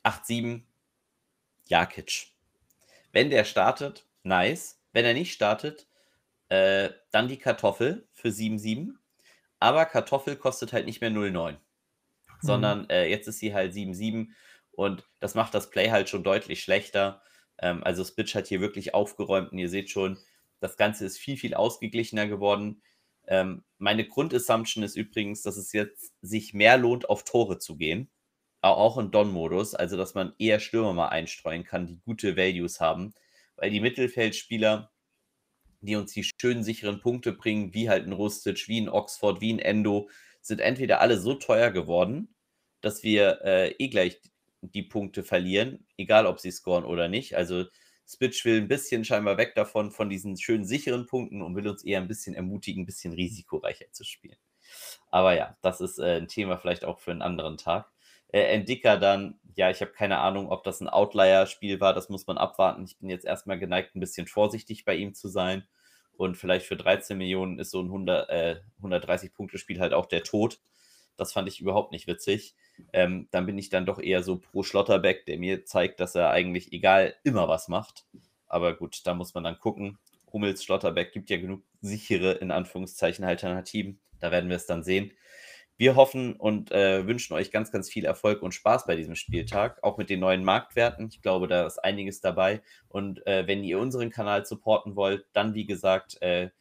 8-7. 0.03 0.63
Jakic. 1.67 2.27
Wenn 3.11 3.29
der 3.29 3.45
startet, 3.45 4.07
nice. 4.23 4.79
Wenn 4.91 5.05
er 5.05 5.13
nicht 5.13 5.33
startet, 5.33 5.87
äh, 6.49 6.89
dann 7.11 7.27
die 7.27 7.37
Kartoffel 7.37 8.07
für 8.11 8.29
7-7. 8.29 8.95
Aber 9.59 9.85
Kartoffel 9.85 10.35
kostet 10.35 10.73
halt 10.73 10.85
nicht 10.85 11.01
mehr 11.01 11.11
0,9. 11.11 11.51
Mhm. 11.51 11.57
Sondern 12.41 12.89
äh, 12.89 13.07
jetzt 13.07 13.27
ist 13.27 13.39
sie 13.39 13.53
halt 13.53 13.73
7-7 13.73 14.29
und 14.71 15.07
das 15.19 15.35
macht 15.35 15.53
das 15.53 15.69
Play 15.69 15.91
halt 15.91 16.09
schon 16.09 16.23
deutlich 16.23 16.63
schlechter. 16.63 17.21
Ähm, 17.61 17.83
also 17.83 18.03
Spitch 18.03 18.35
hat 18.35 18.47
hier 18.47 18.61
wirklich 18.61 18.93
aufgeräumt 18.93 19.51
und 19.51 19.59
ihr 19.59 19.69
seht 19.69 19.89
schon, 19.89 20.17
das 20.59 20.77
Ganze 20.77 21.05
ist 21.05 21.17
viel, 21.17 21.37
viel 21.37 21.53
ausgeglichener 21.53 22.27
geworden. 22.27 22.81
Ähm, 23.27 23.63
meine 23.77 24.07
Grundassumption 24.07 24.83
ist 24.83 24.95
übrigens, 24.95 25.41
dass 25.43 25.57
es 25.57 25.71
jetzt 25.73 26.13
sich 26.21 26.53
mehr 26.53 26.77
lohnt, 26.77 27.09
auf 27.09 27.23
Tore 27.23 27.59
zu 27.59 27.77
gehen. 27.77 28.09
Auch 28.61 28.97
im 28.97 29.11
Don-Modus, 29.11 29.73
also 29.73 29.97
dass 29.97 30.13
man 30.13 30.33
eher 30.37 30.59
Stürmer 30.59 30.93
mal 30.93 31.09
einstreuen 31.09 31.63
kann, 31.63 31.87
die 31.87 31.99
gute 32.05 32.37
Values 32.37 32.79
haben. 32.79 33.13
Weil 33.55 33.71
die 33.71 33.79
Mittelfeldspieler, 33.79 34.91
die 35.81 35.95
uns 35.95 36.13
die 36.13 36.23
schönen, 36.23 36.63
sicheren 36.63 36.99
Punkte 37.01 37.33
bringen, 37.33 37.73
wie 37.73 37.89
halt 37.89 38.05
ein 38.05 38.13
Rustic, 38.13 38.67
wie 38.67 38.79
ein 38.81 38.89
Oxford, 38.89 39.41
wie 39.41 39.53
ein 39.53 39.59
Endo, 39.59 40.09
sind 40.41 40.61
entweder 40.61 41.01
alle 41.01 41.19
so 41.19 41.33
teuer 41.35 41.71
geworden, 41.71 42.35
dass 42.81 43.03
wir 43.03 43.41
äh, 43.43 43.71
eh 43.79 43.89
gleich 43.89 44.21
die 44.61 44.83
Punkte 44.83 45.23
verlieren, 45.23 45.85
egal 45.97 46.25
ob 46.25 46.39
sie 46.39 46.51
scoren 46.51 46.85
oder 46.85 47.07
nicht. 47.07 47.35
Also 47.35 47.65
Spitch 48.07 48.43
will 48.45 48.57
ein 48.57 48.67
bisschen 48.67 49.05
scheinbar 49.05 49.37
weg 49.37 49.55
davon, 49.55 49.91
von 49.91 50.09
diesen 50.09 50.37
schönen 50.37 50.65
sicheren 50.65 51.05
Punkten 51.05 51.41
und 51.41 51.55
will 51.55 51.67
uns 51.67 51.83
eher 51.83 51.99
ein 51.99 52.07
bisschen 52.07 52.35
ermutigen, 52.35 52.83
ein 52.83 52.85
bisschen 52.85 53.13
risikoreicher 53.13 53.91
zu 53.91 54.03
spielen. 54.03 54.37
Aber 55.09 55.35
ja, 55.35 55.57
das 55.61 55.81
ist 55.81 55.99
äh, 55.99 56.17
ein 56.17 56.27
Thema 56.27 56.57
vielleicht 56.57 56.85
auch 56.85 56.99
für 56.99 57.11
einen 57.11 57.21
anderen 57.21 57.57
Tag. 57.57 57.91
Äh, 58.33 58.63
dann, 58.83 59.39
ja, 59.55 59.69
ich 59.69 59.81
habe 59.81 59.91
keine 59.91 60.19
Ahnung, 60.19 60.49
ob 60.49 60.63
das 60.63 60.81
ein 60.81 60.87
Outlier-Spiel 60.89 61.79
war, 61.79 61.93
das 61.93 62.09
muss 62.09 62.27
man 62.27 62.37
abwarten. 62.37 62.85
Ich 62.85 62.97
bin 62.99 63.09
jetzt 63.09 63.25
erstmal 63.25 63.59
geneigt, 63.59 63.95
ein 63.95 63.99
bisschen 63.99 64.27
vorsichtig 64.27 64.85
bei 64.85 64.95
ihm 64.95 65.13
zu 65.13 65.27
sein. 65.27 65.67
Und 66.13 66.37
vielleicht 66.37 66.65
für 66.65 66.77
13 66.77 67.17
Millionen 67.17 67.59
ist 67.59 67.71
so 67.71 67.81
ein 67.81 67.87
100, 67.87 68.29
äh, 68.29 68.55
130-Punkte-Spiel 68.81 69.79
halt 69.79 69.93
auch 69.93 70.05
der 70.05 70.23
Tod. 70.23 70.59
Das 71.17 71.33
fand 71.33 71.47
ich 71.47 71.59
überhaupt 71.59 71.91
nicht 71.91 72.07
witzig. 72.07 72.55
Ähm, 72.93 73.27
dann 73.31 73.45
bin 73.45 73.57
ich 73.57 73.69
dann 73.69 73.85
doch 73.85 73.99
eher 73.99 74.23
so 74.23 74.37
pro 74.37 74.63
Schlotterbeck, 74.63 75.25
der 75.25 75.37
mir 75.37 75.65
zeigt, 75.65 75.99
dass 75.99 76.15
er 76.15 76.31
eigentlich 76.31 76.73
egal 76.73 77.15
immer 77.23 77.47
was 77.47 77.67
macht. 77.67 78.05
Aber 78.47 78.75
gut, 78.75 79.01
da 79.05 79.13
muss 79.13 79.33
man 79.33 79.43
dann 79.43 79.59
gucken. 79.59 79.97
Hummels, 80.33 80.63
Schlotterbeck 80.63 81.11
gibt 81.11 81.29
ja 81.29 81.37
genug 81.37 81.63
sichere, 81.81 82.33
in 82.33 82.51
Anführungszeichen, 82.51 83.25
Alternativen. 83.25 83.99
Da 84.19 84.31
werden 84.31 84.49
wir 84.49 84.55
es 84.57 84.65
dann 84.65 84.83
sehen. 84.83 85.11
Wir 85.77 85.95
hoffen 85.95 86.35
und 86.35 86.71
äh, 86.71 87.07
wünschen 87.07 87.33
euch 87.33 87.49
ganz, 87.49 87.71
ganz 87.71 87.89
viel 87.89 88.05
Erfolg 88.05 88.43
und 88.43 88.53
Spaß 88.53 88.85
bei 88.85 88.95
diesem 88.95 89.15
Spieltag, 89.15 89.83
auch 89.83 89.97
mit 89.97 90.11
den 90.11 90.19
neuen 90.19 90.43
Marktwerten. 90.43 91.07
Ich 91.07 91.23
glaube, 91.23 91.47
da 91.47 91.65
ist 91.65 91.79
einiges 91.79 92.21
dabei. 92.21 92.61
Und 92.87 93.25
äh, 93.25 93.47
wenn 93.47 93.63
ihr 93.63 93.79
unseren 93.79 94.11
Kanal 94.11 94.45
supporten 94.45 94.95
wollt, 94.95 95.25
dann 95.33 95.55
wie 95.55 95.65
gesagt, 95.65 96.21
äh, 96.21 96.51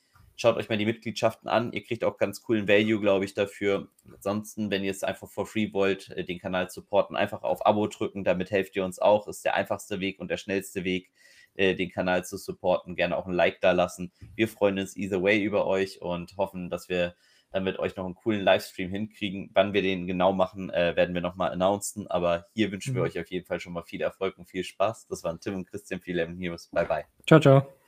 schaut 0.41 0.57
euch 0.57 0.71
mal 0.71 0.79
die 0.79 0.87
Mitgliedschaften 0.87 1.49
an. 1.49 1.73
Ihr 1.73 1.85
kriegt 1.85 2.03
auch 2.03 2.17
ganz 2.17 2.41
coolen 2.43 2.67
Value, 2.67 2.99
glaube 2.99 3.27
ich, 3.27 3.35
dafür. 3.35 3.89
Ansonsten, 4.11 4.71
wenn 4.71 4.83
ihr 4.83 4.91
es 4.91 5.03
einfach 5.03 5.29
for 5.29 5.47
free 5.47 5.73
wollt, 5.73 6.11
äh, 6.11 6.25
den 6.25 6.39
Kanal 6.39 6.71
supporten, 6.71 7.15
einfach 7.15 7.43
auf 7.43 7.67
Abo 7.67 7.87
drücken. 7.87 8.25
Damit 8.25 8.51
helft 8.51 8.75
ihr 8.75 8.85
uns 8.85 8.99
auch. 8.99 9.29
Ist 9.29 9.45
der 9.45 9.55
einfachste 9.55 10.01
Weg 10.01 10.19
und 10.19 10.31
der 10.31 10.39
schnellste 10.39 10.83
Weg, 10.83 11.11
äh, 11.55 11.75
den 11.75 11.91
Kanal 11.91 12.25
zu 12.25 12.39
supporten. 12.39 12.97
Gerne 12.97 13.19
auch 13.19 13.27
ein 13.27 13.35
Like 13.35 13.61
da 13.61 13.73
lassen. 13.73 14.13
Wir 14.35 14.49
freuen 14.49 14.79
uns 14.79 14.97
either 14.97 15.23
way 15.23 15.43
über 15.43 15.67
euch 15.67 16.01
und 16.01 16.35
hoffen, 16.39 16.71
dass 16.71 16.89
wir 16.89 17.15
dann 17.53 17.65
mit 17.65 17.79
euch 17.79 17.97
noch 17.97 18.07
einen 18.07 18.15
coolen 18.15 18.41
Livestream 18.41 18.91
hinkriegen. 18.91 19.51
Wann 19.53 19.75
wir 19.75 19.83
den 19.83 20.07
genau 20.07 20.33
machen, 20.33 20.71
äh, 20.71 20.97
werden 20.97 21.15
wir 21.15 21.21
nochmal 21.21 21.51
announcen. 21.51 22.07
Aber 22.07 22.47
hier 22.55 22.73
wünschen 22.73 22.95
mhm. 22.95 22.99
wir 22.99 23.03
euch 23.03 23.19
auf 23.21 23.31
jeden 23.31 23.45
Fall 23.45 23.61
schon 23.61 23.75
mal 23.75 23.83
viel 23.83 24.01
Erfolg 24.01 24.39
und 24.39 24.49
viel 24.49 24.65
Spaß. 24.65 25.07
Das 25.09 25.23
waren 25.23 25.39
Tim 25.39 25.57
und 25.57 25.69
Christian, 25.69 26.01
viele 26.01 26.27
News. 26.31 26.71
Bye 26.73 26.87
bye. 26.87 27.05
Ciao, 27.27 27.41
ciao. 27.41 27.80